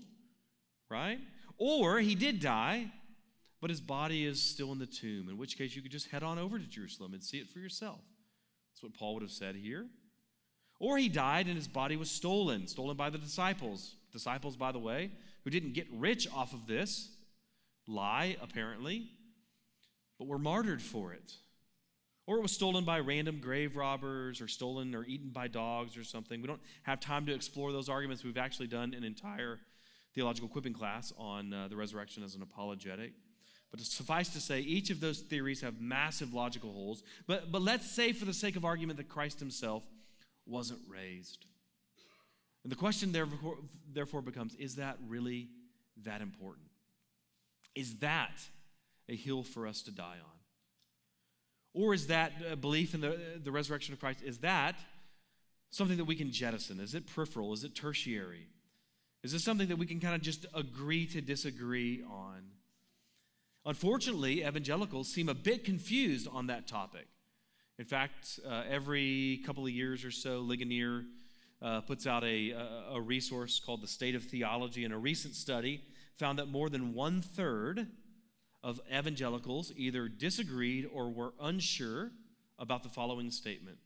right? 0.89 1.19
Or 1.59 1.99
he 1.99 2.15
did 2.15 2.41
die, 2.41 2.91
but 3.61 3.71
his 3.71 3.81
body 3.81 4.25
is 4.25 4.41
still 4.41 4.73
in 4.73 4.79
the 4.79 4.87
tomb, 4.87 5.29
in 5.29 5.37
which 5.37 5.59
case 5.59 5.77
you 5.77 5.83
could 5.83 5.93
just 5.93 6.11
head 6.11 6.23
on 6.23 6.39
over 6.39 6.59
to 6.59 6.67
Jerusalem 6.67 7.13
and 7.13 7.23
see 7.23 7.39
it 7.39 7.49
for 7.49 7.59
yourself. 7.59 8.01
That's 8.73 8.83
what 8.83 8.95
Paul 8.95 9.15
would 9.15 9.23
have 9.23 9.33
said 9.33 9.57
here. 9.57 9.87
Or 10.81 10.99
he 10.99 11.09
died 11.09 11.47
and 11.47 11.57
his 11.57 11.69
body 11.69 11.97
was 11.97 12.11
stolen, 12.11 12.67
stolen 12.67 12.97
by 12.97 13.11
the 13.11 13.19
disciples. 13.19 13.95
Disciples, 14.13 14.57
by 14.57 14.73
the 14.73 14.79
way, 14.79 15.11
who 15.43 15.51
didn't 15.51 15.73
get 15.73 15.87
rich 15.93 16.29
off 16.33 16.53
of 16.53 16.67
this 16.67 17.11
lie, 17.87 18.37
apparently, 18.41 19.09
but 20.19 20.25
we 20.25 20.31
were 20.31 20.39
martyred 20.39 20.83
for 20.83 21.13
it. 21.13 21.33
Or 22.27 22.39
it 22.39 22.43
was 22.43 22.53
stolen 22.53 22.85
by 22.85 23.01
random 23.01 23.39
grave 23.41 23.77
robbers 23.77 24.41
or 24.41 24.49
stolen 24.49 24.95
or 24.95 25.05
eaten 25.05 25.29
by 25.31 25.47
dogs 25.47 25.97
or 25.97 26.05
something. 26.05 26.41
We 26.41 26.49
don't 26.49 26.61
have 26.85 26.99
time 26.99 27.27
to 27.27 27.35
explore 27.35 27.71
those 27.71 27.89
arguments. 27.89 28.25
We've 28.25 28.39
actually 28.39 28.69
done 28.69 28.95
an 28.95 29.05
entire 29.05 29.61
theological 30.15 30.49
equipping 30.49 30.73
class 30.73 31.13
on 31.19 31.53
uh, 31.53 31.69
the 31.69 31.77
resurrection 31.77 32.23
as 32.23 32.35
an 32.35 32.43
apologetic. 32.43 33.13
But 33.71 33.81
suffice 33.81 34.29
to 34.31 34.41
say, 34.41 34.61
each 34.61 34.91
of 34.91 35.01
those 35.01 35.19
theories 35.19 35.61
have 35.61 35.81
massive 35.81 36.33
logical 36.33 36.73
holes. 36.73 37.03
But, 37.27 37.51
but 37.51 37.61
let's 37.61 37.91
say, 37.91 38.13
for 38.13 38.25
the 38.25 38.33
sake 38.33 38.57
of 38.57 38.65
argument, 38.65 38.99
that 38.99 39.09
Christ 39.09 39.41
himself 39.41 39.83
wasn't 40.47 40.81
raised. 40.89 41.45
And 42.63 42.71
the 42.71 42.77
question 42.77 43.13
therefore, 43.13 43.59
therefore 43.93 44.23
becomes 44.23 44.55
is 44.55 44.77
that 44.77 44.97
really 45.07 45.49
that 46.05 46.23
important? 46.23 46.69
Is 47.75 47.97
that 47.97 48.49
a 49.09 49.17
hill 49.17 49.43
for 49.43 49.67
us 49.67 49.83
to 49.83 49.91
die 49.91 50.19
on? 50.23 50.35
Or 51.75 51.93
is 51.93 52.07
that 52.07 52.33
uh, 52.51 52.55
belief 52.55 52.95
in 52.95 53.01
the, 53.01 53.19
the 53.43 53.51
resurrection 53.51 53.93
of 53.93 54.01
Christ, 54.01 54.21
is 54.23 54.39
that 54.39 54.77
something 55.71 55.97
that 55.97 56.05
we 56.05 56.15
can 56.15 56.31
jettison? 56.31 56.79
Is 56.79 56.95
it 56.95 57.07
peripheral? 57.07 57.53
Is 57.53 57.65
it 57.65 57.75
tertiary? 57.75 58.47
Is 59.25 59.33
this 59.33 59.43
something 59.43 59.69
that 59.69 59.77
we 59.77 59.87
can 59.87 60.01
kind 60.01 60.15
of 60.15 60.23
just 60.23 60.47
agree 60.55 61.07
to 61.07 61.21
disagree 61.21 62.03
on? 62.03 62.43
Unfortunately, 63.67 64.45
evangelicals 64.45 65.09
seem 65.09 65.29
a 65.29 65.35
bit 65.35 65.65
confused 65.65 66.29
on 66.31 66.47
that 66.47 66.69
topic. 66.69 67.07
In 67.79 67.87
fact, 67.87 68.39
uh, 68.47 68.63
every 68.69 69.43
couple 69.45 69.65
of 69.65 69.71
years 69.71 70.05
or 70.05 70.11
so, 70.11 70.41
Ligonier 70.41 71.05
uh, 71.61 71.81
puts 71.81 72.07
out 72.07 72.23
a, 72.23 72.51
a, 72.51 72.95
a 72.95 73.01
resource 73.01 73.59
called 73.59 73.83
The 73.83 73.89
State 73.89 74.15
of 74.15 74.23
Theology, 74.25 74.85
and 74.85 74.95
a 74.95 74.99
recent 74.99 75.35
study 75.35 75.83
found 76.15 76.39
that 76.39 76.47
more 76.47 76.69
than 76.69 76.95
one 76.95 77.21
third 77.21 77.89
of 78.65 78.81
evangelicals 78.93 79.73
either 79.77 80.09
disagreed 80.09 80.89
or 80.93 81.11
were 81.11 81.35
unsure 81.41 82.11
about 82.59 82.83
the 82.83 82.89
following 82.89 83.31
statement 83.31 83.79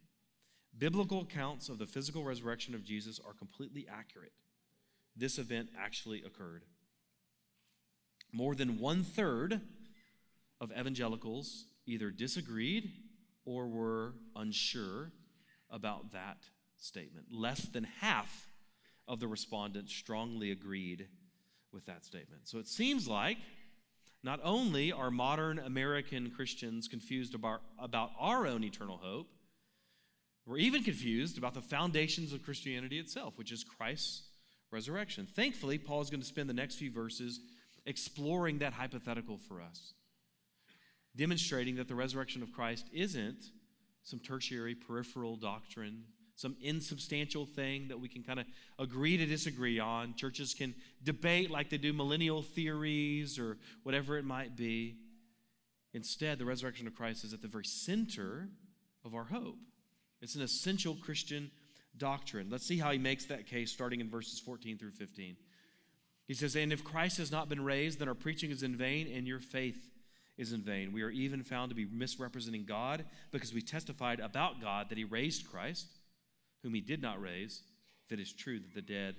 biblical 0.79 1.23
accounts 1.23 1.69
of 1.69 1.79
the 1.79 1.87
physical 1.87 2.25
resurrection 2.25 2.75
of 2.75 2.85
Jesus 2.85 3.21
are 3.27 3.33
completely 3.33 3.87
accurate. 3.91 4.33
This 5.17 5.39
event 5.39 5.71
actually 5.79 6.23
occurred. 6.23 6.65
More 8.33 8.55
than 8.55 8.79
one 8.79 9.03
third 9.03 9.61
of 10.61 10.71
evangelicals 10.71 11.67
either 11.87 12.11
disagreed 12.11 12.93
or 13.45 13.67
were 13.67 14.15
unsure 14.37 15.11
about 15.71 16.13
that 16.13 16.39
statement. 16.77 17.27
Less 17.33 17.63
than 17.63 17.85
half 18.01 18.49
of 19.09 19.21
the 19.21 19.27
respondents 19.27 19.93
strongly 19.93 20.51
agreed 20.51 21.09
with 21.73 21.87
that 21.87 22.05
statement. 22.05 22.43
So 22.47 22.59
it 22.59 22.69
seems 22.69 23.09
like 23.09 23.39
not 24.23 24.41
only 24.43 24.93
are 24.93 25.11
modern 25.11 25.59
American 25.59 26.31
Christians 26.31 26.89
confused 26.89 27.35
about, 27.35 27.63
about 27.79 28.11
our 28.19 28.47
own 28.47 28.65
eternal 28.65 28.99
hope, 28.99 29.29
we're 30.47 30.59
even 30.59 30.83
confused 30.83 31.37
about 31.39 31.55
the 31.55 31.61
foundations 31.61 32.33
of 32.33 32.43
Christianity 32.43 32.99
itself, 32.99 33.35
which 33.37 33.53
is 33.53 33.65
Christ's 33.65 34.23
resurrection. 34.71 35.27
Thankfully, 35.27 35.79
Paul 35.79 36.01
is 36.01 36.11
going 36.11 36.21
to 36.21 36.27
spend 36.27 36.49
the 36.49 36.55
next 36.55 36.77
few 36.77 36.91
verses 36.91 37.41
exploring 37.87 38.59
that 38.59 38.73
hypothetical 38.73 39.39
for 39.39 39.61
us, 39.61 39.95
demonstrating 41.15 41.77
that 41.77 41.89
the 41.89 41.95
resurrection 41.95 42.43
of 42.43 42.53
Christ 42.53 42.87
isn't 42.93 43.45
some 44.03 44.19
tertiary 44.19 44.75
peripheral 44.75 45.37
doctrine, 45.37 46.05
some 46.39 46.55
insubstantial 46.63 47.45
thing 47.45 47.89
that 47.89 47.99
we 47.99 48.09
can 48.09 48.23
kind 48.23 48.39
of 48.39 48.47
agree 48.79 49.17
to 49.17 49.27
disagree 49.27 49.81
on. 49.81 50.15
Churches 50.15 50.55
can 50.55 50.73
debate 51.03 51.51
like 51.51 51.69
they 51.69 51.79
do 51.79 51.93
millennial 51.93 52.43
theories 52.43 53.41
or 53.41 53.59
whatever 53.83 54.17
it 54.17 54.25
might 54.25 54.55
be. 54.55 54.99
Instead, 55.95 56.39
the 56.39 56.45
resurrection 56.45 56.87
of 56.87 56.95
Christ 56.95 57.25
is 57.25 57.33
at 57.33 57.43
the 57.43 57.49
very 57.49 57.65
center 57.65 58.51
of 59.05 59.17
our 59.17 59.25
hope. 59.25 59.59
It's 60.23 60.37
an 60.37 60.43
essential 60.43 60.95
Christian 60.95 61.51
doctrine. 61.97 62.47
Let's 62.51 62.69
see 62.69 62.79
how 62.79 62.93
he 62.93 62.99
makes 62.99 63.25
that 63.25 63.49
case 63.49 63.73
starting 63.73 64.01
in 64.01 64.09
verses 64.09 64.39
14 64.39 64.79
through 64.79 64.93
15. 64.93 65.35
He 66.29 66.35
says, 66.35 66.55
And 66.55 66.73
if 66.73 66.85
Christ 66.85 67.19
has 67.19 67.33
not 67.33 67.49
been 67.49 67.65
raised, 67.65 67.99
then 67.99 68.07
our 68.07 68.15
preaching 68.15 68.53
is 68.53 68.63
in 68.63 68.77
vain 68.77 69.11
and 69.13 69.27
your 69.27 69.41
faith 69.41 69.89
is 70.37 70.53
in 70.53 70.61
vain. 70.61 70.93
We 70.93 71.03
are 71.03 71.11
even 71.11 71.43
found 71.43 71.71
to 71.71 71.75
be 71.75 71.87
misrepresenting 71.87 72.65
God 72.65 73.05
because 73.33 73.53
we 73.53 73.61
testified 73.61 74.21
about 74.21 74.61
God 74.61 74.89
that 74.89 74.99
he 74.99 75.03
raised 75.03 75.51
Christ, 75.51 75.89
whom 76.63 76.75
he 76.75 76.81
did 76.81 77.01
not 77.01 77.21
raise, 77.21 77.63
if 78.07 78.13
it 78.13 78.21
is 78.21 78.33
true 78.33 78.59
that 78.59 78.75
the 78.75 78.83
dead 78.83 79.17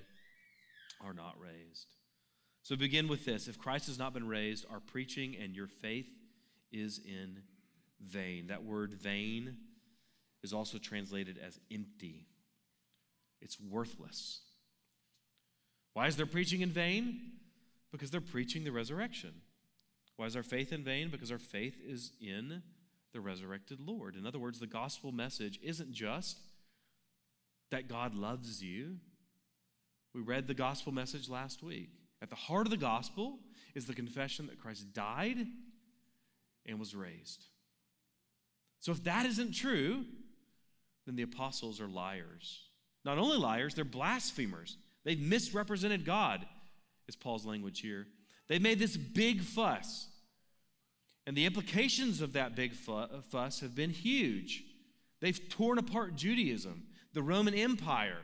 are 1.04 1.14
not 1.14 1.34
raised. 1.40 1.86
So 2.62 2.76
begin 2.76 3.08
with 3.08 3.24
this. 3.24 3.48
If 3.48 3.58
Christ 3.58 3.86
has 3.86 3.98
not 3.98 4.12
been 4.12 4.28
raised, 4.28 4.66
our 4.70 4.80
preaching 4.80 5.36
and 5.40 5.54
your 5.54 5.66
faith 5.66 6.08
is 6.72 7.00
in 7.04 7.38
vain. 8.00 8.48
That 8.48 8.64
word 8.64 8.94
vain 8.94 9.56
is 10.42 10.52
also 10.52 10.78
translated 10.78 11.38
as 11.38 11.58
empty. 11.72 12.26
It's 13.40 13.58
worthless. 13.58 14.40
Why 15.94 16.06
is 16.06 16.16
their 16.16 16.26
preaching 16.26 16.60
in 16.60 16.70
vain? 16.70 17.20
Because 17.90 18.10
they're 18.10 18.20
preaching 18.20 18.64
the 18.64 18.72
resurrection. 18.72 19.32
Why 20.16 20.26
is 20.26 20.36
our 20.36 20.42
faith 20.42 20.72
in 20.72 20.84
vain? 20.84 21.08
Because 21.10 21.32
our 21.32 21.38
faith 21.38 21.76
is 21.84 22.12
in 22.20 22.62
the 23.12 23.20
resurrected 23.20 23.80
Lord. 23.80 24.14
In 24.16 24.26
other 24.26 24.38
words, 24.38 24.60
the 24.60 24.66
gospel 24.66 25.12
message 25.12 25.58
isn't 25.62 25.92
just 25.92 26.38
that 27.70 27.88
God 27.88 28.14
loves 28.14 28.62
you. 28.62 28.96
We 30.14 30.20
read 30.20 30.46
the 30.46 30.54
gospel 30.54 30.92
message 30.92 31.28
last 31.28 31.62
week. 31.62 31.90
At 32.22 32.30
the 32.30 32.36
heart 32.36 32.66
of 32.66 32.70
the 32.70 32.76
gospel 32.76 33.38
is 33.74 33.86
the 33.86 33.94
confession 33.94 34.46
that 34.46 34.60
Christ 34.60 34.92
died 34.92 35.38
and 36.66 36.78
was 36.78 36.94
raised. 36.94 37.44
So 38.80 38.92
if 38.92 39.04
that 39.04 39.26
isn't 39.26 39.52
true, 39.52 40.04
then 41.06 41.16
the 41.16 41.22
apostles 41.22 41.80
are 41.80 41.88
liars. 41.88 42.62
Not 43.04 43.18
only 43.18 43.36
liars, 43.36 43.74
they're 43.74 43.84
blasphemers. 43.84 44.76
They've 45.04 45.20
misrepresented 45.20 46.04
God, 46.04 46.44
is 47.08 47.16
Paul's 47.16 47.46
language 47.46 47.80
here. 47.80 48.06
They've 48.48 48.60
made 48.60 48.78
this 48.78 48.96
big 48.96 49.42
fuss. 49.42 50.08
And 51.26 51.36
the 51.36 51.46
implications 51.46 52.20
of 52.20 52.32
that 52.32 52.56
big 52.56 52.72
fuss 52.74 53.60
have 53.60 53.74
been 53.74 53.90
huge. 53.90 54.64
They've 55.20 55.48
torn 55.48 55.78
apart 55.78 56.16
Judaism. 56.16 56.82
The 57.12 57.22
Roman 57.22 57.54
Empire 57.54 58.22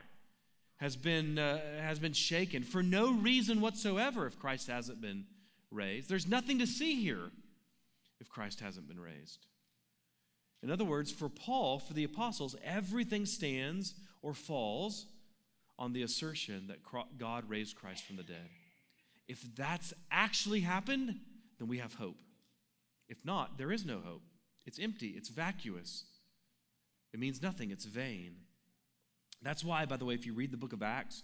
has 0.77 0.95
been, 0.95 1.37
uh, 1.37 1.59
has 1.81 1.99
been 1.99 2.13
shaken 2.13 2.63
for 2.63 2.83
no 2.83 3.11
reason 3.11 3.61
whatsoever 3.61 4.25
if 4.25 4.39
Christ 4.39 4.67
hasn't 4.67 5.01
been 5.01 5.25
raised. 5.71 6.09
There's 6.09 6.27
nothing 6.27 6.59
to 6.59 6.67
see 6.67 7.01
here 7.01 7.31
if 8.19 8.29
Christ 8.29 8.59
hasn't 8.59 8.87
been 8.87 8.99
raised. 8.99 9.45
In 10.63 10.71
other 10.71 10.85
words, 10.85 11.11
for 11.11 11.29
Paul, 11.29 11.79
for 11.79 11.93
the 11.93 12.03
apostles, 12.03 12.55
everything 12.63 13.25
stands 13.25 13.93
or 14.21 14.33
falls 14.33 15.05
on 15.77 15.93
the 15.93 16.01
assertion 16.01 16.67
that 16.67 16.79
God 17.17 17.49
raised 17.49 17.75
Christ 17.75 18.03
from 18.05 18.15
the 18.15 18.23
dead. 18.23 18.49
If 19.27 19.43
that's 19.55 19.93
actually 20.09 20.61
happened, 20.61 21.19
then 21.59 21.67
we 21.67 21.77
have 21.79 21.95
hope. 21.95 22.19
If 23.07 23.23
not, 23.23 23.57
there 23.57 23.71
is 23.71 23.85
no 23.85 23.99
hope. 23.99 24.23
It's 24.65 24.79
empty, 24.79 25.09
it's 25.09 25.29
vacuous. 25.29 26.05
It 27.13 27.19
means 27.19 27.41
nothing, 27.41 27.71
it's 27.71 27.85
vain. 27.85 28.35
That's 29.41 29.63
why, 29.63 29.85
by 29.85 29.97
the 29.97 30.05
way, 30.05 30.13
if 30.13 30.25
you 30.25 30.33
read 30.33 30.51
the 30.51 30.57
book 30.57 30.73
of 30.73 30.81
Acts, 30.81 31.23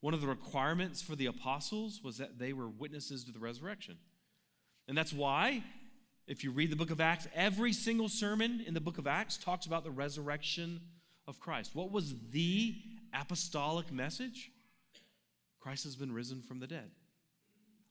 one 0.00 0.14
of 0.14 0.20
the 0.20 0.26
requirements 0.26 1.02
for 1.02 1.14
the 1.14 1.26
apostles 1.26 2.00
was 2.02 2.18
that 2.18 2.38
they 2.38 2.52
were 2.52 2.68
witnesses 2.68 3.24
to 3.24 3.32
the 3.32 3.38
resurrection. 3.38 3.98
And 4.88 4.96
that's 4.96 5.12
why, 5.12 5.62
if 6.26 6.42
you 6.42 6.50
read 6.50 6.70
the 6.70 6.76
book 6.76 6.90
of 6.90 7.00
Acts, 7.00 7.28
every 7.34 7.72
single 7.72 8.08
sermon 8.08 8.64
in 8.66 8.74
the 8.74 8.80
book 8.80 8.98
of 8.98 9.06
Acts 9.06 9.36
talks 9.36 9.66
about 9.66 9.84
the 9.84 9.90
resurrection 9.90 10.80
of 11.28 11.38
Christ. 11.38 11.74
What 11.74 11.92
was 11.92 12.14
the 12.30 12.74
apostolic 13.12 13.92
message? 13.92 14.50
Christ 15.60 15.84
has 15.84 15.96
been 15.96 16.12
risen 16.12 16.40
from 16.40 16.60
the 16.60 16.66
dead. 16.66 16.90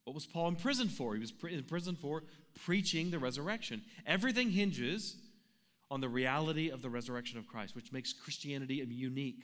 What 0.03 0.15
was 0.15 0.25
Paul 0.25 0.47
in 0.47 0.55
prison 0.55 0.89
for? 0.89 1.13
He 1.13 1.19
was 1.19 1.31
in 1.47 1.63
prison 1.63 1.95
for 1.95 2.23
preaching 2.65 3.11
the 3.11 3.19
resurrection. 3.19 3.83
Everything 4.07 4.49
hinges 4.49 5.15
on 5.91 6.01
the 6.01 6.09
reality 6.09 6.69
of 6.69 6.81
the 6.81 6.89
resurrection 6.89 7.37
of 7.37 7.47
Christ, 7.47 7.75
which 7.75 7.91
makes 7.91 8.13
Christianity 8.13 8.81
a 8.81 8.85
unique. 8.85 9.43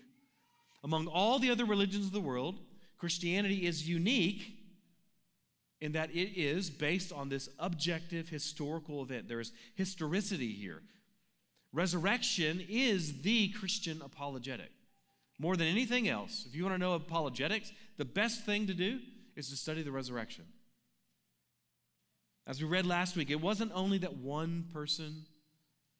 Among 0.85 1.07
all 1.07 1.39
the 1.39 1.49
other 1.49 1.65
religions 1.65 2.05
of 2.05 2.11
the 2.11 2.21
world, 2.21 2.59
Christianity 2.99 3.65
is 3.65 3.89
unique 3.89 4.53
in 5.81 5.93
that 5.93 6.11
it 6.11 6.39
is 6.39 6.69
based 6.69 7.11
on 7.11 7.27
this 7.27 7.49
objective 7.57 8.29
historical 8.29 9.01
event. 9.01 9.27
There 9.27 9.39
is 9.39 9.51
historicity 9.73 10.53
here. 10.53 10.83
Resurrection 11.73 12.63
is 12.69 13.23
the 13.23 13.49
Christian 13.49 13.99
apologetic. 14.05 14.69
More 15.39 15.57
than 15.57 15.67
anything 15.67 16.07
else, 16.07 16.45
if 16.47 16.55
you 16.55 16.63
want 16.63 16.75
to 16.75 16.79
know 16.79 16.93
apologetics, 16.93 17.71
the 17.97 18.05
best 18.05 18.45
thing 18.45 18.67
to 18.67 18.75
do 18.75 18.99
is 19.35 19.49
to 19.49 19.57
study 19.57 19.81
the 19.81 19.91
resurrection. 19.91 20.45
As 22.45 22.61
we 22.61 22.67
read 22.67 22.85
last 22.85 23.15
week, 23.15 23.31
it 23.31 23.41
wasn't 23.41 23.71
only 23.73 23.97
that 23.97 24.17
one 24.17 24.65
person 24.71 25.25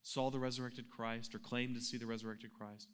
saw 0.04 0.30
the 0.30 0.38
resurrected 0.38 0.92
Christ 0.92 1.34
or 1.34 1.40
claimed 1.40 1.74
to 1.74 1.82
see 1.82 1.98
the 1.98 2.06
resurrected 2.06 2.54
Christ. 2.54 2.88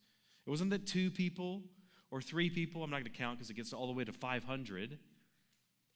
It 0.48 0.50
wasn't 0.50 0.70
that 0.70 0.88
two 0.88 1.12
people 1.12 1.64
or 2.12 2.22
three 2.22 2.50
people, 2.50 2.84
I'm 2.84 2.90
not 2.90 2.98
going 2.98 3.12
to 3.12 3.18
count 3.18 3.38
because 3.38 3.50
it 3.50 3.56
gets 3.56 3.72
all 3.72 3.88
the 3.88 3.94
way 3.94 4.04
to 4.04 4.12
500. 4.12 5.00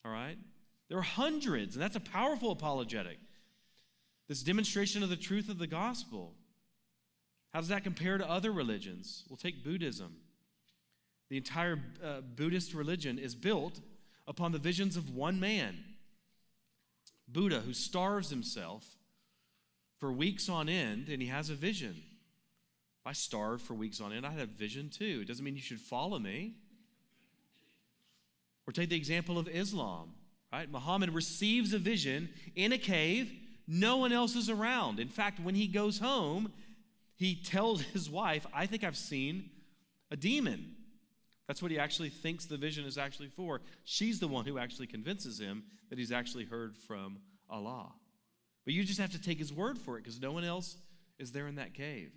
All 0.06 0.12
right? 0.12 0.38
There 0.88 0.98
are 0.98 1.04
hundreds, 1.04 1.76
and 1.76 1.84
that's 1.84 1.98
a 1.98 2.00
powerful 2.00 2.52
apologetic. 2.52 3.20
This 4.28 4.42
demonstration 4.42 5.04
of 5.04 5.10
the 5.10 5.16
truth 5.16 5.50
of 5.50 5.60
the 5.60 5.68
gospel. 5.68 6.34
How 7.54 7.60
does 7.60 7.70
that 7.70 7.84
compare 7.84 8.18
to 8.18 8.30
other 8.30 8.52
religions? 8.52 9.24
We'll 9.30 9.38
take 9.38 9.64
Buddhism. 9.64 10.16
The 11.30 11.38
entire 11.38 11.80
uh, 12.04 12.22
Buddhist 12.22 12.74
religion 12.74 13.20
is 13.20 13.36
built 13.36 13.80
upon 14.28 14.52
the 14.52 14.58
visions 14.58 14.96
of 14.98 15.14
one 15.14 15.40
man, 15.40 15.78
Buddha, 17.28 17.62
who 17.62 17.74
starves 17.74 18.30
himself 18.30 18.86
for 20.00 20.12
weeks 20.12 20.50
on 20.50 20.70
end, 20.70 21.10
and 21.10 21.22
he 21.22 21.28
has 21.28 21.50
a 21.50 21.56
vision. 21.56 21.96
I 23.06 23.14
starved 23.14 23.62
for 23.62 23.76
weeks 23.76 24.02
on 24.02 24.12
end, 24.12 24.26
I 24.26 24.32
had 24.32 24.42
a 24.42 24.46
vision 24.46 24.90
too. 24.90 25.20
It 25.22 25.28
doesn't 25.28 25.46
mean 25.46 25.56
you 25.56 25.62
should 25.62 25.80
follow 25.80 26.18
me. 26.18 26.56
Or 28.68 28.74
take 28.74 28.90
the 28.90 28.96
example 28.96 29.38
of 29.38 29.48
Islam, 29.48 30.14
right? 30.52 30.70
Muhammad 30.70 31.12
receives 31.12 31.74
a 31.74 31.78
vision 31.78 32.30
in 32.56 32.74
a 32.74 32.80
cave, 32.80 33.32
no 33.68 33.98
one 33.98 34.12
else 34.12 34.36
is 34.36 34.50
around. 34.50 35.00
In 35.00 35.08
fact, 35.08 35.40
when 35.40 35.54
he 35.54 35.68
goes 35.68 36.00
home, 36.00 36.52
he 37.16 37.36
tells 37.36 37.82
his 37.94 38.10
wife, 38.10 38.46
I 38.54 38.66
think 38.66 38.84
I've 38.84 38.98
seen 38.98 39.50
a 40.10 40.16
demon. 40.16 40.76
That's 41.48 41.62
what 41.62 41.70
he 41.70 41.78
actually 41.78 42.10
thinks 42.10 42.46
the 42.46 42.58
vision 42.58 42.86
is 42.86 42.98
actually 42.98 43.30
for. 43.30 43.62
She's 43.84 44.20
the 44.20 44.28
one 44.28 44.46
who 44.46 44.58
actually 44.58 44.88
convinces 44.88 45.40
him 45.40 45.64
that 45.90 46.00
he's 46.00 46.12
actually 46.12 46.46
heard 46.46 46.76
from 46.76 47.20
Allah. 47.50 47.92
But 48.66 48.74
you 48.74 48.84
just 48.84 49.00
have 49.00 49.12
to 49.12 49.22
take 49.22 49.38
his 49.38 49.54
word 49.54 49.78
for 49.78 49.98
it 49.98 50.04
because 50.04 50.20
no 50.20 50.32
one 50.32 50.44
else 50.44 50.76
is 51.20 51.32
there 51.32 51.48
in 51.48 51.56
that 51.56 51.76
cave. 51.76 52.12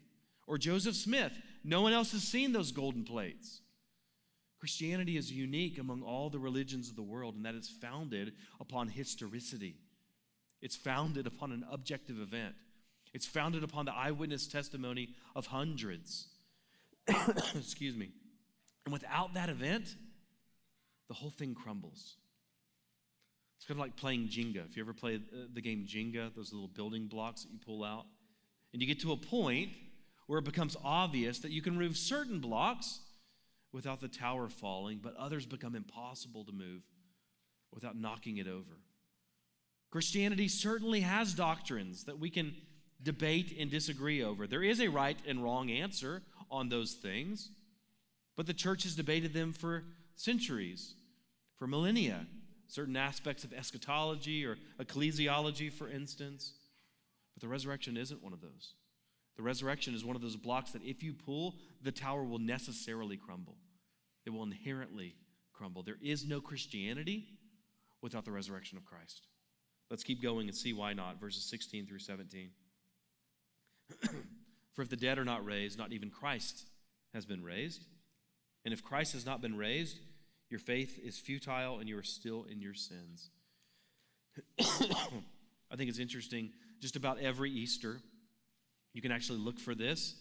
Or 0.49 0.57
Joseph 0.57 0.97
Smith, 0.97 1.33
no 1.63 1.83
one 1.83 1.93
else 1.93 2.13
has 2.13 2.23
seen 2.23 2.53
those 2.53 2.73
golden 2.73 3.05
plates. 3.05 3.61
Christianity 4.59 5.19
is 5.19 5.31
unique 5.31 5.79
among 5.79 6.03
all 6.03 6.31
the 6.31 6.39
religions 6.39 6.89
of 6.89 6.97
the 6.97 7.03
world 7.03 7.37
in 7.37 7.43
that 7.43 7.55
it's 7.55 7.69
founded 7.69 8.33
upon 8.59 8.89
historicity. 8.89 9.77
It's 10.63 10.75
founded 10.75 11.27
upon 11.27 11.53
an 11.53 11.65
objective 11.71 12.19
event. 12.19 12.55
It's 13.13 13.27
founded 13.27 13.63
upon 13.63 13.85
the 13.85 13.95
eyewitness 13.95 14.49
testimony 14.49 15.11
of 15.37 15.47
hundreds. 15.47 16.29
Excuse 17.55 17.95
me. 17.95 18.11
And 18.87 18.93
without 18.93 19.35
that 19.35 19.51
event, 19.51 19.95
the 21.09 21.15
whole 21.15 21.31
thing 21.31 21.55
crumbles. 21.55 22.17
It's 23.59 23.67
kind 23.67 23.79
of 23.79 23.85
like 23.85 23.97
playing 23.97 24.29
Jenga. 24.29 24.67
If 24.67 24.77
you 24.77 24.83
ever 24.83 24.95
play 24.95 25.17
uh, 25.17 25.47
the 25.53 25.61
game 25.61 25.87
Jenga, 25.87 26.35
those 26.35 26.55
little 26.55 26.69
building 26.69 27.07
blocks 27.07 27.43
that 27.43 27.53
you 27.53 27.59
pull 27.65 27.85
out, 27.85 28.07
and 28.73 28.81
you 28.81 28.89
get 28.89 29.01
to 29.01 29.13
a 29.13 29.17
point 29.17 29.71
where 30.29 30.39
it 30.39 30.45
becomes 30.45 30.77
obvious 30.85 31.39
that 31.41 31.51
you 31.51 31.63
can 31.63 31.77
remove 31.77 31.97
certain 31.97 32.39
blocks 32.39 33.01
without 33.73 34.01
the 34.01 34.09
tower 34.09 34.49
falling, 34.49 35.01
but 35.03 35.17
others 35.17 35.47
become 35.47 35.75
impossible 35.75 36.45
to 36.45 36.53
move 36.53 36.83
without 37.73 37.97
knocking 37.97 38.37
it 38.37 38.47
over. 38.47 38.77
Christianity 39.91 40.47
certainly 40.47 41.01
has 41.01 41.33
doctrines 41.33 42.05
that 42.05 42.19
we 42.19 42.29
can 42.29 42.55
debate 43.03 43.57
and 43.59 43.71
disagree 43.71 44.23
over. 44.23 44.47
There 44.47 44.63
is 44.63 44.81
a 44.81 44.89
right 44.89 45.17
and 45.27 45.43
wrong 45.43 45.71
answer 45.71 46.23
on 46.51 46.69
those 46.69 46.93
things, 46.93 47.51
but 48.37 48.47
the 48.47 48.55
church 48.55 48.83
has 48.83 48.95
debated 48.95 49.33
them 49.33 49.55
for 49.55 49.85
centuries, 50.15 50.95
for 51.57 51.67
millennia. 51.67 52.27
Certain 52.67 52.99
aspects 52.99 53.45
of 53.45 53.55
eschatology 53.55 54.45
or 54.45 54.59
ecclesiology, 54.79 55.73
for 55.73 55.89
instance. 55.89 56.53
But 57.35 57.41
the 57.41 57.49
resurrection 57.49 57.97
isn't 57.97 58.23
one 58.23 58.35
of 58.35 58.43
those. 58.43 58.75
The 59.39 59.45
resurrection 59.45 59.95
is 59.95 60.05
one 60.05 60.17
of 60.17 60.23
those 60.23 60.37
blocks 60.37 60.73
that 60.73 60.83
if 60.83 61.03
you 61.03 61.15
pull, 61.15 61.55
the 61.83 61.93
tower 61.93 62.25
will 62.25 62.41
necessarily 62.41 63.17
crumble. 63.17 63.57
It 64.27 64.31
will 64.31 64.43
inherently 64.43 65.15
crumble. 65.53 65.85
There 65.85 65.97
is 66.03 66.27
no 66.27 66.41
Christianity 66.41 67.25
without 68.03 68.25
the 68.25 68.33
resurrection 68.33 68.77
of 68.77 68.85
Christ. 68.85 69.29
Let's 69.91 70.03
keep 70.03 70.21
going 70.21 70.49
and 70.49 70.57
see 70.57 70.73
why 70.73 70.93
not. 70.93 71.21
Verses 71.21 71.45
16 71.45 71.87
through 71.87 72.01
17. 72.01 72.51
For 74.75 74.83
if 74.83 74.89
the 74.89 74.97
dead 74.97 75.19
are 75.19 75.25
not 75.25 75.47
raised, 75.47 75.79
not 75.79 75.93
even 75.93 76.11
Christ 76.11 76.67
has 77.15 77.25
been 77.25 77.43
raised. 77.43 77.85
And 78.65 78.75
if 78.75 78.83
Christ 78.83 79.13
has 79.13 79.25
not 79.25 79.41
been 79.41 79.57
raised, 79.57 79.99
your 80.51 80.61
faith 80.61 80.99
is 81.03 81.17
futile 81.17 81.79
and 81.79 81.89
you 81.89 81.97
are 81.97 82.03
still 82.03 82.45
in 82.51 82.61
your 82.61 82.75
sins. 82.75 83.31
I 84.61 85.77
think 85.77 85.89
it's 85.91 85.99
interesting, 86.01 86.51
just 86.81 86.97
about 86.97 87.21
every 87.21 87.51
Easter, 87.51 88.01
you 88.99 89.03
can 89.03 89.13
actually 89.13 89.39
look 89.39 89.61
for 89.61 89.77
this. 89.77 90.17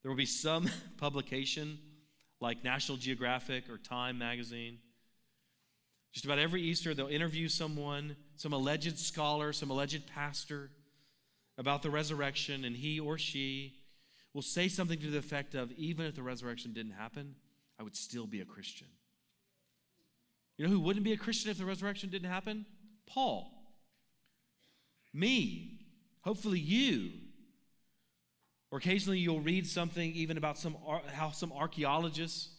There 0.00 0.12
will 0.12 0.16
be 0.16 0.26
some 0.26 0.70
publication 0.96 1.76
like 2.40 2.62
National 2.62 2.96
Geographic 2.96 3.68
or 3.68 3.78
Time 3.78 4.16
magazine. 4.16 4.78
Just 6.12 6.24
about 6.24 6.38
every 6.38 6.62
Easter, 6.62 6.94
they'll 6.94 7.08
interview 7.08 7.48
someone, 7.48 8.14
some 8.36 8.52
alleged 8.52 8.96
scholar, 9.00 9.52
some 9.52 9.70
alleged 9.70 10.06
pastor 10.06 10.70
about 11.58 11.82
the 11.82 11.90
resurrection, 11.90 12.64
and 12.64 12.76
he 12.76 13.00
or 13.00 13.18
she 13.18 13.74
will 14.32 14.40
say 14.40 14.68
something 14.68 15.00
to 15.00 15.10
the 15.10 15.18
effect 15.18 15.56
of 15.56 15.72
even 15.72 16.06
if 16.06 16.14
the 16.14 16.22
resurrection 16.22 16.72
didn't 16.72 16.92
happen, 16.92 17.34
I 17.76 17.82
would 17.82 17.96
still 17.96 18.28
be 18.28 18.40
a 18.40 18.44
Christian. 18.44 18.86
You 20.58 20.66
know 20.66 20.70
who 20.70 20.78
wouldn't 20.78 21.04
be 21.04 21.12
a 21.12 21.16
Christian 21.16 21.50
if 21.50 21.58
the 21.58 21.64
resurrection 21.64 22.08
didn't 22.10 22.30
happen? 22.30 22.66
Paul. 23.04 23.50
Me. 25.12 25.80
Hopefully 26.20 26.60
you. 26.60 27.10
Or 28.76 28.78
occasionally 28.78 29.18
you'll 29.20 29.40
read 29.40 29.66
something 29.66 30.12
even 30.12 30.36
about 30.36 30.58
some 30.58 30.76
how 31.14 31.30
some 31.30 31.50
archaeologists 31.50 32.50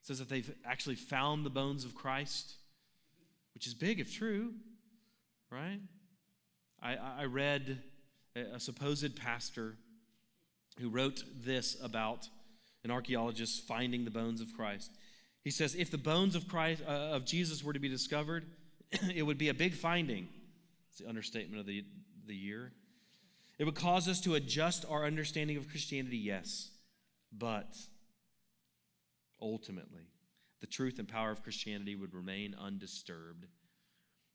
says 0.00 0.18
that 0.18 0.30
they've 0.30 0.50
actually 0.64 0.94
found 0.94 1.44
the 1.44 1.50
bones 1.50 1.84
of 1.84 1.94
Christ, 1.94 2.54
which 3.52 3.66
is 3.66 3.74
big 3.74 4.00
if 4.00 4.10
true, 4.10 4.54
right? 5.50 5.80
I, 6.82 6.96
I 6.96 7.24
read 7.26 7.82
a 8.34 8.58
supposed 8.58 9.16
pastor 9.16 9.76
who 10.78 10.88
wrote 10.88 11.24
this 11.44 11.76
about 11.82 12.26
an 12.82 12.90
archaeologist 12.90 13.66
finding 13.68 14.06
the 14.06 14.10
bones 14.10 14.40
of 14.40 14.54
Christ. 14.54 14.90
He 15.44 15.50
says, 15.50 15.74
if 15.74 15.90
the 15.90 15.98
bones 15.98 16.34
of 16.34 16.48
Christ 16.48 16.80
uh, 16.88 16.90
of 16.90 17.26
Jesus 17.26 17.62
were 17.62 17.74
to 17.74 17.78
be 17.78 17.90
discovered, 17.90 18.46
it 19.14 19.26
would 19.26 19.36
be 19.36 19.50
a 19.50 19.54
big 19.54 19.74
finding. 19.74 20.26
It's 20.88 21.00
the 21.00 21.06
understatement 21.10 21.60
of 21.60 21.66
the, 21.66 21.84
the 22.26 22.34
year. 22.34 22.72
It 23.60 23.64
would 23.64 23.76
cause 23.76 24.08
us 24.08 24.20
to 24.22 24.34
adjust 24.34 24.84
our 24.90 25.04
understanding 25.04 25.56
of 25.56 25.68
Christianity, 25.68 26.16
yes, 26.16 26.70
but 27.30 27.76
ultimately, 29.40 30.08
the 30.60 30.66
truth 30.66 30.98
and 30.98 31.06
power 31.06 31.30
of 31.30 31.44
Christianity 31.44 31.94
would 31.94 32.12
remain 32.12 32.56
undisturbed 32.58 33.46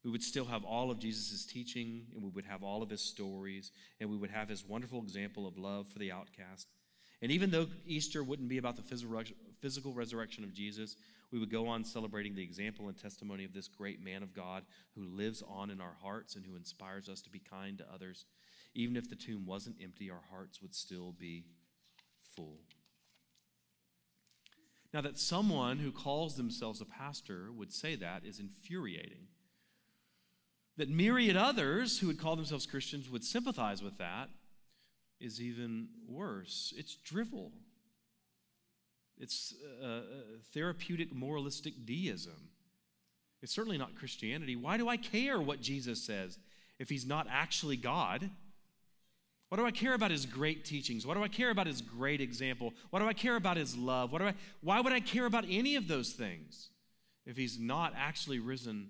we 0.06 0.12
would 0.12 0.24
still 0.24 0.46
have 0.46 0.64
all 0.64 0.92
of 0.92 1.00
Jesus' 1.00 1.48
teaching, 1.48 2.06
and 2.14 2.22
we 2.22 2.30
would 2.30 2.46
have 2.46 2.62
all 2.62 2.84
of 2.84 2.92
his 2.92 3.02
stories, 3.02 3.72
and 4.00 4.08
we 4.08 4.16
would 4.16 4.30
have 4.30 4.48
his 4.48 4.64
wonderful 4.64 5.02
example 5.02 5.48
of 5.48 5.58
love 5.58 5.88
for 5.88 5.98
the 5.98 6.12
outcast. 6.12 6.68
And 7.24 7.32
even 7.32 7.50
though 7.50 7.66
Easter 7.88 8.24
wouldn't 8.24 8.48
be 8.48 8.60
about 8.60 8.76
the 8.76 9.26
physical 9.62 9.94
resurrection 9.94 10.44
of 10.44 10.54
Jesus, 10.54 10.96
we 11.32 11.40
would 11.40 11.52
go 11.52 11.68
on 11.68 11.84
celebrating 11.84 12.36
the 12.36 12.44
example 12.44 12.88
and 12.88 12.98
testimony 12.98 13.44
of 13.44 13.54
this 13.54 13.68
great 13.68 14.04
man 14.04 14.24
of 14.24 14.34
God 14.34 14.64
who 14.96 15.04
lives 15.04 15.44
on 15.48 15.70
in 15.70 15.82
our 15.82 15.96
hearts 16.02 16.36
and 16.36 16.46
who 16.46 16.56
inspires 16.56 17.10
us 17.10 17.22
to 17.22 17.30
be 17.30 17.40
kind 17.40 17.78
to 17.78 17.94
others. 17.94 18.26
Even 18.74 18.96
if 18.96 19.10
the 19.10 19.16
tomb 19.16 19.46
wasn't 19.46 19.78
empty, 19.82 20.10
our 20.10 20.24
hearts 20.30 20.62
would 20.62 20.76
still 20.76 21.14
be 21.18 21.46
full. 22.36 22.60
Now, 24.94 25.02
that 25.02 25.20
someone 25.20 25.80
who 25.80 25.92
calls 25.92 26.36
themselves 26.36 26.80
a 26.80 26.86
pastor 26.86 27.52
would 27.52 27.74
say 27.74 27.96
that 27.96 28.24
is 28.26 28.40
infuriating 28.40 29.28
that 30.78 30.90
myriad 30.90 31.38
others 31.38 32.00
who 32.00 32.08
would 32.08 32.20
call 32.20 32.36
themselves 32.36 32.66
Christians 32.66 33.10
would 33.10 33.24
sympathize 33.24 33.82
with 33.82 33.98
that 33.98 34.30
is 35.20 35.42
even 35.42 35.88
worse. 36.08 36.74
It's 36.78 36.96
drivel. 36.96 37.54
It's 39.18 39.54
uh, 39.84 40.02
therapeutic 40.54 41.14
moralistic 41.14 41.86
deism. 41.86 42.50
It's 43.42 43.54
certainly 43.54 43.78
not 43.78 43.96
Christianity. 43.96 44.56
Why 44.56 44.78
do 44.78 44.90
I 44.90 44.98
care 44.98 45.40
what 45.40 45.62
Jesus 45.62 46.04
says 46.04 46.38
if 46.80 46.90
he's 46.90 47.06
not 47.06 47.28
actually 47.30 47.78
God? 47.78 48.30
What 49.50 49.58
do 49.58 49.66
I 49.66 49.72
care 49.72 49.94
about 49.94 50.12
his 50.12 50.26
great 50.26 50.66
teachings? 50.66 51.06
What 51.06 51.14
do 51.14 51.24
I 51.24 51.28
care 51.28 51.52
about 51.52 51.68
his 51.68 51.82
great 51.82 52.20
example? 52.20 52.74
Why 52.90 53.00
do 53.00 53.08
I 53.08 53.14
care 53.14 53.36
about 53.36 53.58
his 53.58 53.78
love? 53.78 54.12
Why, 54.12 54.20
do 54.20 54.26
I, 54.26 54.34
why 54.62 54.82
would 54.82 54.92
I 54.92 55.00
care 55.00 55.26
about 55.26 55.46
any 55.48 55.76
of 55.76 55.88
those 55.88 56.12
things 56.12 56.70
if 57.26 57.38
he's 57.38 57.60
not 57.60 57.94
actually 57.96 58.40
risen 58.40 58.90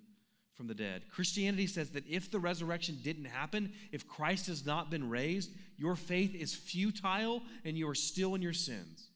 from 0.56 0.68
the 0.68 0.74
dead. 0.74 1.04
Christianity 1.12 1.68
says 1.68 1.90
that 1.92 2.08
if 2.08 2.32
the 2.32 2.40
resurrection 2.40 2.98
didn't 3.04 3.26
happen, 3.26 3.74
if 3.92 4.08
Christ 4.08 4.48
has 4.48 4.66
not 4.66 4.90
been 4.90 5.10
raised, 5.10 5.52
your 5.78 5.96
faith 5.96 6.34
is 6.34 6.56
futile 6.56 7.44
and 7.66 7.78
you 7.78 7.90
are 7.90 7.96
still 7.96 8.36
in 8.36 8.42
your 8.42 8.54
sins. 8.54 9.10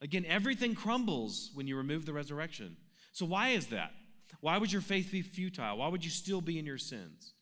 Again, 0.00 0.24
everything 0.26 0.74
crumbles 0.74 1.50
when 1.54 1.66
you 1.66 1.76
remove 1.76 2.04
the 2.04 2.12
resurrection. 2.12 2.76
So, 3.12 3.24
why 3.24 3.48
is 3.48 3.68
that? 3.68 3.92
Why 4.40 4.58
would 4.58 4.70
your 4.70 4.82
faith 4.82 5.10
be 5.10 5.22
futile? 5.22 5.78
Why 5.78 5.88
would 5.88 6.04
you 6.04 6.10
still 6.10 6.40
be 6.40 6.58
in 6.58 6.66
your 6.66 6.78
sins? 6.78 7.32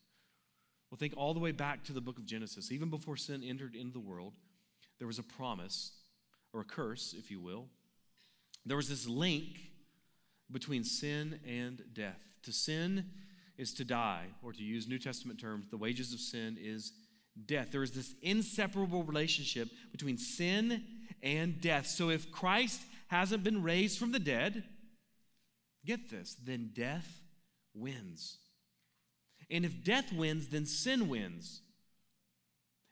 Well, 0.89 0.97
think 0.97 1.13
all 1.17 1.33
the 1.33 1.39
way 1.39 1.51
back 1.51 1.83
to 1.85 1.93
the 1.93 2.01
book 2.01 2.17
of 2.17 2.25
Genesis. 2.25 2.71
Even 2.71 2.89
before 2.89 3.17
sin 3.17 3.43
entered 3.43 3.75
into 3.75 3.93
the 3.93 3.99
world, 3.99 4.33
there 4.99 5.07
was 5.07 5.19
a 5.19 5.23
promise, 5.23 5.91
or 6.53 6.61
a 6.61 6.65
curse, 6.65 7.13
if 7.17 7.29
you 7.29 7.41
will. 7.41 7.65
There 8.65 8.77
was 8.77 8.87
this 8.87 9.07
link 9.07 9.59
between 10.51 10.83
sin 10.83 11.39
and 11.45 11.83
death. 11.93 12.21
To 12.43 12.53
sin 12.53 13.05
is 13.57 13.73
to 13.73 13.83
die, 13.83 14.27
or 14.41 14.53
to 14.53 14.63
use 14.63 14.87
New 14.87 14.99
Testament 14.99 15.39
terms, 15.39 15.67
the 15.69 15.77
wages 15.77 16.13
of 16.13 16.19
sin 16.19 16.57
is 16.61 16.93
death. 17.45 17.71
There 17.71 17.83
is 17.83 17.91
this 17.91 18.15
inseparable 18.21 19.03
relationship 19.03 19.69
between 19.91 20.17
sin 20.17 20.83
and 21.25 21.59
death. 21.59 21.87
So 21.87 22.09
if 22.09 22.31
Christ 22.31 22.81
hasn't 23.07 23.43
been 23.43 23.63
raised 23.63 23.99
from 23.99 24.13
the 24.13 24.19
dead, 24.19 24.63
get 25.85 26.09
this, 26.09 26.37
then 26.41 26.69
death 26.73 27.21
wins. 27.73 28.37
And 29.49 29.65
if 29.65 29.83
death 29.83 30.13
wins, 30.13 30.47
then 30.47 30.65
sin 30.65 31.09
wins. 31.09 31.61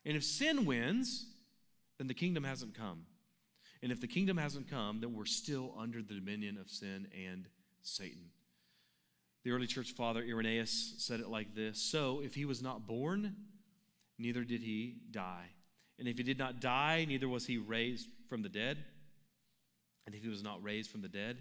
And 0.03 0.17
if 0.17 0.23
sin 0.23 0.65
wins, 0.65 1.27
then 1.97 2.07
the 2.07 2.13
kingdom 2.13 2.43
hasn't 2.43 2.75
come. 2.75 3.05
And 3.81 3.91
if 3.91 4.01
the 4.01 4.07
kingdom 4.07 4.37
hasn't 4.37 4.69
come, 4.69 4.99
then 4.99 5.13
we're 5.13 5.25
still 5.25 5.73
under 5.77 6.01
the 6.01 6.15
dominion 6.15 6.57
of 6.57 6.69
sin 6.69 7.07
and 7.27 7.47
Satan. 7.81 8.29
The 9.43 9.51
early 9.51 9.67
church 9.67 9.91
father 9.91 10.23
Irenaeus 10.23 10.95
said 10.97 11.19
it 11.19 11.27
like 11.27 11.53
this 11.53 11.81
So, 11.81 12.21
if 12.23 12.33
he 12.33 12.45
was 12.45 12.61
not 12.61 12.87
born, 12.87 13.35
neither 14.17 14.43
did 14.43 14.61
he 14.61 14.95
die. 15.11 15.49
And 15.99 16.07
if 16.07 16.17
he 16.17 16.23
did 16.23 16.39
not 16.39 16.59
die, 16.59 17.05
neither 17.07 17.29
was 17.29 17.45
he 17.45 17.57
raised 17.57 18.07
from 18.27 18.41
the 18.41 18.49
dead. 18.49 18.77
And 20.05 20.15
if 20.15 20.23
he 20.23 20.29
was 20.29 20.43
not 20.43 20.63
raised 20.63 20.89
from 20.91 21.01
the 21.01 21.07
dead, 21.07 21.37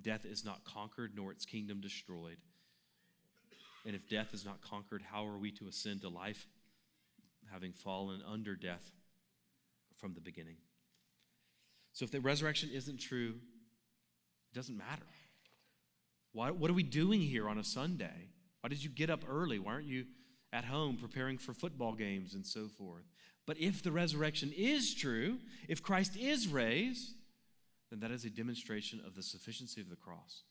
death 0.00 0.24
is 0.24 0.44
not 0.44 0.64
conquered, 0.64 1.12
nor 1.14 1.32
its 1.32 1.44
kingdom 1.44 1.80
destroyed. 1.80 2.38
And 3.84 3.94
if 3.94 4.08
death 4.08 4.32
is 4.32 4.44
not 4.44 4.62
conquered, 4.62 5.02
how 5.02 5.26
are 5.26 5.38
we 5.38 5.50
to 5.52 5.68
ascend 5.68 6.02
to 6.02 6.08
life, 6.08 6.46
having 7.52 7.72
fallen 7.72 8.20
under 8.26 8.56
death 8.56 8.92
from 9.96 10.14
the 10.14 10.20
beginning? 10.20 10.56
So 11.92 12.04
if 12.04 12.10
the 12.10 12.20
resurrection 12.20 12.70
isn't 12.72 13.00
true, 13.00 13.34
it 14.50 14.54
doesn't 14.54 14.76
matter. 14.76 15.06
Why, 16.32 16.50
what 16.50 16.70
are 16.70 16.74
we 16.74 16.82
doing 16.82 17.20
here 17.20 17.48
on 17.48 17.58
a 17.58 17.64
Sunday? 17.64 18.30
Why 18.60 18.68
did 18.68 18.82
you 18.82 18.90
get 18.90 19.10
up 19.10 19.24
early? 19.28 19.58
Why 19.58 19.72
aren't 19.72 19.86
you 19.86 20.06
at 20.52 20.64
home 20.64 20.96
preparing 20.96 21.38
for 21.38 21.52
football 21.52 21.94
games 21.94 22.34
and 22.34 22.46
so 22.46 22.68
forth. 22.68 23.04
But 23.46 23.58
if 23.58 23.82
the 23.82 23.92
resurrection 23.92 24.52
is 24.56 24.94
true, 24.94 25.38
if 25.68 25.82
Christ 25.82 26.16
is 26.16 26.48
raised, 26.48 27.12
then 27.90 28.00
that 28.00 28.10
is 28.10 28.24
a 28.24 28.30
demonstration 28.30 29.00
of 29.06 29.14
the 29.14 29.22
sufficiency 29.22 29.80
of 29.80 29.88
the 29.88 29.96
cross. 29.96 30.42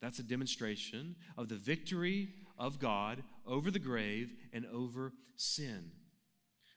That's 0.00 0.18
a 0.18 0.24
demonstration 0.24 1.16
of 1.36 1.48
the 1.48 1.56
victory 1.56 2.28
of 2.56 2.78
God 2.78 3.22
over 3.46 3.70
the 3.70 3.78
grave 3.78 4.32
and 4.52 4.64
over 4.72 5.12
sin. 5.36 5.90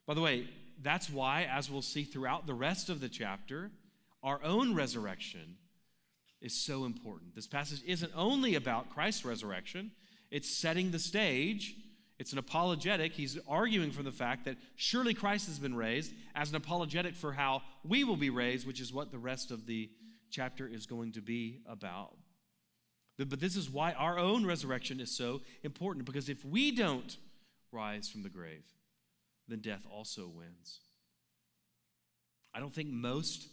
By 0.05 0.15
the 0.15 0.21
way, 0.21 0.47
that's 0.81 1.09
why, 1.09 1.47
as 1.49 1.69
we'll 1.69 1.81
see 1.81 2.03
throughout 2.03 2.47
the 2.47 2.53
rest 2.53 2.89
of 2.89 2.99
the 2.99 3.09
chapter, 3.09 3.71
our 4.23 4.43
own 4.43 4.73
resurrection 4.75 5.57
is 6.41 6.53
so 6.53 6.83
important. 6.83 7.35
This 7.35 7.47
passage 7.47 7.81
isn't 7.85 8.11
only 8.15 8.55
about 8.55 8.89
Christ's 8.89 9.23
resurrection, 9.23 9.91
it's 10.31 10.49
setting 10.49 10.91
the 10.91 10.99
stage. 10.99 11.75
It's 12.19 12.31
an 12.31 12.37
apologetic. 12.37 13.13
He's 13.13 13.37
arguing 13.47 13.91
from 13.91 14.05
the 14.05 14.11
fact 14.11 14.45
that 14.45 14.57
surely 14.75 15.13
Christ 15.13 15.47
has 15.47 15.59
been 15.59 15.75
raised 15.75 16.13
as 16.35 16.49
an 16.49 16.55
apologetic 16.55 17.15
for 17.15 17.33
how 17.33 17.63
we 17.83 18.03
will 18.03 18.17
be 18.17 18.29
raised, 18.29 18.67
which 18.67 18.79
is 18.79 18.93
what 18.93 19.11
the 19.11 19.17
rest 19.17 19.51
of 19.51 19.65
the 19.65 19.89
chapter 20.29 20.67
is 20.67 20.85
going 20.85 21.11
to 21.13 21.21
be 21.21 21.61
about. 21.67 22.15
But 23.17 23.39
this 23.39 23.55
is 23.55 23.69
why 23.69 23.93
our 23.93 24.17
own 24.17 24.45
resurrection 24.45 24.99
is 24.99 25.15
so 25.15 25.41
important, 25.63 26.05
because 26.05 26.29
if 26.29 26.43
we 26.43 26.71
don't 26.71 27.17
rise 27.71 28.09
from 28.09 28.23
the 28.23 28.29
grave, 28.29 28.63
then 29.47 29.59
death 29.59 29.85
also 29.91 30.27
wins. 30.27 30.79
I 32.53 32.59
don't 32.59 32.73
think 32.73 32.89
most 32.89 33.47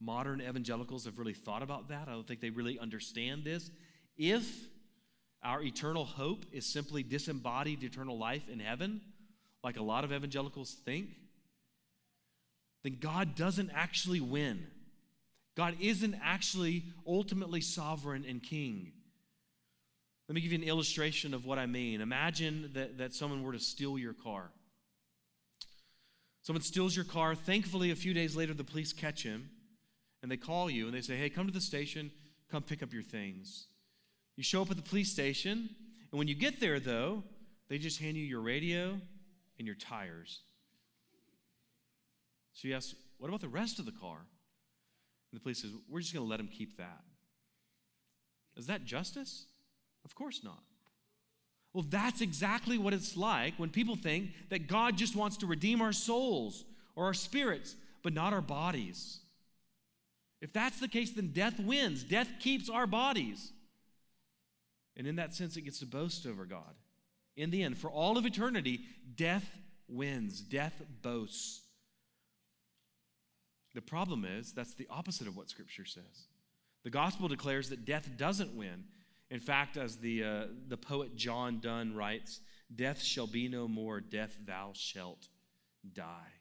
modern 0.00 0.40
evangelicals 0.40 1.04
have 1.04 1.18
really 1.18 1.34
thought 1.34 1.62
about 1.62 1.88
that. 1.88 2.08
I 2.08 2.12
don't 2.12 2.26
think 2.26 2.40
they 2.40 2.50
really 2.50 2.78
understand 2.78 3.44
this. 3.44 3.70
If 4.16 4.66
our 5.42 5.62
eternal 5.62 6.04
hope 6.04 6.44
is 6.52 6.66
simply 6.66 7.02
disembodied 7.02 7.82
eternal 7.82 8.18
life 8.18 8.48
in 8.48 8.60
heaven, 8.60 9.00
like 9.64 9.76
a 9.76 9.82
lot 9.82 10.04
of 10.04 10.12
evangelicals 10.12 10.76
think, 10.84 11.08
then 12.82 12.98
God 13.00 13.34
doesn't 13.34 13.70
actually 13.74 14.20
win. 14.20 14.66
God 15.56 15.76
isn't 15.80 16.16
actually 16.22 16.84
ultimately 17.06 17.60
sovereign 17.60 18.24
and 18.28 18.42
king. 18.42 18.92
Let 20.28 20.34
me 20.34 20.40
give 20.40 20.52
you 20.52 20.58
an 20.58 20.64
illustration 20.64 21.34
of 21.34 21.44
what 21.44 21.58
I 21.58 21.66
mean. 21.66 22.00
Imagine 22.00 22.70
that, 22.74 22.98
that 22.98 23.14
someone 23.14 23.42
were 23.42 23.52
to 23.52 23.60
steal 23.60 23.98
your 23.98 24.14
car. 24.14 24.50
Someone 26.42 26.62
steals 26.62 26.96
your 26.96 27.04
car. 27.04 27.34
Thankfully, 27.34 27.90
a 27.90 27.96
few 27.96 28.14
days 28.14 28.34
later, 28.34 28.54
the 28.54 28.64
police 28.64 28.92
catch 28.92 29.22
him 29.22 29.50
and 30.22 30.30
they 30.30 30.36
call 30.36 30.70
you 30.70 30.86
and 30.86 30.94
they 30.94 31.00
say, 31.00 31.16
Hey, 31.16 31.28
come 31.28 31.46
to 31.46 31.52
the 31.52 31.60
station, 31.60 32.10
come 32.50 32.62
pick 32.62 32.82
up 32.82 32.92
your 32.92 33.02
things. 33.02 33.66
You 34.36 34.42
show 34.42 34.62
up 34.62 34.70
at 34.70 34.76
the 34.76 34.82
police 34.82 35.10
station, 35.10 35.68
and 36.10 36.18
when 36.18 36.28
you 36.28 36.34
get 36.34 36.60
there, 36.60 36.80
though, 36.80 37.22
they 37.68 37.78
just 37.78 37.98
hand 38.00 38.16
you 38.16 38.24
your 38.24 38.40
radio 38.40 38.98
and 39.58 39.66
your 39.66 39.76
tires. 39.76 40.40
So 42.52 42.68
you 42.68 42.74
ask, 42.74 42.94
What 43.18 43.28
about 43.28 43.40
the 43.40 43.48
rest 43.48 43.78
of 43.78 43.86
the 43.86 43.92
car? 43.92 44.18
And 44.18 45.40
the 45.40 45.40
police 45.40 45.62
says, 45.62 45.70
We're 45.88 46.00
just 46.00 46.12
going 46.12 46.24
to 46.24 46.30
let 46.30 46.38
them 46.38 46.48
keep 46.48 46.76
that. 46.78 47.00
Is 48.56 48.66
that 48.66 48.84
justice? 48.84 49.46
Of 50.04 50.14
course 50.14 50.42
not. 50.44 50.62
Well, 51.72 51.84
that's 51.88 52.20
exactly 52.20 52.76
what 52.76 52.92
it's 52.92 53.16
like 53.16 53.54
when 53.56 53.70
people 53.70 53.96
think 53.96 54.30
that 54.50 54.66
God 54.66 54.98
just 54.98 55.16
wants 55.16 55.38
to 55.38 55.46
redeem 55.46 55.80
our 55.80 55.92
souls 55.92 56.64
or 56.94 57.06
our 57.06 57.14
spirits, 57.14 57.76
but 58.02 58.12
not 58.12 58.34
our 58.34 58.42
bodies. 58.42 59.20
If 60.42 60.52
that's 60.52 60.80
the 60.80 60.88
case, 60.88 61.12
then 61.12 61.28
death 61.32 61.58
wins. 61.58 62.04
Death 62.04 62.28
keeps 62.40 62.68
our 62.68 62.86
bodies. 62.86 63.52
And 64.96 65.06
in 65.06 65.16
that 65.16 65.34
sense, 65.34 65.56
it 65.56 65.62
gets 65.62 65.78
to 65.80 65.86
boast 65.86 66.26
over 66.26 66.44
God. 66.44 66.74
In 67.36 67.50
the 67.50 67.62
end, 67.62 67.78
for 67.78 67.90
all 67.90 68.18
of 68.18 68.26
eternity, 68.26 68.80
death 69.16 69.58
wins, 69.88 70.40
death 70.40 70.82
boasts. 71.02 71.62
The 73.74 73.82
problem 73.82 74.26
is, 74.26 74.52
that's 74.52 74.74
the 74.74 74.86
opposite 74.90 75.26
of 75.26 75.36
what 75.36 75.48
Scripture 75.48 75.86
says. 75.86 76.26
The 76.84 76.90
gospel 76.90 77.28
declares 77.28 77.70
that 77.70 77.86
death 77.86 78.08
doesn't 78.16 78.54
win. 78.54 78.84
In 79.30 79.40
fact, 79.40 79.78
as 79.78 79.96
the, 79.96 80.24
uh, 80.24 80.44
the 80.68 80.76
poet 80.76 81.16
John 81.16 81.60
Donne 81.60 81.94
writes, 81.94 82.40
Death 82.74 83.02
shall 83.02 83.26
be 83.26 83.48
no 83.48 83.68
more, 83.68 84.00
death 84.00 84.36
thou 84.44 84.72
shalt 84.74 85.28
die. 85.94 86.32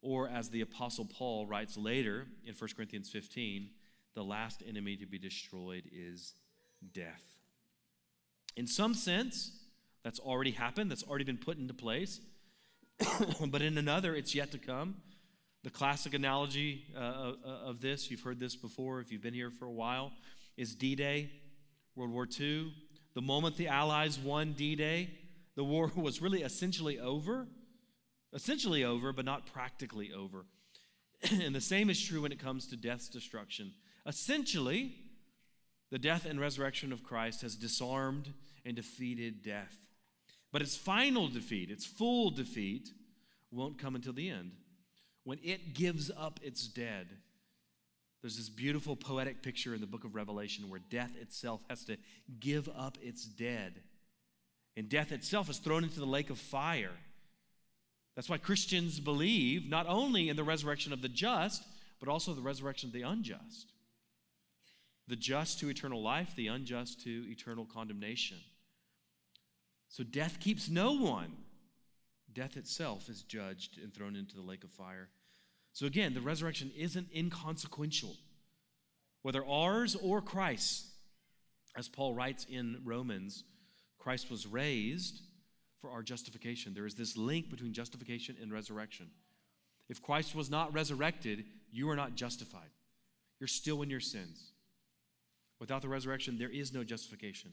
Or 0.00 0.28
as 0.28 0.48
the 0.48 0.60
Apostle 0.60 1.04
Paul 1.04 1.46
writes 1.46 1.76
later 1.76 2.26
in 2.44 2.54
1 2.54 2.70
Corinthians 2.76 3.10
15, 3.10 3.70
the 4.14 4.24
last 4.24 4.62
enemy 4.66 4.96
to 4.96 5.06
be 5.06 5.18
destroyed 5.18 5.84
is 5.92 6.34
death. 6.92 7.22
In 8.56 8.66
some 8.66 8.94
sense, 8.94 9.52
that's 10.02 10.18
already 10.18 10.52
happened, 10.52 10.90
that's 10.90 11.04
already 11.04 11.24
been 11.24 11.38
put 11.38 11.58
into 11.58 11.74
place. 11.74 12.20
but 13.48 13.62
in 13.62 13.78
another, 13.78 14.14
it's 14.14 14.34
yet 14.34 14.50
to 14.52 14.58
come. 14.58 14.96
The 15.64 15.70
classic 15.70 16.14
analogy 16.14 16.86
uh, 16.96 17.32
uh, 17.44 17.48
of 17.66 17.80
this, 17.80 18.10
you've 18.10 18.22
heard 18.22 18.40
this 18.40 18.56
before 18.56 19.00
if 19.00 19.12
you've 19.12 19.22
been 19.22 19.34
here 19.34 19.50
for 19.50 19.66
a 19.66 19.72
while, 19.72 20.12
is 20.56 20.74
D 20.74 20.94
Day, 20.94 21.30
World 21.94 22.12
War 22.12 22.26
II. 22.38 22.72
The 23.14 23.22
moment 23.22 23.56
the 23.56 23.68
Allies 23.68 24.18
won 24.18 24.52
D 24.52 24.76
Day, 24.76 25.10
the 25.56 25.64
war 25.64 25.90
was 25.96 26.22
really 26.22 26.42
essentially 26.42 26.98
over. 26.98 27.46
Essentially 28.32 28.84
over, 28.84 29.12
but 29.12 29.24
not 29.24 29.46
practically 29.46 30.12
over. 30.12 30.44
and 31.30 31.54
the 31.54 31.60
same 31.60 31.90
is 31.90 32.00
true 32.00 32.22
when 32.22 32.32
it 32.32 32.38
comes 32.38 32.66
to 32.68 32.76
death's 32.76 33.08
destruction. 33.08 33.72
Essentially, 34.06 34.94
the 35.90 35.98
death 35.98 36.26
and 36.26 36.40
resurrection 36.40 36.92
of 36.92 37.02
Christ 37.02 37.42
has 37.42 37.56
disarmed 37.56 38.32
and 38.64 38.76
defeated 38.76 39.42
death. 39.42 39.76
But 40.52 40.62
its 40.62 40.76
final 40.76 41.28
defeat, 41.28 41.70
its 41.70 41.86
full 41.86 42.30
defeat, 42.30 42.90
won't 43.50 43.78
come 43.78 43.94
until 43.94 44.12
the 44.12 44.28
end. 44.28 44.52
When 45.24 45.38
it 45.42 45.74
gives 45.74 46.10
up 46.16 46.40
its 46.42 46.66
dead, 46.68 47.08
there's 48.22 48.36
this 48.36 48.48
beautiful 48.48 48.96
poetic 48.96 49.42
picture 49.42 49.74
in 49.74 49.80
the 49.80 49.86
book 49.86 50.04
of 50.04 50.14
Revelation 50.14 50.68
where 50.68 50.80
death 50.90 51.12
itself 51.20 51.60
has 51.70 51.84
to 51.84 51.96
give 52.40 52.68
up 52.76 52.98
its 53.00 53.24
dead. 53.24 53.80
And 54.76 54.88
death 54.88 55.12
itself 55.12 55.48
is 55.48 55.58
thrown 55.58 55.84
into 55.84 56.00
the 56.00 56.06
lake 56.06 56.30
of 56.30 56.38
fire. 56.38 56.92
That's 58.16 58.28
why 58.28 58.38
Christians 58.38 59.00
believe 59.00 59.68
not 59.68 59.86
only 59.86 60.28
in 60.28 60.36
the 60.36 60.44
resurrection 60.44 60.92
of 60.92 61.02
the 61.02 61.08
just, 61.08 61.62
but 62.00 62.08
also 62.08 62.34
the 62.34 62.42
resurrection 62.42 62.88
of 62.88 62.92
the 62.92 63.02
unjust 63.02 63.72
the 65.08 65.16
just 65.16 65.58
to 65.60 65.70
eternal 65.70 66.02
life, 66.02 66.34
the 66.36 66.48
unjust 66.48 67.02
to 67.04 67.24
eternal 67.30 67.64
condemnation. 67.64 68.36
So 69.88 70.04
death 70.04 70.38
keeps 70.38 70.68
no 70.68 70.92
one. 70.92 71.32
Death 72.32 72.56
itself 72.56 73.08
is 73.08 73.22
judged 73.22 73.78
and 73.82 73.92
thrown 73.92 74.14
into 74.14 74.36
the 74.36 74.42
lake 74.42 74.64
of 74.64 74.70
fire. 74.70 75.08
So 75.72 75.86
again, 75.86 76.12
the 76.12 76.20
resurrection 76.20 76.70
isn't 76.76 77.08
inconsequential, 77.14 78.16
whether 79.22 79.44
ours 79.44 79.96
or 79.96 80.20
Christ's. 80.20 80.90
As 81.76 81.88
Paul 81.88 82.14
writes 82.14 82.46
in 82.50 82.80
Romans, 82.84 83.44
Christ 83.98 84.30
was 84.30 84.46
raised 84.46 85.20
for 85.80 85.90
our 85.90 86.02
justification. 86.02 86.74
There 86.74 86.86
is 86.86 86.96
this 86.96 87.16
link 87.16 87.50
between 87.50 87.72
justification 87.72 88.36
and 88.42 88.52
resurrection. 88.52 89.08
If 89.88 90.02
Christ 90.02 90.34
was 90.34 90.50
not 90.50 90.74
resurrected, 90.74 91.44
you 91.70 91.88
are 91.88 91.96
not 91.96 92.14
justified. 92.14 92.70
You're 93.40 93.48
still 93.48 93.82
in 93.82 93.90
your 93.90 94.00
sins. 94.00 94.52
Without 95.60 95.82
the 95.82 95.88
resurrection, 95.88 96.38
there 96.38 96.50
is 96.50 96.72
no 96.72 96.84
justification. 96.84 97.52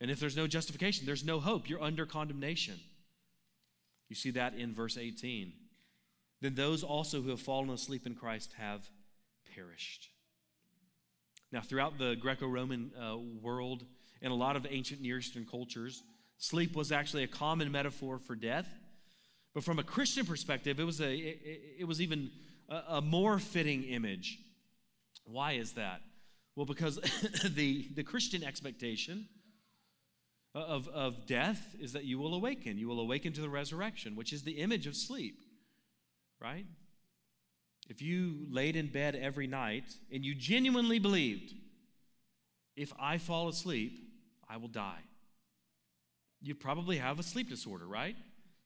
And 0.00 0.10
if 0.10 0.20
there's 0.20 0.36
no 0.36 0.46
justification, 0.46 1.06
there's 1.06 1.24
no 1.24 1.40
hope. 1.40 1.68
You're 1.68 1.82
under 1.82 2.06
condemnation. 2.06 2.78
You 4.08 4.16
see 4.16 4.30
that 4.32 4.54
in 4.54 4.74
verse 4.74 4.96
18. 4.96 5.52
Then 6.40 6.54
those 6.54 6.82
also 6.82 7.22
who 7.22 7.30
have 7.30 7.40
fallen 7.40 7.70
asleep 7.70 8.06
in 8.06 8.14
Christ 8.14 8.52
have 8.58 8.88
perished. 9.54 10.10
Now, 11.52 11.60
throughout 11.60 11.98
the 11.98 12.16
Greco 12.16 12.46
Roman 12.46 12.90
uh, 13.00 13.16
world 13.16 13.84
and 14.20 14.32
a 14.32 14.36
lot 14.36 14.56
of 14.56 14.66
ancient 14.68 15.00
Near 15.00 15.18
Eastern 15.18 15.46
cultures, 15.46 16.02
sleep 16.38 16.76
was 16.76 16.92
actually 16.92 17.22
a 17.22 17.28
common 17.28 17.70
metaphor 17.72 18.18
for 18.18 18.34
death. 18.34 18.68
But 19.54 19.64
from 19.64 19.78
a 19.78 19.82
Christian 19.82 20.26
perspective, 20.26 20.78
it 20.78 20.84
was, 20.84 21.00
a, 21.00 21.14
it, 21.14 21.60
it 21.80 21.84
was 21.88 22.02
even 22.02 22.30
a, 22.68 22.82
a 22.88 23.00
more 23.00 23.38
fitting 23.38 23.84
image. 23.84 24.38
Why 25.24 25.52
is 25.52 25.72
that? 25.72 26.02
Well, 26.56 26.66
because 26.66 26.96
the, 27.44 27.88
the 27.94 28.02
Christian 28.02 28.42
expectation 28.42 29.28
of, 30.54 30.88
of 30.88 31.26
death 31.26 31.74
is 31.78 31.92
that 31.92 32.04
you 32.04 32.18
will 32.18 32.34
awaken. 32.34 32.78
You 32.78 32.88
will 32.88 33.00
awaken 33.00 33.34
to 33.34 33.42
the 33.42 33.48
resurrection, 33.48 34.16
which 34.16 34.32
is 34.32 34.42
the 34.42 34.52
image 34.52 34.86
of 34.86 34.96
sleep, 34.96 35.38
right? 36.40 36.64
If 37.88 38.02
you 38.02 38.46
laid 38.50 38.74
in 38.74 38.88
bed 38.88 39.14
every 39.14 39.46
night 39.46 39.84
and 40.10 40.24
you 40.24 40.34
genuinely 40.34 40.98
believed, 40.98 41.52
if 42.74 42.92
I 42.98 43.18
fall 43.18 43.48
asleep, 43.48 43.92
I 44.48 44.56
will 44.56 44.68
die, 44.68 45.02
you'd 46.40 46.60
probably 46.60 46.96
have 46.96 47.18
a 47.18 47.22
sleep 47.22 47.50
disorder, 47.50 47.86
right? 47.86 48.16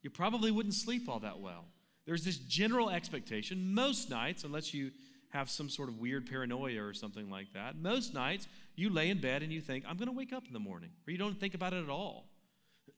You 0.02 0.10
probably 0.10 0.50
wouldn't 0.50 0.74
sleep 0.74 1.08
all 1.08 1.20
that 1.20 1.40
well. 1.40 1.64
There's 2.06 2.24
this 2.24 2.38
general 2.38 2.88
expectation 2.88 3.74
most 3.74 4.10
nights, 4.10 4.44
unless 4.44 4.72
you 4.72 4.90
have 5.30 5.48
some 5.48 5.68
sort 5.68 5.88
of 5.88 5.98
weird 5.98 6.28
paranoia 6.28 6.82
or 6.82 6.92
something 6.92 7.30
like 7.30 7.52
that. 7.54 7.76
Most 7.76 8.14
nights, 8.14 8.48
you 8.76 8.90
lay 8.90 9.10
in 9.10 9.20
bed 9.20 9.42
and 9.42 9.52
you 9.52 9.60
think, 9.60 9.84
I'm 9.88 9.96
going 9.96 10.08
to 10.08 10.14
wake 10.14 10.32
up 10.32 10.46
in 10.46 10.52
the 10.52 10.60
morning, 10.60 10.90
or 11.06 11.10
you 11.10 11.18
don't 11.18 11.38
think 11.38 11.54
about 11.54 11.72
it 11.72 11.82
at 11.82 11.90
all. 11.90 12.26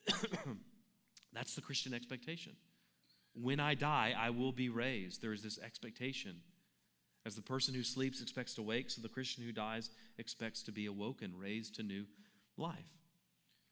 That's 1.33 1.55
the 1.55 1.61
Christian 1.61 1.95
expectation. 1.95 2.53
When 3.35 3.61
I 3.61 3.75
die, 3.75 4.15
I 4.19 4.31
will 4.31 4.53
be 4.53 4.69
raised. 4.69 5.23
There 5.23 5.33
is 5.33 5.43
this 5.43 5.59
expectation. 5.59 6.41
As 7.25 7.37
the 7.37 7.43
person 7.43 7.75
who 7.75 7.85
sleeps 7.85 8.21
expects 8.21 8.55
to 8.55 8.63
wake, 8.63 8.91
so 8.91 9.01
the 9.01 9.09
Christian 9.09 9.45
who 9.45 9.53
dies 9.53 9.91
expects 10.19 10.63
to 10.65 10.73
be 10.73 10.87
awoken, 10.87 11.33
raised 11.39 11.77
to 11.77 11.83
new 11.83 12.05
life. 12.57 12.79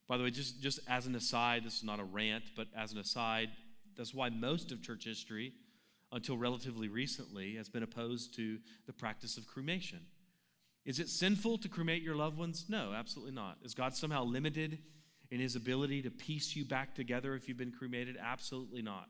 By 0.09 0.17
the 0.17 0.25
way, 0.25 0.31
just, 0.31 0.63
just 0.63 0.81
as 0.89 1.07
an 1.07 1.15
aside, 1.15 1.65
this 1.65 1.79
is 1.79 1.85
not 1.85 2.01
a 2.01 2.05
rant, 2.05 2.45
but 2.57 2.69
as 2.77 2.93
an 2.93 2.99
aside, 2.99 3.51
that's 3.97 4.15
why 4.15 4.29
most 4.29 4.73
of 4.73 4.83
church 4.83 5.05
history, 5.05 5.53
until 6.13 6.37
relatively 6.37 6.89
recently, 6.89 7.57
has 7.57 7.69
been 7.69 7.83
opposed 7.83 8.35
to 8.37 8.59
the 8.87 8.93
practice 8.93 9.37
of 9.37 9.47
cremation. 9.47 10.01
Is 10.85 10.99
it 10.99 11.09
sinful 11.09 11.59
to 11.59 11.69
cremate 11.69 12.03
your 12.03 12.17
loved 12.17 12.39
ones? 12.39 12.67
No, 12.69 12.93
absolutely 12.93 13.35
not. 13.35 13.59
Is 13.63 13.75
God 13.75 13.95
somehow 13.95 14.25
limited 14.25 14.79
in 15.31 15.39
his 15.39 15.55
ability 15.55 16.03
to 16.03 16.11
piece 16.11 16.57
you 16.57 16.65
back 16.65 16.95
together 16.95 17.35
if 17.35 17.49
you've 17.49 17.59
been 17.59 17.73
cremated? 17.73 18.17
Absolutely 18.21 18.83
not. 18.83 19.09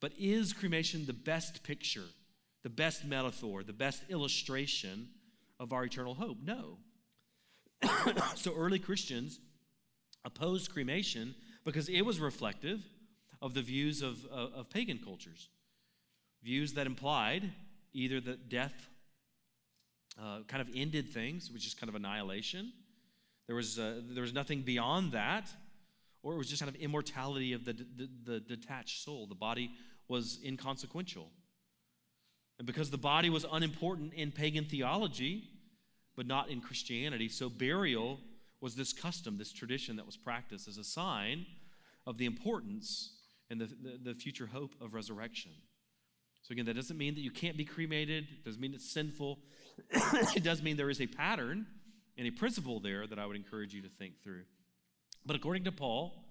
But 0.00 0.12
is 0.18 0.52
cremation 0.52 1.06
the 1.06 1.12
best 1.12 1.64
picture, 1.64 2.04
the 2.62 2.70
best 2.70 3.04
metaphor, 3.04 3.62
the 3.62 3.72
best 3.72 4.02
illustration 4.08 5.08
of 5.58 5.72
our 5.72 5.84
eternal 5.84 6.14
hope? 6.14 6.38
No. 6.42 6.78
so 8.36 8.54
early 8.54 8.78
Christians 8.78 9.40
opposed 10.24 10.72
cremation 10.72 11.34
because 11.64 11.88
it 11.88 12.02
was 12.02 12.20
reflective 12.20 12.80
of 13.42 13.54
the 13.54 13.62
views 13.62 14.02
of, 14.02 14.24
of, 14.26 14.52
of 14.52 14.70
pagan 14.70 15.00
cultures. 15.02 15.48
Views 16.42 16.74
that 16.74 16.86
implied 16.86 17.50
either 17.92 18.20
that 18.20 18.48
death 18.48 18.88
uh, 20.20 20.40
kind 20.46 20.60
of 20.60 20.68
ended 20.74 21.08
things, 21.10 21.50
which 21.50 21.66
is 21.66 21.74
kind 21.74 21.88
of 21.88 21.94
annihilation. 21.94 22.72
There 23.46 23.56
was, 23.56 23.78
uh, 23.78 24.00
there 24.10 24.22
was 24.22 24.34
nothing 24.34 24.62
beyond 24.62 25.12
that, 25.12 25.48
or 26.22 26.34
it 26.34 26.38
was 26.38 26.48
just 26.48 26.62
kind 26.62 26.74
of 26.74 26.80
immortality 26.80 27.52
of 27.52 27.64
the, 27.64 27.72
the, 27.72 28.08
the 28.24 28.40
detached 28.40 29.04
soul. 29.04 29.26
The 29.26 29.34
body 29.34 29.70
was 30.08 30.38
inconsequential. 30.44 31.30
And 32.58 32.66
because 32.66 32.90
the 32.90 32.98
body 32.98 33.30
was 33.30 33.46
unimportant 33.50 34.12
in 34.14 34.32
pagan 34.32 34.64
theology, 34.64 35.44
but 36.16 36.26
not 36.26 36.50
in 36.50 36.60
Christianity, 36.60 37.28
so 37.28 37.48
burial 37.48 38.18
was 38.60 38.74
this 38.74 38.92
custom, 38.92 39.38
this 39.38 39.52
tradition 39.52 39.96
that 39.96 40.06
was 40.06 40.16
practiced 40.16 40.66
as 40.66 40.76
a 40.76 40.84
sign 40.84 41.46
of 42.06 42.18
the 42.18 42.26
importance 42.26 43.12
and 43.50 43.60
the, 43.60 43.66
the, 43.66 44.12
the 44.12 44.14
future 44.14 44.46
hope 44.46 44.74
of 44.80 44.94
resurrection. 44.94 45.52
So, 46.42 46.52
again, 46.52 46.66
that 46.66 46.76
doesn't 46.76 46.96
mean 46.96 47.14
that 47.14 47.20
you 47.20 47.30
can't 47.30 47.56
be 47.56 47.64
cremated, 47.64 48.24
it 48.24 48.44
doesn't 48.44 48.60
mean 48.60 48.74
it's 48.74 48.90
sinful. 48.90 49.38
it 49.90 50.42
does 50.42 50.62
mean 50.62 50.76
there 50.76 50.90
is 50.90 51.00
a 51.00 51.06
pattern 51.06 51.66
and 52.16 52.26
a 52.26 52.30
principle 52.30 52.80
there 52.80 53.06
that 53.06 53.18
I 53.18 53.26
would 53.26 53.36
encourage 53.36 53.74
you 53.74 53.82
to 53.82 53.88
think 53.88 54.22
through. 54.22 54.42
But 55.24 55.36
according 55.36 55.64
to 55.64 55.72
Paul, 55.72 56.24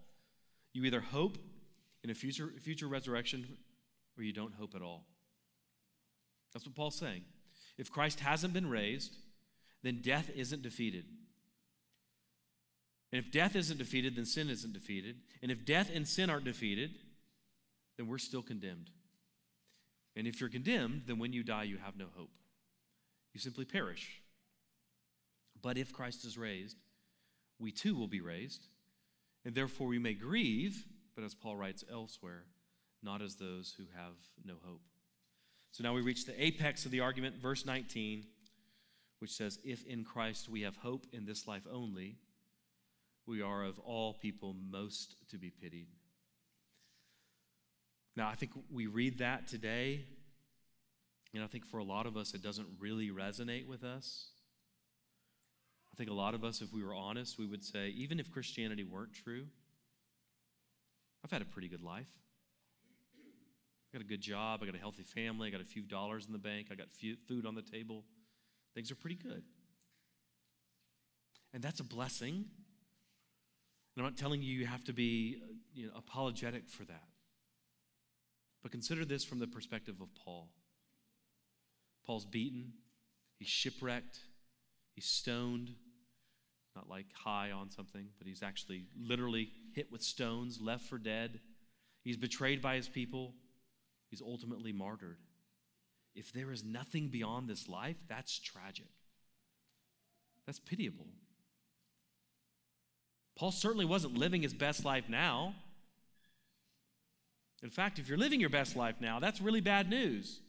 you 0.73 0.83
either 0.83 1.01
hope 1.01 1.37
in 2.03 2.09
a 2.09 2.13
future, 2.13 2.51
future 2.59 2.87
resurrection 2.87 3.57
or 4.17 4.23
you 4.23 4.33
don't 4.33 4.53
hope 4.53 4.75
at 4.75 4.81
all. 4.81 5.05
That's 6.53 6.65
what 6.65 6.75
Paul's 6.75 6.97
saying. 6.97 7.23
If 7.77 7.91
Christ 7.91 8.19
hasn't 8.19 8.53
been 8.53 8.69
raised, 8.69 9.15
then 9.83 10.01
death 10.01 10.29
isn't 10.35 10.63
defeated. 10.63 11.05
And 13.11 13.23
if 13.23 13.31
death 13.31 13.55
isn't 13.55 13.77
defeated, 13.77 14.15
then 14.15 14.25
sin 14.25 14.49
isn't 14.49 14.73
defeated. 14.73 15.17
And 15.41 15.51
if 15.51 15.65
death 15.65 15.89
and 15.93 16.07
sin 16.07 16.29
aren't 16.29 16.45
defeated, 16.45 16.97
then 17.97 18.07
we're 18.07 18.17
still 18.17 18.41
condemned. 18.41 18.89
And 20.17 20.25
if 20.27 20.41
you're 20.41 20.49
condemned, 20.49 21.03
then 21.05 21.19
when 21.19 21.31
you 21.31 21.43
die, 21.43 21.63
you 21.63 21.77
have 21.77 21.95
no 21.95 22.07
hope. 22.15 22.31
You 23.33 23.39
simply 23.39 23.65
perish. 23.65 24.23
But 25.61 25.77
if 25.77 25.93
Christ 25.93 26.25
is 26.25 26.39
raised, 26.39 26.75
we 27.59 27.71
too 27.71 27.95
will 27.95 28.07
be 28.07 28.19
raised. 28.19 28.65
And 29.45 29.53
therefore 29.53 29.85
we 29.85 29.99
may 29.99 30.15
grieve, 30.15 30.85
but 31.15 31.23
as 31.23 31.35
Paul 31.35 31.55
writes 31.55 31.83
elsewhere, 31.91 32.45
not 33.03 33.21
as 33.21 33.35
those 33.35 33.75
who 33.77 33.83
have 33.95 34.15
no 34.43 34.55
hope. 34.65 34.81
So 35.71 35.83
now 35.83 35.93
we 35.93 36.01
reach 36.01 36.25
the 36.25 36.43
apex 36.43 36.85
of 36.85 36.91
the 36.91 37.01
argument, 37.01 37.35
verse 37.35 37.63
19, 37.63 38.25
which 39.19 39.31
says, 39.31 39.59
If 39.63 39.85
in 39.85 40.03
Christ 40.03 40.49
we 40.49 40.61
have 40.61 40.77
hope 40.77 41.05
in 41.13 41.25
this 41.25 41.47
life 41.47 41.67
only, 41.71 42.15
we 43.27 43.43
are 43.43 43.63
of 43.63 43.77
all 43.77 44.15
people 44.15 44.55
most 44.71 45.15
to 45.29 45.37
be 45.37 45.51
pitied. 45.51 45.89
Now, 48.17 48.29
I 48.29 48.33
think 48.33 48.51
we 48.73 48.87
read 48.87 49.19
that 49.19 49.47
today, 49.47 50.01
and 51.35 51.43
I 51.43 51.47
think 51.47 51.67
for 51.67 51.77
a 51.77 51.83
lot 51.83 52.07
of 52.07 52.17
us, 52.17 52.33
it 52.33 52.41
doesn't 52.41 52.67
really 52.79 53.11
resonate 53.11 53.67
with 53.67 53.83
us. 53.83 54.29
I 55.93 55.95
think 55.95 56.09
a 56.09 56.13
lot 56.13 56.33
of 56.33 56.43
us, 56.43 56.63
if 56.63 56.73
we 56.73 56.83
were 56.83 56.95
honest, 56.95 57.37
we 57.37 57.45
would 57.45 57.63
say, 57.63 57.89
even 57.89 58.19
if 58.19 58.31
Christianity 58.31 58.83
weren't 58.83 59.13
true, 59.13 59.45
I've 61.23 61.29
had 61.29 61.43
a 61.43 61.45
pretty 61.45 61.67
good 61.67 61.83
life. 61.83 62.09
I 63.19 63.97
got 63.97 64.01
a 64.01 64.07
good 64.07 64.21
job. 64.21 64.61
I 64.63 64.65
got 64.65 64.73
a 64.73 64.79
healthy 64.79 65.03
family. 65.03 65.49
I 65.49 65.51
got 65.51 65.61
a 65.61 65.65
few 65.65 65.83
dollars 65.83 66.25
in 66.25 66.33
the 66.33 66.39
bank. 66.39 66.69
I 66.71 66.75
got 66.75 66.87
food 67.27 67.45
on 67.45 67.53
the 67.53 67.61
table. 67.61 68.03
Things 68.73 68.89
are 68.89 68.95
pretty 68.95 69.17
good. 69.17 69.43
And 71.53 71.61
that's 71.61 71.81
a 71.81 71.83
blessing. 71.83 72.33
And 72.33 72.45
I'm 73.95 74.03
not 74.03 74.17
telling 74.17 74.41
you 74.41 74.51
you 74.57 74.65
have 74.65 74.83
to 74.85 74.93
be 74.93 75.37
uh, 75.39 75.53
you 75.75 75.85
know, 75.85 75.91
apologetic 75.95 76.67
for 76.67 76.83
that. 76.85 77.03
But 78.67 78.73
consider 78.73 79.05
this 79.05 79.23
from 79.23 79.39
the 79.39 79.47
perspective 79.47 80.01
of 80.01 80.13
Paul. 80.13 80.49
Paul's 82.05 82.25
beaten, 82.25 82.73
he's 83.39 83.47
shipwrecked, 83.47 84.19
he's 84.93 85.05
stoned, 85.05 85.71
not 86.75 86.89
like 86.89 87.05
high 87.13 87.51
on 87.51 87.71
something, 87.71 88.09
but 88.17 88.27
he's 88.27 88.43
actually 88.43 88.83
literally 88.99 89.51
hit 89.73 89.89
with 89.89 90.01
stones, 90.01 90.59
left 90.59 90.83
for 90.83 90.97
dead. 90.97 91.39
He's 92.03 92.17
betrayed 92.17 92.61
by 92.61 92.75
his 92.75 92.89
people, 92.89 93.35
he's 94.09 94.21
ultimately 94.21 94.73
martyred. 94.73 95.19
If 96.13 96.33
there 96.33 96.51
is 96.51 96.65
nothing 96.65 97.07
beyond 97.07 97.47
this 97.47 97.69
life, 97.69 97.95
that's 98.09 98.37
tragic. 98.37 98.91
That's 100.45 100.59
pitiable. 100.59 101.07
Paul 103.37 103.53
certainly 103.53 103.85
wasn't 103.85 104.17
living 104.17 104.41
his 104.41 104.53
best 104.53 104.83
life 104.83 105.07
now. 105.07 105.55
In 107.63 107.69
fact, 107.69 107.99
if 107.99 108.07
you're 108.07 108.17
living 108.17 108.39
your 108.39 108.49
best 108.49 108.75
life 108.75 108.95
now, 108.99 109.19
that's 109.19 109.41
really 109.41 109.61
bad 109.61 109.89
news 109.89 110.39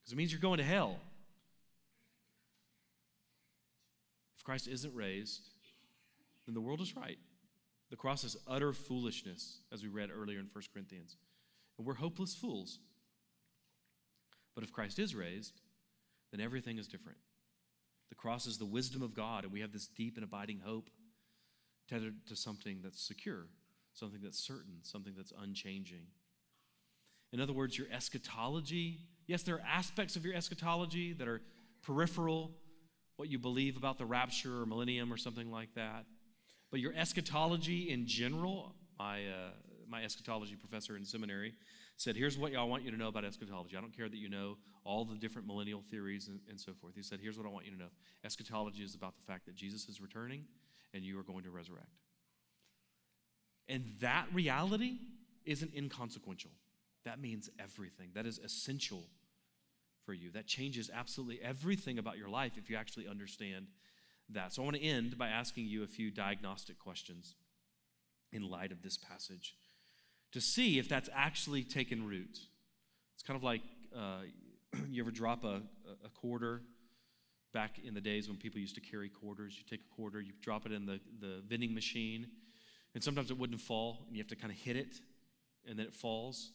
because 0.00 0.12
it 0.12 0.16
means 0.16 0.30
you're 0.30 0.40
going 0.40 0.58
to 0.58 0.64
hell. 0.64 0.98
If 4.36 4.44
Christ 4.44 4.68
isn't 4.68 4.94
raised, 4.94 5.40
then 6.46 6.54
the 6.54 6.60
world 6.60 6.80
is 6.80 6.96
right. 6.96 7.18
The 7.90 7.96
cross 7.96 8.24
is 8.24 8.36
utter 8.46 8.72
foolishness, 8.72 9.60
as 9.72 9.82
we 9.82 9.88
read 9.88 10.10
earlier 10.14 10.38
in 10.38 10.48
1 10.52 10.64
Corinthians. 10.72 11.16
And 11.78 11.86
we're 11.86 11.94
hopeless 11.94 12.34
fools. 12.34 12.78
But 14.54 14.64
if 14.64 14.72
Christ 14.72 14.98
is 14.98 15.14
raised, 15.14 15.60
then 16.30 16.40
everything 16.40 16.78
is 16.78 16.88
different. 16.88 17.18
The 18.10 18.14
cross 18.14 18.46
is 18.46 18.58
the 18.58 18.66
wisdom 18.66 19.02
of 19.02 19.14
God, 19.14 19.44
and 19.44 19.52
we 19.52 19.60
have 19.60 19.72
this 19.72 19.86
deep 19.86 20.16
and 20.16 20.24
abiding 20.24 20.60
hope 20.64 20.90
tethered 21.88 22.26
to 22.26 22.36
something 22.36 22.80
that's 22.82 23.00
secure, 23.00 23.46
something 23.94 24.20
that's 24.22 24.38
certain, 24.38 24.78
something 24.82 25.14
that's 25.16 25.32
unchanging. 25.38 26.06
In 27.32 27.40
other 27.40 27.52
words, 27.52 27.76
your 27.76 27.88
eschatology, 27.92 29.00
yes, 29.26 29.42
there 29.42 29.56
are 29.56 29.64
aspects 29.66 30.16
of 30.16 30.24
your 30.24 30.34
eschatology 30.34 31.12
that 31.14 31.28
are 31.28 31.42
peripheral, 31.82 32.52
what 33.16 33.28
you 33.28 33.38
believe 33.38 33.76
about 33.76 33.98
the 33.98 34.06
rapture 34.06 34.62
or 34.62 34.66
millennium 34.66 35.12
or 35.12 35.16
something 35.16 35.50
like 35.50 35.74
that. 35.74 36.06
But 36.70 36.80
your 36.80 36.94
eschatology 36.94 37.90
in 37.90 38.06
general, 38.06 38.74
my, 38.98 39.26
uh, 39.26 39.50
my 39.88 40.04
eschatology 40.04 40.56
professor 40.56 40.96
in 40.96 41.04
seminary 41.04 41.54
said, 41.96 42.16
Here's 42.16 42.38
what 42.38 42.54
I 42.54 42.62
want 42.62 42.84
you 42.84 42.90
to 42.90 42.96
know 42.96 43.08
about 43.08 43.24
eschatology. 43.24 43.76
I 43.76 43.80
don't 43.80 43.96
care 43.96 44.08
that 44.08 44.16
you 44.16 44.28
know 44.28 44.56
all 44.84 45.04
the 45.04 45.16
different 45.16 45.46
millennial 45.46 45.82
theories 45.82 46.28
and, 46.28 46.40
and 46.48 46.58
so 46.58 46.72
forth. 46.72 46.94
He 46.94 47.02
said, 47.02 47.20
Here's 47.20 47.36
what 47.36 47.46
I 47.46 47.50
want 47.50 47.66
you 47.66 47.72
to 47.72 47.78
know 47.78 47.88
eschatology 48.24 48.82
is 48.82 48.94
about 48.94 49.16
the 49.16 49.22
fact 49.22 49.46
that 49.46 49.54
Jesus 49.54 49.88
is 49.88 50.00
returning 50.00 50.44
and 50.94 51.02
you 51.02 51.18
are 51.18 51.22
going 51.22 51.44
to 51.44 51.50
resurrect. 51.50 51.88
And 53.68 53.84
that 54.00 54.26
reality 54.32 54.98
isn't 55.44 55.74
inconsequential. 55.74 56.50
That 57.08 57.22
means 57.22 57.48
everything. 57.58 58.10
That 58.14 58.26
is 58.26 58.38
essential 58.38 59.04
for 60.04 60.12
you. 60.12 60.30
That 60.30 60.46
changes 60.46 60.90
absolutely 60.92 61.40
everything 61.42 61.98
about 61.98 62.18
your 62.18 62.28
life 62.28 62.52
if 62.58 62.68
you 62.68 62.76
actually 62.76 63.08
understand 63.08 63.68
that. 64.28 64.52
So 64.52 64.60
I 64.60 64.66
want 64.66 64.76
to 64.76 64.82
end 64.82 65.16
by 65.16 65.28
asking 65.28 65.64
you 65.64 65.82
a 65.82 65.86
few 65.86 66.10
diagnostic 66.10 66.78
questions 66.78 67.34
in 68.30 68.42
light 68.42 68.72
of 68.72 68.82
this 68.82 68.98
passage 68.98 69.54
to 70.32 70.40
see 70.42 70.78
if 70.78 70.86
that's 70.86 71.08
actually 71.14 71.64
taken 71.64 72.06
root. 72.06 72.40
It's 73.14 73.22
kind 73.26 73.38
of 73.38 73.42
like 73.42 73.62
uh, 73.96 74.24
you 74.90 75.02
ever 75.02 75.10
drop 75.10 75.44
a, 75.44 75.62
a 76.04 76.10
quarter 76.10 76.60
back 77.54 77.78
in 77.82 77.94
the 77.94 78.02
days 78.02 78.28
when 78.28 78.36
people 78.36 78.60
used 78.60 78.74
to 78.74 78.82
carry 78.82 79.08
quarters. 79.08 79.54
You 79.56 79.64
take 79.64 79.80
a 79.90 79.94
quarter, 79.96 80.20
you 80.20 80.34
drop 80.42 80.66
it 80.66 80.72
in 80.72 80.84
the, 80.84 81.00
the 81.22 81.40
vending 81.48 81.72
machine, 81.72 82.26
and 82.94 83.02
sometimes 83.02 83.30
it 83.30 83.38
wouldn't 83.38 83.62
fall, 83.62 84.04
and 84.06 84.14
you 84.14 84.22
have 84.22 84.28
to 84.28 84.36
kind 84.36 84.52
of 84.52 84.58
hit 84.58 84.76
it, 84.76 85.00
and 85.66 85.78
then 85.78 85.86
it 85.86 85.94
falls. 85.94 86.52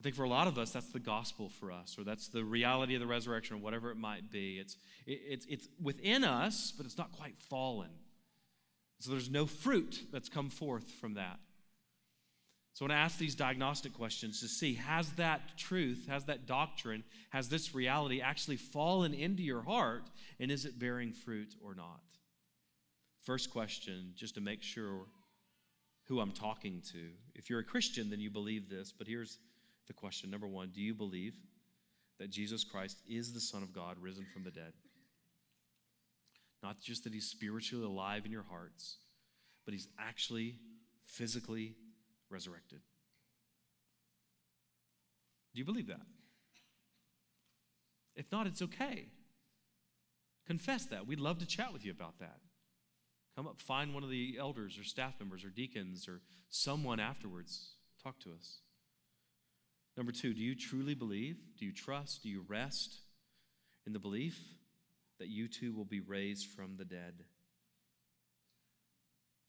I 0.00 0.02
think 0.02 0.16
for 0.16 0.24
a 0.24 0.28
lot 0.28 0.46
of 0.46 0.56
us, 0.56 0.70
that's 0.70 0.90
the 0.92 0.98
gospel 0.98 1.50
for 1.50 1.70
us, 1.70 1.96
or 1.98 2.04
that's 2.04 2.28
the 2.28 2.42
reality 2.42 2.94
of 2.94 3.00
the 3.00 3.06
resurrection, 3.06 3.56
or 3.56 3.58
whatever 3.58 3.90
it 3.90 3.98
might 3.98 4.30
be. 4.30 4.58
It's, 4.58 4.76
it, 5.06 5.20
it's, 5.28 5.46
it's 5.46 5.68
within 5.80 6.24
us, 6.24 6.72
but 6.74 6.86
it's 6.86 6.96
not 6.96 7.12
quite 7.12 7.34
fallen. 7.50 7.90
So 9.00 9.10
there's 9.10 9.30
no 9.30 9.44
fruit 9.44 10.04
that's 10.10 10.30
come 10.30 10.48
forth 10.48 10.90
from 10.90 11.14
that. 11.14 11.38
So 12.72 12.84
I 12.84 12.88
want 12.88 12.92
to 12.92 13.02
ask 13.02 13.18
these 13.18 13.34
diagnostic 13.34 13.92
questions 13.92 14.40
to 14.40 14.48
see 14.48 14.74
has 14.74 15.10
that 15.12 15.58
truth, 15.58 16.06
has 16.08 16.24
that 16.26 16.46
doctrine, 16.46 17.04
has 17.28 17.50
this 17.50 17.74
reality 17.74 18.22
actually 18.22 18.56
fallen 18.56 19.12
into 19.12 19.42
your 19.42 19.62
heart, 19.62 20.08
and 20.38 20.50
is 20.50 20.64
it 20.64 20.78
bearing 20.78 21.12
fruit 21.12 21.54
or 21.62 21.74
not? 21.74 22.00
First 23.22 23.50
question, 23.50 24.12
just 24.16 24.34
to 24.36 24.40
make 24.40 24.62
sure 24.62 25.06
who 26.04 26.20
I'm 26.20 26.32
talking 26.32 26.80
to. 26.92 27.10
If 27.34 27.50
you're 27.50 27.60
a 27.60 27.64
Christian, 27.64 28.08
then 28.08 28.20
you 28.20 28.30
believe 28.30 28.70
this, 28.70 28.92
but 28.96 29.06
here's 29.06 29.38
the 29.90 29.94
question 29.94 30.30
number 30.30 30.46
one 30.46 30.70
Do 30.72 30.80
you 30.80 30.94
believe 30.94 31.34
that 32.20 32.30
Jesus 32.30 32.62
Christ 32.62 33.02
is 33.08 33.32
the 33.32 33.40
Son 33.40 33.60
of 33.64 33.72
God 33.72 33.96
risen 34.00 34.24
from 34.32 34.44
the 34.44 34.52
dead? 34.52 34.72
Not 36.62 36.80
just 36.80 37.02
that 37.04 37.12
he's 37.12 37.28
spiritually 37.28 37.84
alive 37.84 38.24
in 38.24 38.30
your 38.30 38.44
hearts, 38.48 38.98
but 39.64 39.74
he's 39.74 39.88
actually 39.98 40.58
physically 41.06 41.74
resurrected. 42.30 42.78
Do 45.54 45.58
you 45.58 45.64
believe 45.64 45.88
that? 45.88 46.06
If 48.14 48.30
not, 48.30 48.46
it's 48.46 48.62
okay. 48.62 49.06
Confess 50.46 50.84
that. 50.86 51.04
We'd 51.04 51.18
love 51.18 51.38
to 51.38 51.46
chat 51.46 51.72
with 51.72 51.84
you 51.84 51.90
about 51.90 52.20
that. 52.20 52.38
Come 53.34 53.48
up, 53.48 53.60
find 53.60 53.92
one 53.92 54.04
of 54.04 54.10
the 54.10 54.36
elders 54.38 54.78
or 54.78 54.84
staff 54.84 55.14
members 55.18 55.44
or 55.44 55.48
deacons 55.48 56.06
or 56.06 56.20
someone 56.48 57.00
afterwards. 57.00 57.70
Talk 58.04 58.20
to 58.20 58.30
us. 58.32 58.60
Number 60.00 60.12
two, 60.12 60.32
do 60.32 60.40
you 60.40 60.54
truly 60.54 60.94
believe? 60.94 61.36
Do 61.58 61.66
you 61.66 61.72
trust? 61.72 62.22
Do 62.22 62.30
you 62.30 62.42
rest 62.48 63.00
in 63.86 63.92
the 63.92 63.98
belief 63.98 64.40
that 65.18 65.28
you 65.28 65.46
too 65.46 65.74
will 65.74 65.84
be 65.84 66.00
raised 66.00 66.46
from 66.46 66.78
the 66.78 66.86
dead? 66.86 67.22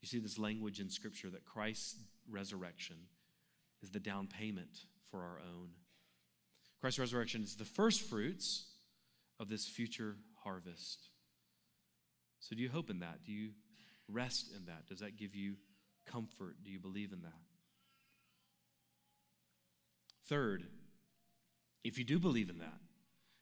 You 0.02 0.10
see 0.10 0.20
this 0.20 0.38
language 0.38 0.82
in 0.82 0.90
Scripture 0.90 1.30
that 1.30 1.46
Christ's 1.46 1.96
resurrection 2.30 2.98
is 3.82 3.92
the 3.92 4.02
down 4.02 4.28
payment 4.28 4.78
for 5.10 5.22
our 5.22 5.40
own. 5.40 5.70
Christ's 6.82 7.00
resurrection 7.00 7.44
is 7.44 7.56
the 7.56 7.64
first 7.64 8.02
fruits 8.02 8.66
of 9.40 9.48
this 9.48 9.66
future 9.66 10.18
harvest. 10.44 11.08
So, 12.42 12.58
do 12.58 12.62
you 12.62 12.70
hope 12.70 12.90
in 12.90 13.00
that? 13.00 13.24
Do 13.26 13.32
you 13.32 13.52
rest 14.10 14.52
in 14.54 14.66
that? 14.66 14.86
Does 14.86 15.00
that 15.00 15.16
give 15.16 15.34
you 15.34 15.56
comfort? 16.06 16.58
Do 16.66 16.72
you 16.72 16.80
believe 16.80 17.14
in 17.14 17.22
that? 17.22 17.51
Third, 20.28 20.64
if 21.84 21.98
you 21.98 22.04
do 22.04 22.20
believe 22.20 22.50
in 22.50 22.60
that, 22.60 22.80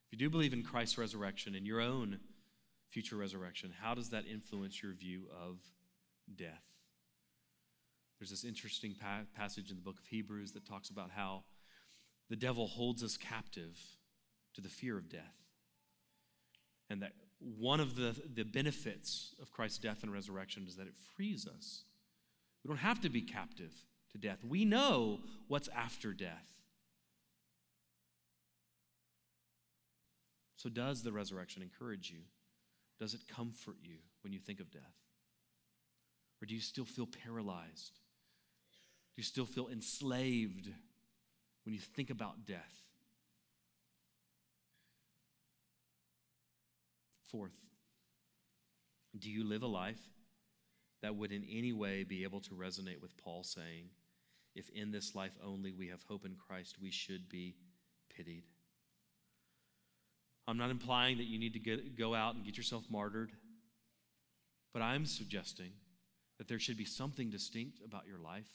if 0.07 0.13
you 0.13 0.17
do 0.17 0.29
believe 0.29 0.53
in 0.53 0.63
Christ's 0.63 0.97
resurrection 0.97 1.55
and 1.55 1.67
your 1.67 1.81
own 1.81 2.19
future 2.89 3.15
resurrection, 3.15 3.73
how 3.81 3.93
does 3.93 4.09
that 4.09 4.25
influence 4.25 4.81
your 4.81 4.93
view 4.93 5.25
of 5.31 5.59
death? 6.35 6.63
There's 8.19 8.31
this 8.31 8.43
interesting 8.43 8.95
pa- 8.99 9.21
passage 9.35 9.69
in 9.69 9.75
the 9.75 9.81
book 9.81 9.99
of 9.99 10.07
Hebrews 10.07 10.51
that 10.53 10.65
talks 10.65 10.89
about 10.89 11.11
how 11.11 11.43
the 12.29 12.35
devil 12.35 12.67
holds 12.67 13.03
us 13.03 13.17
captive 13.17 13.77
to 14.55 14.61
the 14.61 14.69
fear 14.69 14.97
of 14.97 15.09
death. 15.09 15.35
And 16.89 17.01
that 17.01 17.13
one 17.39 17.79
of 17.79 17.95
the, 17.95 18.15
the 18.33 18.43
benefits 18.43 19.35
of 19.41 19.51
Christ's 19.51 19.77
death 19.77 20.03
and 20.03 20.11
resurrection 20.11 20.65
is 20.67 20.75
that 20.75 20.87
it 20.87 20.95
frees 21.15 21.47
us. 21.47 21.83
We 22.63 22.67
don't 22.67 22.77
have 22.77 22.99
to 23.01 23.09
be 23.09 23.21
captive 23.21 23.73
to 24.11 24.17
death. 24.17 24.39
We 24.43 24.65
know 24.65 25.19
what's 25.47 25.69
after 25.69 26.13
death. 26.13 26.58
So, 30.59 30.67
does 30.67 31.03
the 31.03 31.13
resurrection 31.13 31.61
encourage 31.61 32.11
you? 32.11 32.19
Does 32.99 33.13
it 33.13 33.21
comfort 33.29 33.77
you 33.81 33.95
when 34.23 34.33
you 34.33 34.39
think 34.39 34.59
of 34.59 34.69
death? 34.69 34.81
Or 36.41 36.45
do 36.45 36.53
you 36.53 36.59
still 36.59 36.83
feel 36.83 37.07
paralyzed? 37.07 37.93
Do 37.93 39.21
you 39.21 39.23
still 39.23 39.45
feel 39.45 39.69
enslaved 39.69 40.69
when 41.63 41.73
you 41.73 41.79
think 41.79 42.09
about 42.09 42.45
death? 42.45 42.75
Fourth, 47.31 47.55
do 49.17 49.31
you 49.31 49.47
live 49.47 49.63
a 49.63 49.67
life 49.67 50.01
that 51.01 51.15
would 51.15 51.31
in 51.31 51.45
any 51.49 51.71
way 51.71 52.03
be 52.03 52.23
able 52.23 52.41
to 52.41 52.49
resonate 52.49 53.01
with 53.01 53.15
Paul 53.15 53.45
saying, 53.45 53.91
if 54.55 54.69
in 54.71 54.91
this 54.91 55.15
life 55.15 55.37
only 55.41 55.71
we 55.71 55.87
have 55.87 56.03
hope 56.03 56.25
in 56.25 56.35
Christ, 56.35 56.75
we 56.81 56.91
should 56.91 57.29
be 57.29 57.55
pitied? 58.13 58.43
I'm 60.49 60.57
not 60.57 60.71
implying 60.71 61.17
that 61.17 61.25
you 61.25 61.37
need 61.37 61.53
to 61.53 61.59
get, 61.59 61.95
go 61.95 62.15
out 62.15 62.33
and 62.33 62.43
get 62.43 62.57
yourself 62.57 62.83
martyred, 62.89 63.31
but 64.73 64.81
I'm 64.81 65.05
suggesting 65.05 65.71
that 66.39 66.47
there 66.47 66.57
should 66.57 66.77
be 66.77 66.85
something 66.85 67.29
distinct 67.29 67.81
about 67.85 68.07
your 68.07 68.17
life. 68.17 68.49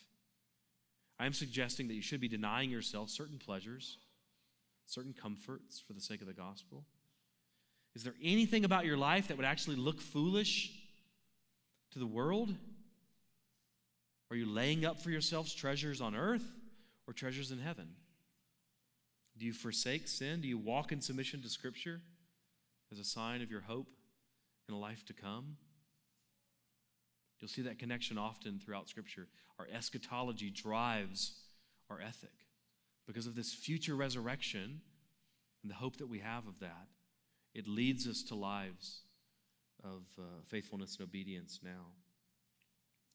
I'm 1.20 1.32
suggesting 1.32 1.86
that 1.86 1.95
you 1.95 2.03
should 2.03 2.20
be 2.20 2.26
denying 2.26 2.68
yourself 2.68 3.11
certain 3.11 3.38
pleasures, 3.38 3.99
certain 4.86 5.12
comforts 5.12 5.80
for 5.86 5.92
the 5.92 6.01
sake 6.01 6.20
of 6.20 6.26
the 6.26 6.32
gospel. 6.32 6.84
Is 7.95 8.03
there 8.03 8.14
anything 8.20 8.64
about 8.64 8.86
your 8.86 8.97
life 8.97 9.28
that 9.28 9.36
would 9.36 9.47
actually 9.47 9.76
look 9.76 10.01
foolish 10.01 10.72
to 11.92 12.01
the 12.01 12.07
world? 12.07 12.53
Are 14.32 14.36
you 14.36 14.47
laying 14.47 14.84
up 14.84 15.01
for 15.01 15.11
yourselves 15.11 15.55
treasures 15.55 16.01
on 16.01 16.16
earth 16.16 16.45
or 17.07 17.12
treasures 17.12 17.53
in 17.53 17.61
heaven? 17.61 17.90
Do 19.39 19.45
you 19.47 19.53
forsake 19.53 20.07
sin? 20.07 20.41
Do 20.41 20.49
you 20.49 20.59
walk 20.59 20.93
in 20.93 21.01
submission 21.01 21.43
to 21.43 21.49
Scripture 21.49 22.01
as 22.93 22.99
a 22.99 23.05
sign 23.05 23.43
of 23.43 23.51
your 23.51 23.62
hope 23.62 23.89
in 24.68 24.74
a 24.74 24.78
life 24.78 25.05
to 25.07 25.12
come? 25.12 25.57
You'll 27.41 27.49
see 27.49 27.62
that 27.62 27.78
connection 27.78 28.16
often 28.16 28.59
throughout 28.59 28.89
Scripture. 28.89 29.28
Our 29.59 29.66
eschatology 29.72 30.51
drives 30.51 31.35
our 31.91 32.01
ethic 32.01 32.30
because 33.07 33.26
of 33.26 33.35
this 33.35 33.53
future 33.53 33.95
resurrection 33.95 34.80
and 35.62 35.70
the 35.70 35.76
hope 35.76 35.97
that 35.97 36.09
we 36.09 36.20
have 36.20 36.47
of 36.47 36.61
that. 36.61 36.89
It 37.55 37.68
leads 37.68 38.07
us 38.07 38.22
to 38.24 38.35
lives 38.35 39.01
of 39.82 40.03
uh, 40.18 40.22
faithfulness 40.47 40.97
and 40.99 41.07
obedience 41.07 41.61
now. 41.62 41.93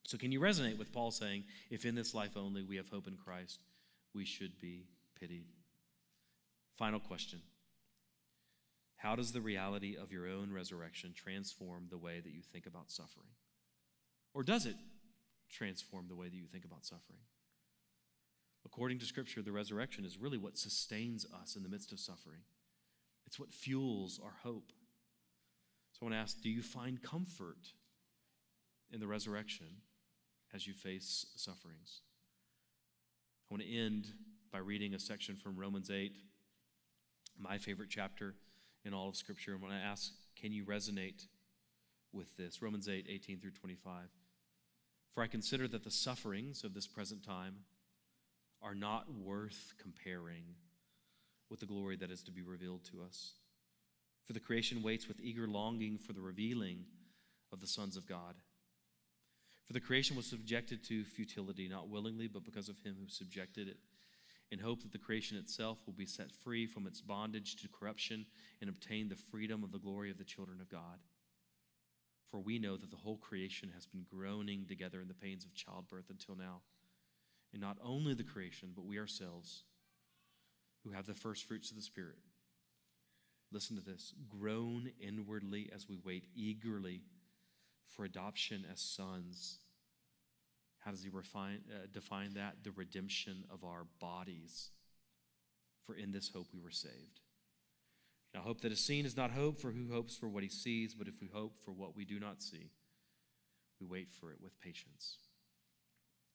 So, 0.06 0.16
can 0.16 0.32
you 0.32 0.40
resonate 0.40 0.78
with 0.78 0.92
Paul 0.92 1.10
saying, 1.10 1.44
if 1.70 1.84
in 1.84 1.94
this 1.94 2.14
life 2.14 2.36
only 2.36 2.62
we 2.62 2.76
have 2.76 2.88
hope 2.88 3.06
in 3.06 3.16
Christ, 3.16 3.60
we 4.14 4.24
should 4.24 4.58
be 4.60 4.86
pitied? 5.18 5.44
Final 6.80 6.98
question 6.98 7.40
How 8.96 9.14
does 9.14 9.32
the 9.32 9.42
reality 9.42 9.98
of 10.00 10.10
your 10.10 10.26
own 10.26 10.50
resurrection 10.50 11.12
transform 11.14 11.88
the 11.90 11.98
way 11.98 12.20
that 12.20 12.32
you 12.32 12.40
think 12.40 12.64
about 12.64 12.90
suffering? 12.90 13.28
Or 14.32 14.42
does 14.42 14.64
it 14.64 14.76
transform 15.50 16.06
the 16.08 16.16
way 16.16 16.30
that 16.30 16.36
you 16.36 16.46
think 16.46 16.64
about 16.64 16.86
suffering? 16.86 17.18
According 18.64 18.98
to 19.00 19.04
Scripture, 19.04 19.42
the 19.42 19.52
resurrection 19.52 20.06
is 20.06 20.16
really 20.16 20.38
what 20.38 20.56
sustains 20.56 21.26
us 21.42 21.54
in 21.54 21.62
the 21.62 21.68
midst 21.68 21.92
of 21.92 22.00
suffering. 22.00 22.40
It's 23.26 23.38
what 23.38 23.52
fuels 23.52 24.18
our 24.24 24.36
hope. 24.42 24.72
So 25.92 25.98
I 26.00 26.04
want 26.06 26.14
to 26.14 26.18
ask 26.18 26.40
do 26.40 26.48
you 26.48 26.62
find 26.62 27.02
comfort 27.02 27.74
in 28.90 29.00
the 29.00 29.06
resurrection 29.06 29.66
as 30.54 30.66
you 30.66 30.72
face 30.72 31.26
sufferings? 31.36 32.00
I 33.50 33.54
want 33.54 33.64
to 33.64 33.70
end 33.70 34.06
by 34.50 34.60
reading 34.60 34.94
a 34.94 34.98
section 34.98 35.36
from 35.36 35.58
Romans 35.58 35.90
8 35.90 36.12
my 37.40 37.58
favorite 37.58 37.88
chapter 37.90 38.34
in 38.84 38.94
all 38.94 39.08
of 39.08 39.16
Scripture. 39.16 39.52
And 39.52 39.62
when 39.62 39.72
I 39.72 39.80
ask, 39.80 40.12
can 40.40 40.52
you 40.52 40.64
resonate 40.64 41.26
with 42.12 42.36
this? 42.36 42.62
Romans 42.62 42.88
8, 42.88 43.06
18 43.08 43.40
through 43.40 43.52
25. 43.52 44.08
For 45.14 45.22
I 45.22 45.26
consider 45.26 45.66
that 45.68 45.84
the 45.84 45.90
sufferings 45.90 46.64
of 46.64 46.74
this 46.74 46.86
present 46.86 47.24
time 47.24 47.56
are 48.62 48.74
not 48.74 49.12
worth 49.12 49.74
comparing 49.80 50.44
with 51.48 51.60
the 51.60 51.66
glory 51.66 51.96
that 51.96 52.10
is 52.10 52.22
to 52.22 52.30
be 52.30 52.42
revealed 52.42 52.84
to 52.84 53.02
us. 53.02 53.32
For 54.24 54.32
the 54.32 54.40
creation 54.40 54.82
waits 54.82 55.08
with 55.08 55.20
eager 55.20 55.48
longing 55.48 55.98
for 55.98 56.12
the 56.12 56.20
revealing 56.20 56.84
of 57.52 57.60
the 57.60 57.66
sons 57.66 57.96
of 57.96 58.06
God. 58.06 58.36
For 59.66 59.72
the 59.72 59.80
creation 59.80 60.16
was 60.16 60.26
subjected 60.26 60.84
to 60.84 61.04
futility, 61.04 61.68
not 61.68 61.88
willingly, 61.88 62.28
but 62.28 62.44
because 62.44 62.68
of 62.68 62.78
him 62.80 62.96
who 63.00 63.08
subjected 63.08 63.68
it 63.68 63.78
in 64.50 64.58
hope 64.58 64.82
that 64.82 64.92
the 64.92 64.98
creation 64.98 65.36
itself 65.36 65.78
will 65.86 65.92
be 65.92 66.06
set 66.06 66.32
free 66.32 66.66
from 66.66 66.86
its 66.86 67.00
bondage 67.00 67.56
to 67.56 67.68
corruption 67.68 68.26
and 68.60 68.68
obtain 68.68 69.08
the 69.08 69.14
freedom 69.14 69.62
of 69.62 69.70
the 69.70 69.78
glory 69.78 70.10
of 70.10 70.18
the 70.18 70.24
children 70.24 70.60
of 70.60 70.68
God. 70.68 70.98
For 72.30 72.40
we 72.40 72.58
know 72.58 72.76
that 72.76 72.90
the 72.90 72.96
whole 72.96 73.16
creation 73.16 73.70
has 73.74 73.86
been 73.86 74.06
groaning 74.08 74.66
together 74.66 75.00
in 75.00 75.08
the 75.08 75.14
pains 75.14 75.44
of 75.44 75.54
childbirth 75.54 76.10
until 76.10 76.36
now. 76.36 76.62
And 77.52 77.60
not 77.60 77.78
only 77.82 78.14
the 78.14 78.22
creation, 78.22 78.70
but 78.74 78.84
we 78.84 78.98
ourselves, 78.98 79.64
who 80.84 80.92
have 80.92 81.06
the 81.06 81.14
first 81.14 81.44
fruits 81.44 81.70
of 81.70 81.76
the 81.76 81.82
Spirit, 81.82 82.18
listen 83.52 83.76
to 83.76 83.82
this 83.82 84.14
groan 84.28 84.90
inwardly 85.00 85.70
as 85.74 85.88
we 85.88 85.98
wait 86.04 86.26
eagerly 86.34 87.02
for 87.88 88.04
adoption 88.04 88.64
as 88.70 88.80
sons 88.80 89.58
how 90.80 90.90
does 90.90 91.02
he 91.02 91.10
refine, 91.10 91.60
uh, 91.70 91.86
define 91.92 92.34
that? 92.34 92.56
The 92.64 92.70
redemption 92.72 93.44
of 93.52 93.64
our 93.64 93.84
bodies. 94.00 94.70
For 95.86 95.94
in 95.94 96.12
this 96.12 96.30
hope 96.34 96.48
we 96.52 96.60
were 96.60 96.70
saved. 96.70 97.20
Now, 98.34 98.40
hope 98.42 98.60
that 98.60 98.72
is 98.72 98.84
seen 98.84 99.06
is 99.06 99.16
not 99.16 99.32
hope, 99.32 99.60
for 99.60 99.72
who 99.72 99.92
hopes 99.92 100.16
for 100.16 100.28
what 100.28 100.42
he 100.42 100.48
sees, 100.48 100.94
but 100.94 101.08
if 101.08 101.20
we 101.20 101.28
hope 101.32 101.58
for 101.64 101.72
what 101.72 101.96
we 101.96 102.04
do 102.04 102.20
not 102.20 102.42
see, 102.42 102.70
we 103.80 103.86
wait 103.86 104.08
for 104.10 104.30
it 104.30 104.38
with 104.40 104.60
patience. 104.60 105.16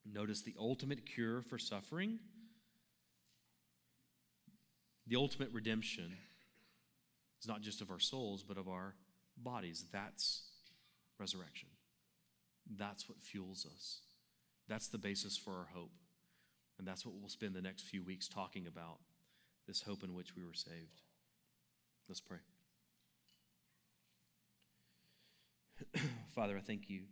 Notice 0.05 0.41
the 0.41 0.55
ultimate 0.59 1.05
cure 1.05 1.41
for 1.41 1.57
suffering, 1.57 2.19
the 5.07 5.15
ultimate 5.15 5.51
redemption 5.53 6.17
is 7.41 7.47
not 7.47 7.61
just 7.61 7.81
of 7.81 7.91
our 7.91 7.99
souls, 7.99 8.43
but 8.43 8.57
of 8.57 8.67
our 8.67 8.95
bodies. 9.37 9.85
That's 9.91 10.41
resurrection. 11.19 11.69
That's 12.77 13.07
what 13.07 13.21
fuels 13.21 13.65
us. 13.71 13.99
That's 14.67 14.87
the 14.87 14.97
basis 14.97 15.37
for 15.37 15.51
our 15.51 15.67
hope. 15.73 15.91
And 16.77 16.87
that's 16.87 17.05
what 17.05 17.15
we'll 17.15 17.29
spend 17.29 17.53
the 17.53 17.61
next 17.61 17.83
few 17.83 18.03
weeks 18.03 18.27
talking 18.27 18.67
about 18.67 18.99
this 19.67 19.81
hope 19.81 20.03
in 20.03 20.13
which 20.13 20.35
we 20.35 20.43
were 20.43 20.53
saved. 20.53 21.01
Let's 22.07 22.21
pray. 22.21 22.39
Father, 26.35 26.57
I 26.57 26.61
thank 26.61 26.89
you 26.89 27.03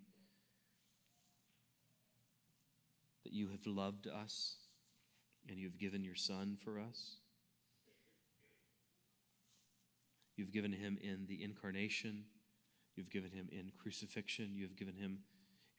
that 3.23 3.33
you 3.33 3.49
have 3.49 3.65
loved 3.65 4.07
us 4.07 4.55
and 5.47 5.57
you 5.57 5.67
have 5.67 5.77
given 5.77 6.03
your 6.03 6.15
Son 6.15 6.57
for 6.63 6.79
us. 6.79 7.17
You've 10.35 10.51
given 10.51 10.73
him 10.73 10.97
in 11.01 11.25
the 11.27 11.43
incarnation, 11.43 12.25
you've 12.95 13.11
given 13.11 13.31
him 13.31 13.49
in 13.51 13.71
crucifixion, 13.77 14.55
you 14.55 14.63
have 14.63 14.75
given 14.75 14.95
him 14.95 15.19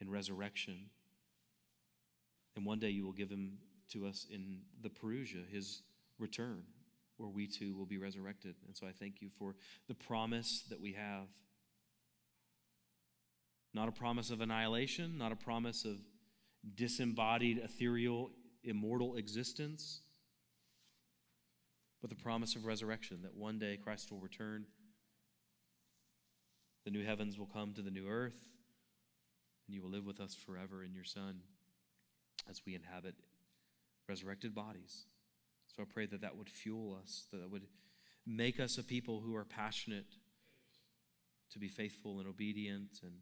in 0.01 0.09
resurrection. 0.09 0.91
And 2.57 2.65
one 2.65 2.79
day 2.79 2.91
you 2.91 3.05
will 3.05 3.13
give 3.13 3.31
him 3.31 3.59
to 3.93 4.07
us 4.07 4.27
in 4.31 4.61
the 4.83 4.89
Parousia, 4.89 5.49
his 5.51 5.83
return, 6.19 6.63
where 7.17 7.29
we 7.29 7.47
too 7.47 7.75
will 7.75 7.87
be 7.87 7.99
resurrected. 7.99 8.55
And 8.67 8.77
so 8.77 8.87
I 8.87 8.93
thank 8.93 9.21
you 9.21 9.29
for 9.39 9.55
the 9.89 9.95
promise 9.95 10.65
that 10.71 10.81
we 10.81 10.93
have. 10.93 11.27
Not 13.73 13.89
a 13.89 13.93
promise 13.93 14.31
of 14.31 14.41
annihilation, 14.41 15.19
not 15.19 15.33
a 15.33 15.37
promise 15.37 15.85
of 15.85 15.97
disembodied, 16.77 17.59
ethereal, 17.59 18.31
immortal 18.63 19.17
existence, 19.17 20.01
but 22.01 22.11
the 22.11 22.17
promise 22.17 22.55
of 22.55 22.67
resurrection 22.67 23.23
that 23.23 23.35
one 23.35 23.59
day 23.59 23.77
Christ 23.83 24.13
will 24.13 24.21
return. 24.21 24.67
The 26.85 26.91
new 26.91 27.05
heavens 27.05 27.39
will 27.39 27.47
come 27.47 27.73
to 27.75 27.83
the 27.83 27.91
new 27.91 28.07
earth, 28.07 28.49
and 29.67 29.75
you 29.75 29.83
will 29.83 29.91
live 29.91 30.05
with 30.05 30.21
us 30.21 30.35
forever 30.35 30.85
in 30.85 30.95
your 30.95 31.05
Son 31.05 31.41
as 32.49 32.62
we 32.66 32.74
inhabit 32.74 33.14
resurrected 34.09 34.55
bodies. 34.55 35.07
So 35.74 35.82
I 35.82 35.87
pray 35.93 36.07
that 36.07 36.20
that 36.20 36.37
would 36.37 36.49
fuel 36.49 36.97
us, 37.03 37.26
that 37.32 37.43
it 37.43 37.51
would 37.51 37.66
make 38.26 38.61
us 38.61 38.78
a 38.78 38.82
people 38.82 39.20
who 39.20 39.35
are 39.35 39.45
passionate 39.45 40.07
to 41.53 41.59
be 41.59 41.68
faithful 41.68 42.18
and 42.18 42.28
obedient 42.28 43.01
and 43.03 43.12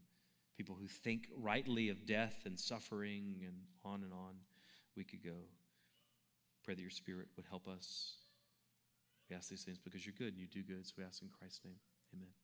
people 0.57 0.77
who 0.79 0.87
think 0.87 1.29
rightly 1.37 1.89
of 1.89 2.07
death 2.07 2.43
and 2.45 2.59
suffering 2.59 3.37
and 3.43 3.57
on 3.85 4.03
and 4.03 4.13
on 4.13 4.35
we 4.97 5.05
could 5.05 5.25
go. 5.25 5.47
Pray 6.65 6.75
that 6.75 6.81
your 6.81 6.91
spirit 6.91 7.29
would 7.37 7.47
help 7.49 7.67
us. 7.67 8.15
We 9.29 9.37
ask 9.37 9.49
these 9.49 9.65
things 9.65 9.79
because 9.79 10.05
you're 10.05 10.15
good 10.17 10.35
and 10.35 10.39
you 10.39 10.47
do 10.47 10.63
good. 10.63 10.87
So 10.87 10.95
we 10.99 11.05
ask 11.05 11.23
in 11.23 11.29
Christ's 11.29 11.61
name. 11.65 11.77
Amen. 12.15 12.42